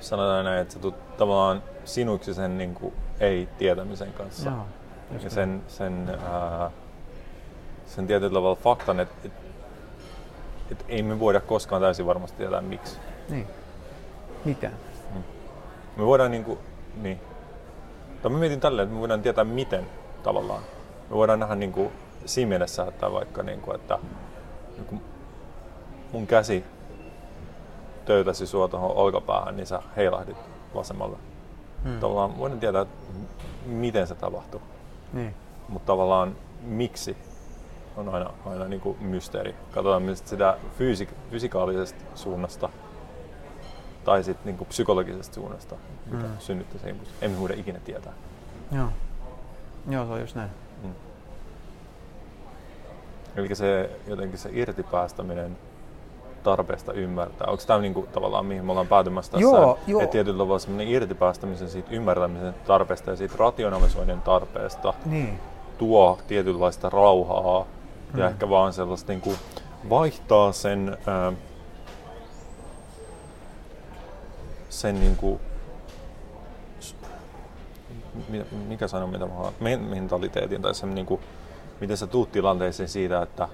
sanotaan 0.00 0.44
näin, 0.44 0.62
että 0.62 0.74
sä 0.74 0.80
tulet 0.80 1.16
tavallaan 1.16 1.62
sinuiksi 1.84 2.34
sen 2.34 2.58
niinku, 2.58 2.92
ei-tietämisen 3.20 4.12
kanssa. 4.12 4.50
Joo, 4.50 4.66
ja 5.22 5.30
sen, 5.30 5.62
sen, 5.68 6.18
ää, 6.30 6.70
sen 7.86 8.06
tietyllä 8.06 8.34
tavalla 8.34 8.56
faktan, 8.56 9.00
että 9.00 9.14
et, 9.24 9.32
et 10.70 10.84
ei 10.88 11.02
me 11.02 11.20
voida 11.20 11.40
koskaan 11.40 11.82
täysin 11.82 12.06
varmasti 12.06 12.36
tietää 12.36 12.60
miksi. 12.60 12.98
Niin. 13.28 13.46
Miten? 14.44 14.72
Me 15.96 16.06
voidaan 16.06 16.30
niinku, 16.30 16.58
niin. 17.02 17.20
Tai 18.22 18.30
mä 18.30 18.38
mietin 18.38 18.60
tälleen, 18.60 18.84
että 18.84 18.94
me 18.94 19.00
voidaan 19.00 19.22
tietää 19.22 19.44
miten 19.44 19.86
tavallaan. 20.22 20.62
Me 21.10 21.16
voidaan 21.16 21.40
nähdä 21.40 21.54
niinku 21.54 21.92
siinä 22.26 22.48
mielessä, 22.48 22.86
että 22.88 23.12
vaikka 23.12 23.42
niinku, 23.42 23.72
että 23.72 23.98
niinku 24.76 25.02
mun 26.12 26.26
käsi 26.26 26.64
töytäsi 28.04 28.46
sua 28.46 28.68
tuohon 28.68 28.96
olkapäähän, 28.96 29.56
niin 29.56 29.66
sä 29.66 29.82
heilahdit 29.96 30.36
vasemmalle. 30.74 31.16
Hmm. 31.84 32.00
Tavallaan 32.00 32.38
voidaan 32.38 32.60
tietää, 32.60 32.86
miten 33.66 34.06
se 34.06 34.14
tapahtuu, 34.14 34.60
Niin. 35.12 35.34
mutta 35.68 35.86
tavallaan 35.86 36.36
miksi 36.62 37.16
on 37.96 38.08
aina, 38.08 38.30
aina 38.46 38.64
niinku 38.68 38.96
mysteeri. 39.00 39.54
Katsotaan 39.70 40.02
myös 40.02 40.22
sitä 40.26 40.56
fyysik- 40.78 41.14
fysikaalisesta 41.30 42.04
suunnasta 42.14 42.68
tai 44.04 44.24
sitten 44.24 44.46
niinku 44.46 44.64
psykologisesta 44.64 45.34
suunnasta, 45.34 45.76
mikä 46.06 46.24
Mm. 46.26 46.38
synnyttää 46.38 46.80
sen 46.80 46.90
impulssin. 46.90 47.16
Emme 47.22 47.40
voida 47.40 47.54
ikinä 47.54 47.78
tietää. 47.78 48.12
Joo. 48.72 48.88
Joo, 49.88 50.06
se 50.06 50.12
on 50.12 50.20
just 50.20 50.34
näin. 50.36 50.50
Mm. 50.82 50.92
Eli 53.36 53.54
se 53.54 53.90
jotenkin 54.06 54.38
se 54.38 54.50
irtipäästäminen 54.52 55.58
tarpeesta 56.42 56.92
ymmärtää. 56.92 57.46
Onko 57.50 57.62
tämä 57.66 57.78
niinku 57.80 58.08
tavallaan 58.12 58.46
mihin 58.46 58.64
me 58.64 58.70
ollaan 58.72 58.86
päätymässä 58.88 59.32
tässä? 59.32 59.42
Joo, 59.42 59.78
joo. 59.86 60.00
Että 60.00 60.12
tietyllä 60.12 60.38
tavalla 60.38 60.58
semmoinen 60.58 60.88
irtipäästämisen 60.88 61.68
siitä 61.70 61.88
ymmärtämisen 61.90 62.54
tarpeesta 62.66 63.10
ja 63.10 63.16
siitä 63.16 63.34
rationalisoinnin 63.38 64.20
tarpeesta 64.20 64.94
Niin. 65.04 65.40
tuo 65.78 66.18
tietynlaista 66.26 66.90
rauhaa 66.90 67.66
ja 68.16 68.24
Mm. 68.26 68.30
ehkä 68.30 68.48
vaan 68.50 68.72
sellaista 68.72 69.12
niinku 69.12 69.32
vaihtaa 69.90 70.52
sen 70.52 70.98
ää, 71.06 71.32
sen 74.68 75.00
niin 75.00 75.16
kuin, 75.16 75.40
mikä 78.68 78.88
sana, 78.88 79.06
mitä 79.06 79.26
mä 79.26 79.34
haluan, 79.34 79.52
mentaliteetin 79.88 80.62
tai 80.62 80.74
sen 80.74 80.94
niin 80.94 81.06
kuin, 81.06 81.20
miten 81.80 81.96
sä 81.96 82.06
tuut 82.06 82.32
tilanteeseen 82.32 82.88
siitä, 82.88 83.22
että 83.22 83.48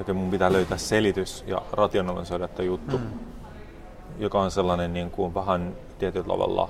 että 0.00 0.12
mun 0.12 0.30
pitää 0.30 0.52
löytää 0.52 0.78
selitys 0.78 1.44
ja 1.46 1.62
rationalisoida 1.72 2.48
tämä 2.48 2.66
juttu, 2.66 2.98
mm. 2.98 3.04
joka 4.18 4.40
on 4.40 4.50
sellainen 4.50 4.94
niin 4.94 5.10
kuin 5.10 5.34
vähän 5.34 5.76
tietyllä 5.98 6.26
tavalla 6.26 6.68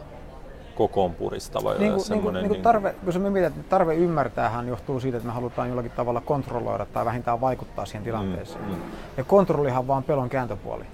kokoon 0.74 1.14
puristava. 1.14 1.74
Niin 1.74 1.92
kuin, 1.92 2.04
niin 2.08 2.22
kuin, 2.22 2.34
niin 2.34 2.48
kuin 2.48 2.62
tarve, 2.62 2.94
kun 3.04 3.12
se 3.12 3.18
mietit, 3.18 3.56
että 3.56 3.70
tarve 3.70 3.94
ymmärtäähän 3.94 4.68
johtuu 4.68 5.00
siitä, 5.00 5.16
että 5.16 5.26
me 5.26 5.32
halutaan 5.32 5.68
jollakin 5.68 5.90
tavalla 5.90 6.20
kontrolloida 6.20 6.86
tai 6.86 7.04
vähintään 7.04 7.40
vaikuttaa 7.40 7.86
siihen 7.86 8.04
tilanteeseen. 8.04 8.64
Mm, 8.64 8.70
mm. 8.70 8.80
Ja 9.16 9.24
kontrollihan 9.24 9.78
on 9.78 9.88
vaan 9.88 10.02
pelon 10.02 10.28
kääntöpuoli. 10.28 10.84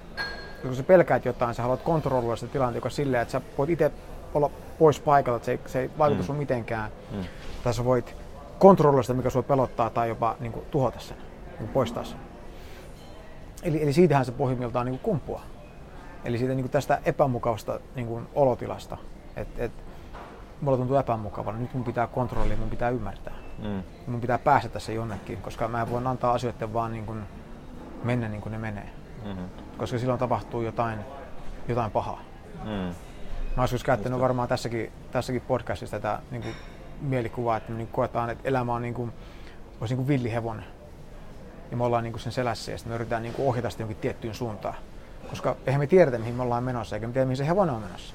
Ja 0.63 0.67
kun 0.67 0.75
sä 0.75 0.83
pelkäät 0.83 1.25
jotain, 1.25 1.55
sä 1.55 1.61
haluat 1.61 1.81
kontrolloida 1.81 2.35
sitä 2.35 2.51
tilannetta, 2.51 2.77
joka 2.77 2.89
silleen, 2.89 3.21
että 3.21 3.31
sä 3.31 3.41
voit 3.57 3.69
itse 3.69 3.91
olla 4.33 4.49
pois 4.79 4.99
paikalta, 4.99 5.35
että 5.35 5.45
se 5.45 5.51
ei, 5.51 5.59
se 5.65 5.79
ei 5.79 5.89
vaikuta 5.97 6.21
mm. 6.21 6.25
sun 6.25 6.35
mitenkään. 6.35 6.91
Mm. 7.11 7.23
Tai 7.63 7.73
sä 7.73 7.85
voit 7.85 8.15
kontrolloida 8.59 9.03
sitä, 9.03 9.13
mikä 9.13 9.29
sua 9.29 9.43
pelottaa 9.43 9.89
tai 9.89 10.09
jopa 10.09 10.35
niin 10.39 10.51
kuin, 10.51 10.65
tuhota 10.71 10.99
sen 10.99 11.17
niin 11.17 11.32
poistaa 11.73 12.03
sen. 12.03 12.19
Eli, 13.63 13.83
eli 13.83 13.93
siitähän 13.93 14.25
se 14.25 14.31
pohjimmiltaan 14.31 14.85
niin 14.85 14.99
kumpua. 14.99 15.41
Eli 16.25 16.37
siitä 16.37 16.55
niin 16.55 16.69
tästä 16.69 16.99
epämukavasta 17.05 17.79
niin 17.95 18.07
kuin 18.07 18.27
olotilasta, 18.35 18.97
että 19.35 19.63
et, 19.63 19.71
mulla 20.61 20.77
tuntuu 20.77 20.95
epämukavalla, 20.95 21.59
nyt 21.59 21.73
mun 21.73 21.83
pitää 21.83 22.07
kontrollia, 22.07 22.57
mun 22.57 22.69
pitää 22.69 22.89
ymmärtää. 22.89 23.33
Mm. 23.63 23.83
Mun 24.07 24.21
pitää 24.21 24.37
päästä 24.37 24.69
tässä 24.69 24.91
jonnekin, 24.91 25.41
koska 25.41 25.67
mä 25.67 25.89
voin 25.89 26.07
antaa 26.07 26.33
asioiden 26.33 26.73
vaan 26.73 26.91
niin 26.91 27.05
kuin 27.05 27.23
mennä 28.03 28.29
niin 28.29 28.41
kuin 28.41 28.51
ne 28.51 28.57
menee. 28.57 28.89
Mm-hmm. 29.25 29.45
Koska 29.77 29.97
silloin 29.97 30.19
tapahtuu 30.19 30.61
jotain, 30.61 30.99
jotain 31.67 31.91
pahaa. 31.91 32.21
Mm. 32.63 32.95
Mä 33.57 33.61
olisin 33.61 33.79
käyttänyt 33.85 34.19
varmaan 34.19 34.47
tässäkin, 34.47 34.91
tässäkin 35.11 35.41
podcastissa 35.41 35.99
tätä 35.99 36.19
niin 36.31 36.41
kuin 36.41 36.55
mielikuvaa, 37.01 37.57
että 37.57 37.71
me 37.71 37.77
niin 37.77 37.87
koetaan, 37.87 38.29
että 38.29 38.47
elämä 38.47 38.73
on 38.73 38.81
niin 38.81 38.93
kuin, 38.93 39.13
olisi 39.81 39.95
niin 39.95 40.05
kuin 40.05 40.07
villihevonen 40.07 40.65
ja 41.73 41.77
me 41.77 41.83
ollaan 41.83 42.03
niin 42.03 42.13
kuin 42.13 42.21
sen 42.21 42.31
selässä 42.31 42.71
ja 42.71 42.77
sitten 42.77 42.91
me 42.91 42.95
yritetään 42.95 43.23
niin 43.23 43.33
kuin 43.33 43.47
ohjata 43.47 43.69
sitä 43.69 43.83
jonkin 43.83 43.97
tiettyyn 43.97 44.35
suuntaan. 44.35 44.75
Koska 45.29 45.55
eihän 45.65 45.79
me 45.79 45.87
tiedetä, 45.87 46.17
mihin 46.17 46.35
me 46.35 46.43
ollaan 46.43 46.63
menossa, 46.63 46.95
eikä 46.95 47.07
me 47.07 47.13
tiedä, 47.13 47.25
mihin 47.25 47.37
se 47.37 47.47
hevonen 47.47 47.75
on 47.75 47.81
menossa. 47.81 48.13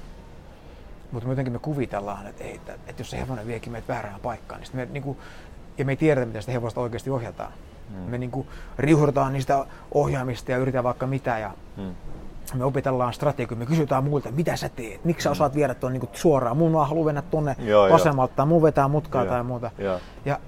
Mutta 1.11 1.27
me 1.27 1.31
jotenkin 1.31 1.53
me 1.53 1.59
kuvitellaan, 1.59 2.27
että, 2.27 2.43
ei, 2.43 2.55
että, 2.55 2.73
että 2.73 3.01
jos 3.01 3.09
se 3.09 3.19
hevonen 3.19 3.47
viekin 3.47 3.71
meitä 3.71 3.87
väärään 3.87 4.19
paikkaan, 4.19 4.61
niin 4.61 4.69
me, 4.73 4.87
niin 4.91 5.03
kuin, 5.03 5.17
ja 5.77 5.85
me 5.85 5.91
ei 5.91 5.95
tiedetä, 5.95 6.25
mitä 6.25 6.41
sitä 6.41 6.51
hevosta 6.51 6.81
oikeasti 6.81 7.09
ohjataan. 7.09 7.51
Hmm. 7.89 7.97
Me 7.97 8.17
niin 8.17 8.31
kuin, 8.31 8.47
riuhdutaan 8.77 9.33
niistä 9.33 9.65
ohjaamista 9.91 10.51
ja 10.51 10.57
yritetään 10.57 10.83
vaikka 10.83 11.07
mitä. 11.07 11.39
Ja 11.39 11.51
hmm. 11.77 11.95
Me 12.53 12.63
opitellaan 12.63 13.13
strategia, 13.13 13.57
me 13.57 13.65
kysytään 13.65 14.03
muilta, 14.03 14.31
mitä 14.31 14.55
sä 14.55 14.69
teet, 14.69 15.05
miksi 15.05 15.23
sä 15.23 15.31
osaat 15.31 15.55
viedä 15.55 15.73
tuon 15.73 15.93
niin 15.93 16.09
suoraan, 16.13 16.57
mun 16.57 16.87
haluaa 16.87 17.05
mennä 17.05 17.21
tuonne 17.21 17.55
vasemmalta, 17.91 18.33
tai 18.35 18.45
mun 18.45 18.61
vetää 18.61 18.87
mutkaa 18.87 19.23
joo. 19.23 19.33
tai 19.33 19.43
muuta. 19.43 19.71
Joo. 19.77 19.99
Ja 20.25 20.39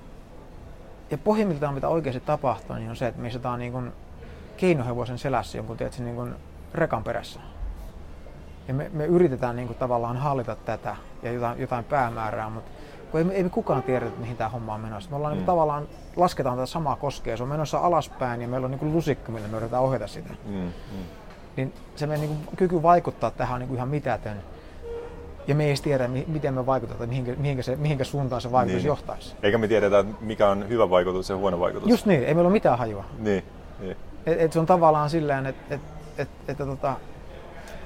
ja 1.11 1.17
pohjimmiltaan 1.17 1.73
mitä 1.73 1.87
oikeasti 1.87 2.21
tapahtuu, 2.25 2.75
niin 2.75 2.89
on 2.89 2.95
se, 2.95 3.07
että 3.07 3.21
me 3.21 3.27
istutaan 3.27 3.59
niin 3.59 3.71
kuin 3.71 3.91
keinohevosen 4.57 5.17
selässä 5.17 5.57
jonkun 5.57 5.77
tietysti, 5.77 6.03
niin 6.03 6.15
kuin 6.15 6.35
rekan 6.73 7.03
perässä. 7.03 7.39
Ja 8.67 8.73
me, 8.73 8.89
me 8.93 9.05
yritetään 9.05 9.55
niin 9.55 9.67
kuin 9.67 9.77
tavallaan 9.77 10.17
hallita 10.17 10.55
tätä 10.55 10.95
ja 11.23 11.31
jotain, 11.31 11.59
jotain 11.59 11.83
päämäärää, 11.83 12.49
mutta 12.49 12.71
kun 13.11 13.19
ei, 13.19 13.25
ei 13.31 13.43
me 13.43 13.49
kukaan 13.49 13.83
tiedä, 13.83 14.05
mihin 14.17 14.37
tämä 14.37 14.49
homma 14.49 14.73
on 14.73 14.81
menossa. 14.81 15.09
Me 15.09 15.15
ollaan 15.15 15.33
mm. 15.33 15.35
niin 15.35 15.45
kuin, 15.45 15.53
tavallaan, 15.53 15.87
lasketaan 16.15 16.57
tätä 16.57 16.65
samaa 16.65 16.95
koskea, 16.95 17.37
se 17.37 17.43
on 17.43 17.49
menossa 17.49 17.79
alaspäin 17.79 18.41
ja 18.41 18.47
meillä 18.47 18.65
on 18.65 18.71
niin 18.71 18.79
kuin 18.79 18.93
lusikka, 18.93 19.31
millä 19.31 19.47
me 19.47 19.57
yritetään 19.57 19.83
ohjata 19.83 20.07
sitä. 20.07 20.29
Mm. 20.45 20.53
Mm. 20.53 20.71
Niin 21.57 21.73
se 21.95 22.07
meidän 22.07 22.27
niin 22.27 22.43
kuin, 22.45 22.57
kyky 22.57 22.83
vaikuttaa 22.83 23.31
tähän 23.31 23.53
on 23.53 23.59
niin 23.59 23.67
kuin 23.67 23.77
ihan 23.77 23.89
mitätön 23.89 24.37
ja 25.47 25.55
me 25.55 25.63
ei 25.63 25.69
edes 25.69 25.81
tiedä, 25.81 26.07
miten 26.27 26.53
me 26.53 26.65
vaikutetaan, 26.65 27.09
mihinkä, 27.09 27.33
mihinkä, 27.37 27.63
se, 27.63 27.75
mihinkä 27.75 28.03
suuntaan 28.03 28.41
se 28.41 28.51
vaikutus 28.51 28.81
niin. 28.81 28.87
johtaisi. 28.87 29.35
Eikä 29.43 29.57
me 29.57 29.67
tiedetä, 29.67 30.05
mikä 30.21 30.49
on 30.49 30.69
hyvä 30.69 30.89
vaikutus 30.89 31.29
ja 31.29 31.37
huono 31.37 31.59
vaikutus. 31.59 31.89
Just 31.89 32.05
niin, 32.05 32.23
ei 32.23 32.33
meillä 32.33 32.47
ole 32.47 32.53
mitään 32.53 32.77
hajua. 32.77 33.05
Niin, 33.19 33.43
niin. 33.79 33.97
Et, 34.25 34.41
et 34.41 34.53
se 34.53 34.59
on 34.59 34.65
tavallaan 34.65 35.09
silleen, 35.09 35.45
että 35.45 35.75
et, 35.75 35.81
et, 36.17 36.29
et, 36.47 36.49
et, 36.49 36.67
tota, 36.67 36.95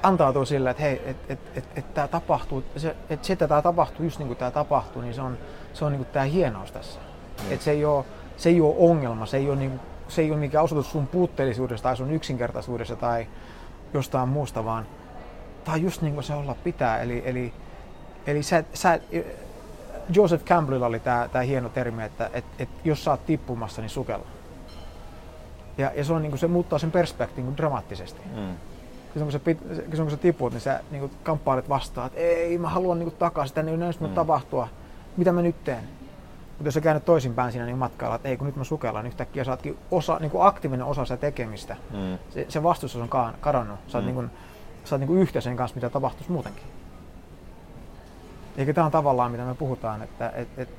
antautuu 0.04 0.46
sillä, 0.46 0.70
että 0.70 0.84
hei, 0.84 1.02
että 1.06 1.34
et, 1.34 1.40
et, 1.56 1.66
et 1.76 1.94
tämä 1.94 2.08
tapahtuu, 2.08 2.64
se, 2.78 2.96
että 3.10 3.28
se, 3.28 3.34
että 3.34 3.48
tämä 3.48 3.62
tapahtuu 3.62 4.04
just 4.04 4.20
niin 4.20 4.28
kuin 4.28 4.38
tämä 4.38 4.52
tapahtuu, 4.52 5.02
niin 5.02 5.14
se 5.14 5.22
on, 5.22 5.38
se 5.74 5.86
on 5.86 5.92
niin 5.92 6.04
kuin 6.04 6.14
tämä 6.14 6.26
hienous 6.26 6.72
tässä. 6.72 7.00
Mm. 7.00 7.52
Että 7.52 7.66
se 7.66 7.72
ei 7.72 7.86
ole, 7.86 8.06
se 8.38 8.50
ei 8.50 8.62
ole 8.62 8.76
ongelma, 8.78 9.26
se 9.26 9.38
ei 9.38 9.50
ole, 9.50 9.56
niin 9.56 9.70
kuin, 9.70 9.82
se 10.08 10.22
ei 10.22 10.32
ole 10.32 10.40
mikään 10.40 10.64
osoitus 10.64 10.92
sun 10.92 11.08
puutteellisuudesta 11.08 11.84
tai 11.84 11.98
sun 11.98 12.12
yksinkertaisuudesta 12.12 12.96
tai 12.96 13.28
jostain 13.94 14.30
muusta, 14.30 14.66
vaan 14.66 14.86
tämä 15.66 15.76
on 15.76 15.82
just 15.82 16.02
niin 16.02 16.14
kuin 16.14 16.24
se 16.24 16.34
olla 16.34 16.56
pitää. 16.64 17.02
Eli, 17.02 17.24
eli, 17.26 17.54
eli 18.28 18.44
sä, 18.44 18.64
sä, 18.74 19.00
Joseph 20.10 20.46
Campbellilla 20.46 20.88
oli 20.88 21.00
tämä, 21.00 21.30
tämä 21.32 21.44
hieno 21.44 21.70
termi, 21.70 22.04
että 22.04 22.30
et, 22.34 22.46
et 22.60 22.70
jos 22.84 23.04
sä 23.04 23.12
oot 23.12 23.26
tippumassa, 23.26 23.82
niin 23.82 23.90
sukella. 23.90 24.26
Ja, 25.78 25.92
ja 25.96 26.04
se, 26.04 26.14
on, 26.14 26.22
niin 26.22 26.32
kuin, 26.32 26.40
se 26.40 26.48
muuttaa 26.48 26.80
sen 26.80 26.92
perspektiivin 26.92 27.46
niin 27.46 27.58
dramaattisesti. 27.58 28.22
Mm. 28.36 28.56
Kun 29.14 29.32
sä, 29.32 29.40
kun 29.96 30.12
sä 30.12 30.18
tiput, 30.18 30.54
niin 30.54 30.62
sä 30.62 30.80
niin 30.92 31.00
kuin, 31.00 31.12
kamppailet 31.24 31.70
vastaan, 31.70 32.08
että 32.08 32.20
ei, 32.20 32.58
mä 32.58 32.70
haluan 32.70 33.00
niin 33.00 33.10
kuin, 33.10 33.20
takaisin, 33.20 33.56
tänne 33.56 33.72
ei 33.72 33.78
näistä 33.78 34.08
mm. 34.08 34.14
tapahtua. 34.14 34.68
Mitä 35.18 35.32
mä 35.32 35.42
nyt 35.42 35.64
teen? 35.64 35.84
Mutta 36.50 36.68
jos 36.68 36.74
sä 36.74 36.82
käännyt 36.82 37.06
toisinpäin 37.06 37.52
siinä 37.52 37.66
niin 37.66 37.78
matkalla, 37.78 38.16
että 38.16 38.30
ei 38.30 38.38
kun 38.38 38.48
nyt 38.48 38.56
mä 38.56 38.64
sukellaan, 38.64 39.04
niin 39.04 39.12
yhtäkkiä 39.12 39.44
saatkin 39.44 39.78
osa, 39.92 40.18
niin 40.20 40.32
kuin 40.32 40.48
aktiivinen 40.48 40.86
osa 40.86 41.06
sitä 41.06 41.18
tekemistä. 41.18 41.76
Mm. 41.94 42.18
Se, 42.30 42.46
se 42.50 42.64
vastustus 42.64 43.02
on 43.02 43.34
kadonnut. 43.42 43.80
Sä 43.88 43.98
oot 43.98 44.04
mm. 44.04 44.08
niin 44.08 44.16
kuin, 44.16 44.32
sä 44.86 44.96
oot 44.96 45.08
niin 45.08 45.22
yhtä 45.22 45.42
sen 45.42 45.58
kanssa, 45.58 45.76
mitä 45.76 45.90
tapahtuisi 45.90 46.32
muutenkin. 46.32 46.64
Eikä 48.58 48.74
tämä 48.74 48.86
on 48.86 48.92
tavallaan, 48.92 49.32
mitä 49.32 49.44
me 49.44 49.56
puhutaan, 49.56 50.02
että 50.02 50.30
et, 50.30 50.48
et, 50.58 50.70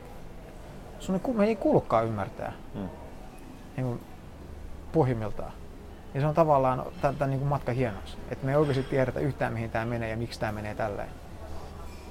sun 0.99 1.15
ei, 1.15 1.35
me 1.35 1.47
ei 1.47 1.57
kuulukaan 1.57 2.07
ymmärtää 2.07 2.53
hmm. 2.75 2.89
niin 3.77 3.87
kuin 3.87 4.01
pohjimmiltaan. 4.93 5.53
Ja 6.15 6.21
se 6.21 6.27
on 6.27 6.35
tavallaan 6.35 6.87
tämän 7.01 7.31
niin 7.31 7.47
matka 7.47 7.73
hienous. 7.73 8.19
Että 8.31 8.47
me 8.47 8.53
ei 8.53 8.57
oikeasti 8.57 8.83
tiedetä 8.83 9.21
yhtään, 9.21 9.53
mihin 9.53 9.71
tämä 9.71 9.85
menee 9.85 10.11
ja 10.11 10.17
miksi 10.17 10.41
tämä 10.41 10.53
menee 10.53 10.75
tälleen. 10.75 11.09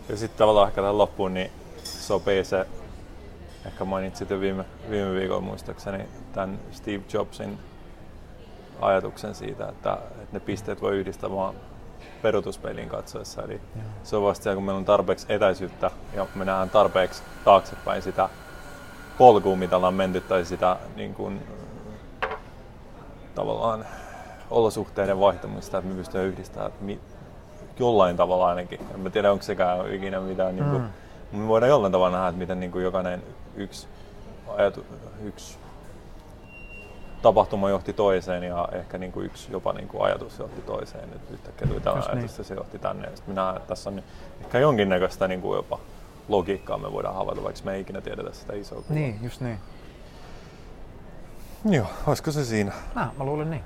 Ja 0.10 0.17
sitten 0.17 0.38
tavallaan 0.38 0.67
ehkä 0.67 0.81
tähän 0.81 0.97
loppuun 0.97 1.34
niin 1.34 1.51
sopii 1.84 2.43
se, 2.43 2.67
ehkä 3.65 3.86
mainitsit 3.86 4.29
jo 4.29 4.39
viime, 4.39 4.65
viime 4.89 5.15
viikolla 5.15 5.41
muistaakseni, 5.41 6.05
tämän 6.34 6.60
Steve 6.71 7.03
Jobsin 7.13 7.60
ajatuksen 8.81 9.36
siitä, 9.36 9.69
että, 9.69 9.93
että 9.93 10.27
ne 10.31 10.39
pisteet 10.39 10.81
voi 10.81 10.97
yhdistää 10.97 11.31
vaan 11.31 11.55
peruutuspeiliin 12.21 12.89
katsoessa. 12.89 13.41
Eli 13.41 13.54
Joo. 13.54 13.84
se 14.04 14.15
on 14.15 14.23
vasta 14.23 14.56
kun 14.56 14.63
meillä 14.63 14.80
on 14.80 14.86
tarpeeksi 14.86 15.25
etäisyyttä 15.30 15.91
ja 16.13 16.28
me 16.36 16.45
nähdään 16.45 16.69
tarpeeksi 16.69 17.23
taaksepäin 17.45 18.01
sitä 18.01 18.30
polkua, 19.17 19.56
mitä 19.56 19.75
ollaan 19.75 19.93
menty, 19.93 20.21
tai 20.21 20.45
sitä 20.45 20.78
niin 20.95 21.13
kuin, 21.13 21.47
tavallaan 23.36 23.86
olosuhteiden 24.51 25.19
vaihtamista, 25.19 25.78
että 25.78 25.89
me 25.89 25.95
pystymme 25.95 26.25
yhdistämään 26.28 26.71
mi- 26.82 26.99
jollain 27.80 28.17
tavalla 28.17 28.47
ainakin. 28.47 28.80
En 28.93 28.99
mä 28.99 29.10
tiedä, 29.10 29.32
onko 29.32 29.43
sekään 29.43 29.93
ikinä 29.93 30.19
mitään. 30.19 30.56
Niin 30.56 30.69
kuin, 30.69 30.82
mm. 31.32 31.39
Me 31.39 31.47
voidaan 31.47 31.69
jollain 31.69 31.91
tavalla 31.91 32.17
nähdä, 32.17 32.28
että 32.30 32.39
miten 32.39 32.60
niin 32.60 32.71
kuin 32.71 32.84
jokainen 32.84 33.23
yksi, 33.56 33.88
ajatu, 34.47 34.86
yksi 35.23 35.58
tapahtuma 37.25 37.69
johti 37.69 37.93
toiseen 37.93 38.43
ja 38.43 38.67
ehkä 38.71 38.97
niin 38.97 39.11
kuin 39.11 39.25
yksi 39.25 39.51
jopa 39.51 39.73
niin 39.73 39.88
kuin 39.88 40.03
ajatus 40.03 40.39
johti 40.39 40.61
toiseen. 40.61 41.09
Nyt 41.09 41.21
yhtäkkiä 41.31 41.67
tuli 41.67 41.79
tämä 41.79 41.93
ajatus 41.95 42.15
niin. 42.15 42.29
ja 42.38 42.43
se 42.43 42.53
johti 42.53 42.79
tänne. 42.79 43.07
Sitten 43.07 43.29
minä 43.29 43.43
näen, 43.43 43.55
että 43.55 43.67
tässä 43.67 43.89
on 43.89 44.03
ehkä 44.41 44.59
jonkinnäköistä 44.59 45.27
niin 45.27 45.41
kuin 45.41 45.55
jopa 45.55 45.79
logiikkaa 46.27 46.77
me 46.77 46.91
voidaan 46.91 47.15
havaita, 47.15 47.43
vaikka 47.43 47.61
me 47.63 47.73
ei 47.73 47.81
ikinä 47.81 48.01
tiedetä 48.01 48.33
sitä 48.33 48.53
isoa 48.53 48.81
kuvaa. 48.81 48.99
Niin, 48.99 49.19
just 49.23 49.41
niin. 49.41 49.59
Joo, 51.69 51.85
olisiko 52.07 52.31
se 52.31 52.45
siinä? 52.45 52.71
Mä, 52.95 53.09
mä 53.17 53.23
luulen 53.23 53.49
niin. 53.49 53.63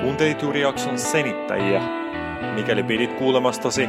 Kuuntelit 0.00 0.42
juuri 0.42 0.60
jakson 0.60 0.98
senittäjiä. 0.98 1.82
Mikäli 2.54 2.82
pidit 2.82 3.12
kuulemastasi, 3.12 3.88